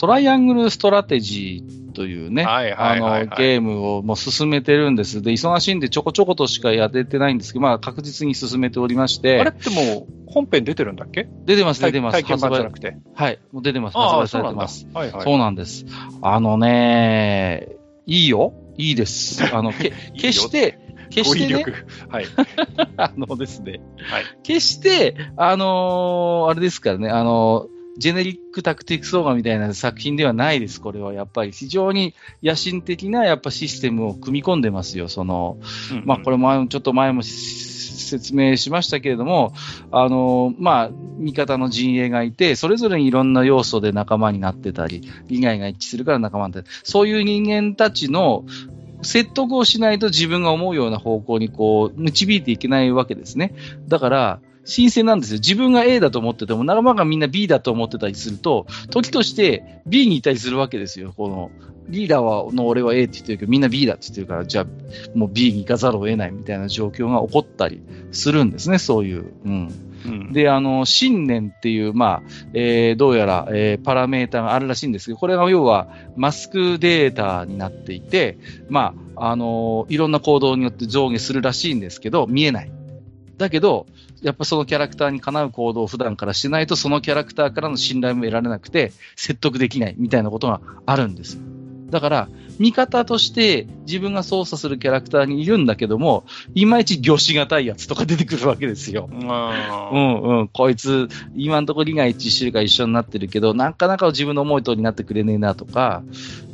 [0.01, 5.21] トライアングルストラテジーというね、あの、ゲームをもう進めてるんです。
[5.21, 11.27] で、忙しいんでちょこちょことしかやれてないんですけど、まあ確実に進めておりましあれてっ、てもう本編出てるんだっけ？
[11.45, 12.21] 出てます、出てます。
[12.21, 12.97] 体験版じゃなくて。
[13.13, 13.97] はい、もう出てます。
[13.97, 14.87] 発売されてます。。
[14.93, 15.23] はいはい。
[15.23, 15.85] そうなんです。
[16.21, 17.67] あのね、
[18.05, 18.53] いいよ。
[18.77, 19.43] いいです。
[19.53, 20.79] あの、け決して、
[21.09, 21.85] 決してね、力。
[22.09, 22.25] はい。
[22.97, 31.13] あのですね、はい決して、あのーあれですからね、あのージェネリックタクティクスオーガみたいな作品ではないです、これは。
[31.13, 35.07] やっぱり非常に野心的なやっぱシステムを組み込んでますよ。
[35.07, 35.59] その、
[36.03, 39.53] まあこれもちょっと前も説明しましたけれども、
[39.91, 40.89] あの、まあ、
[41.19, 48.45] 味方の陣営がいて、それぞれにいろんな要素で仲間になってたり、利害が一致するから仲間になってそういう人間たちの
[49.03, 53.53] 説得をしないと自分が思うような方向にこう、導いていけないわけですね。
[53.88, 55.40] だから、新鮮なんですよ。
[55.40, 61.14] 自分が A だと思ってても、仲間がみんな B だと思ってたりすると、時として B にいたりするわけですよ。
[61.15, 61.51] この、
[61.88, 67.81] リーダーはの俺は A って言ってるけど、みんな B だって言ってるから、じゃあ、もう B に行かざるを得ないみたいな状況が起こったり
[68.11, 69.33] するんですね、そういう。
[69.45, 69.72] うん。
[70.03, 78.38] うん、で、あの、信念っていう、まあ、えー、どうやら、えー、パラメータがあるらしいんですけど、これが要はマスクデータになっていて、
[78.69, 82.72] まあ、あのいろんな行動によって上下するらしいんですけど、見えない。
[83.41, 83.87] だけど、
[84.21, 91.39] やっぱそのキャラクターにかなう行動を普段からしないと、そのキャラクターからの信頼も得られなくて、説得できないみたいなことがあるんです。
[91.89, 96.23] だから、味方として自分が操作するキャラクターにいるんだけども、
[96.55, 99.09] いまいち魚しがたいやつとか出てくるわけですよ。
[99.11, 100.47] うんうん。
[100.47, 106.03] こいつ、今のところ利が一致してるから一緒になってるけど、なかなか自分の思い通りになってくれねえなとか、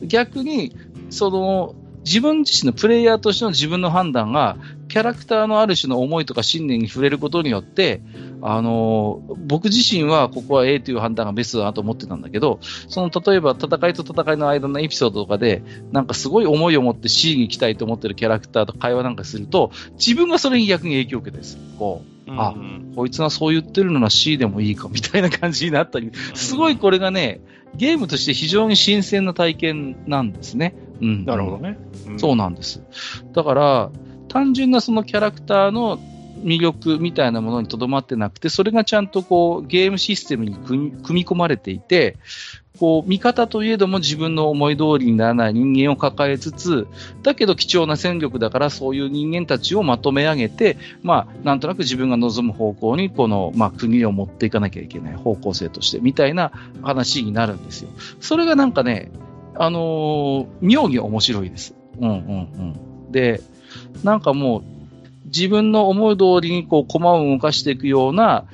[0.01, 0.75] 逆に、
[1.11, 1.75] その、
[2.07, 4.55] 自分自身のプレイヤーとしての自分の判断が、
[4.87, 8.01] キャラクターのある種の思いとか信念に触れることによって、
[8.41, 15.61] あの僕自身はここは A という判断がベストだなと思ってたんだけど、その例えば戦いと戦いの間のエピソードとかで、
[15.91, 21.57] なんかすごい思いを持って C に行きたいと思ってるキャラクターと会話なんかすると、自分がそれに逆に影響を受けてす。
[21.77, 22.55] こう、あ、
[22.95, 27.41] こいつがそう言ってるのな C でもいいかみたいな感じになったり、すごいこれがね、
[27.75, 30.73] ゲームとして非常に新鮮な体験なんですね。
[31.01, 31.25] うん。
[31.25, 31.77] なるほどね。
[32.07, 32.81] うん、そうなんです。
[33.33, 33.91] だから、
[34.27, 35.99] 単純なそのキャラクターの
[36.43, 42.17] 魅力みたいなものにとどまってなくて、それがちゃんとこうゲームシステムに組み込まれていて、
[42.77, 46.87] こう味方といえども自分の思い通りにならない人間を抱えつつ、
[47.23, 56.51] だけど貴重な戦力だからそういう人間たちをまとめ上げて、まあ、なんとなく自分が望む方向にこの、まあ、国を持っていかなきゃいけない方向性としてみたいな
[56.83, 57.89] 話になるんですよ。
[58.21, 59.11] それがなんかね、
[59.59, 61.75] あのー、妙に面白いです。
[61.99, 63.11] うんうんうん。
[63.11, 63.41] で、
[64.03, 64.63] なんかもう、
[65.25, 68.45] 自分の思い通りにこう、駒を動かしていくような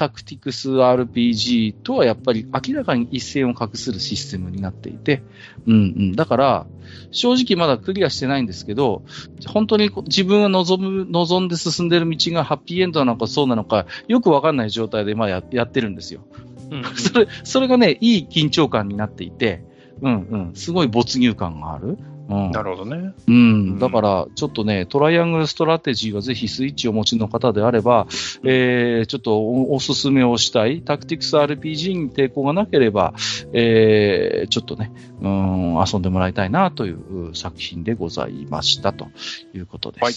[0.00, 5.22] タクティクス RPG とはやっぱり明らかに一線を画するシステムになっていて、
[5.66, 6.16] うんうん。
[6.16, 6.66] だから、
[7.10, 9.02] 正直まだクリアしてないんですけど、
[9.46, 16.22] 本当に自分が望む、望んで進んでる道がハッピーエンドなのかそうなのか、よくわかんない状態でまあややってるんですよ。
[16.70, 19.64] うん、 それ、それがね、いい緊張感になっていて、
[20.02, 21.98] うんうん、すごい没入感がある。
[22.30, 23.12] うん、なるほどね。
[23.26, 23.78] うん。
[23.80, 28.06] だから、ちょっとね、トライアングルストラテジーはぜひスイッチをお持ちの方であれば、
[28.44, 33.14] えー、ちょっとおおすすめをしたい、タクティクス RPG に抵抗がなければ、
[33.52, 39.08] えー、ちょっとね、うん、遊んでもらいたいなという作品でございましたと
[39.52, 40.02] いうことです。
[40.04, 40.14] はい。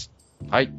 [0.49, 0.71] はい。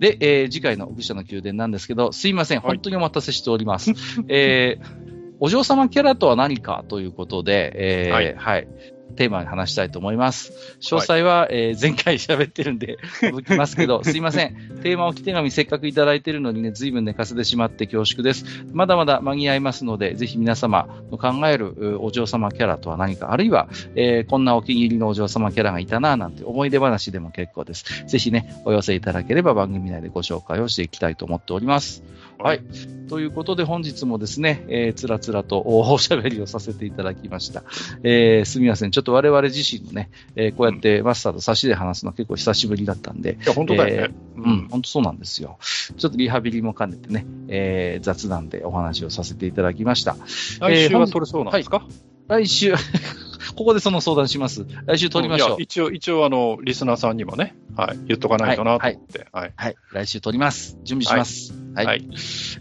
[0.00, 2.60] で、えー、次回の愚者の宮殿なんですけど、すいません。
[2.60, 3.92] 本当にお待たせしております。
[4.28, 5.11] えー、
[5.44, 8.68] お嬢様キャラとは何かということで、えー、はい、はい。
[9.16, 10.52] テーマに話したいと思います。
[10.80, 14.54] 詳細は、はい、えー、前回喋ってるんで、省きますけど、 すいません。
[14.84, 18.64] テーマ置き手紙せっかくいただいているのにね、随分寝かせてしまって恐縮です。
[18.72, 28.04] まだまだ間に合いますので、ぜひ皆様の考えるお嬢様キャラとは何か、あるいは、えー、こんなお気に入りのお嬢様キャラがいたな、なんて思い出話でも結構です。
[28.06, 32.04] ぜひね、お寄せいただければ番組内でご紹介をしていきたいと思っております。
[32.42, 32.62] はい。
[33.08, 37.62] ということで本日もですね、えー、つらつらと おしゃべりをさせていただきました。
[38.02, 38.90] えー、すみません。
[38.90, 43.38] ちょっと我々自身のね、えー、こうやってマスターと差しで話すの結構久しぶりだったんで。
[43.42, 44.14] いや、本当だよね。
[44.36, 45.58] えー、うん、本当そうなんですよ。
[45.96, 50.16] ちょっとリハビリも兼ねてね、えー、雑談でお話をさせていただきました。
[50.60, 52.74] 来週は取れそうなんですか、はい、来週
[53.54, 54.66] ここでその相談します。
[54.86, 55.54] 来週取りましょう。
[55.54, 59.26] うん、一応、一応、あの、リスナーさんにもね、はい、言っとかないとなと思って。
[59.32, 59.52] はい。
[59.56, 60.78] はい、来週取ります。
[60.84, 61.52] 準備します。
[61.74, 61.86] はい。
[61.86, 62.08] はい、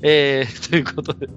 [0.02, 1.28] えー、 ということで、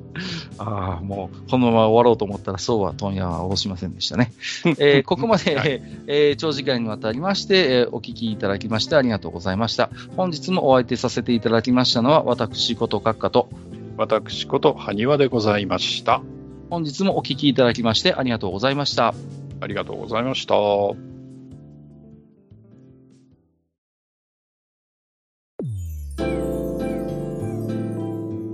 [0.58, 4.32] ああ、もう、このまま終わろうと思ったら、そうは問屋は押しませんでしたね。
[4.78, 9.90] えー、ここまで、はい、えー、長時間にわたりまして、えー、お聞きいただきましてありがとうございました。
[10.16, 13.48] 本日もお相手させていただきましたのは、私こと閣下と、
[13.96, 16.22] 私こと埴輪でございました。
[16.70, 19.14] 本日もお聞きいただきましてありがとうございました。
[19.60, 20.54] ありがとうございました。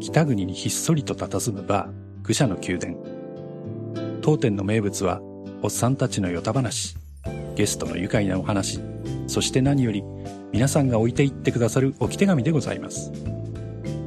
[0.01, 2.97] 北国にひっそりと佇むバー、愚者の宮殿。
[4.23, 5.21] 当店の名物は、
[5.63, 6.97] おっさんたちのヨタ話、
[7.55, 8.81] ゲストの愉快なお話、
[9.29, 10.03] そして何より、
[10.53, 13.13] 皆さんが置いていってくださる置き手紙でございます。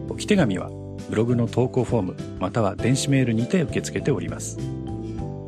[0.10, 0.70] 置き手紙は、
[1.14, 4.58] ブログの投稿フォームまたは電子メールにて受け付けております。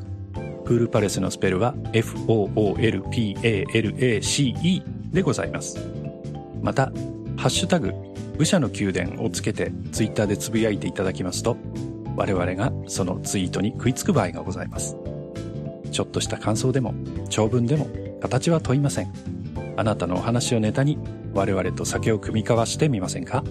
[0.65, 5.77] フールパレスのスペルは foolpalace でございます。
[6.63, 6.93] また
[7.37, 7.93] 「ハッシュタグ
[8.39, 11.57] 武者の宮殿」をつけてツイッターでつぶやいていただきますと
[12.15, 14.97] 我々がそのツイートに食いつく場合がございます。
[15.91, 16.95] ちょっとした感想でも
[17.29, 17.89] 長文でも
[18.21, 19.13] 形は問いません
[19.77, 20.99] あなたのお話をネタに
[21.35, 23.45] 我々と酒を酌み交わしてみませんか？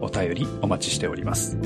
[0.00, 1.58] お便りお待ちしております。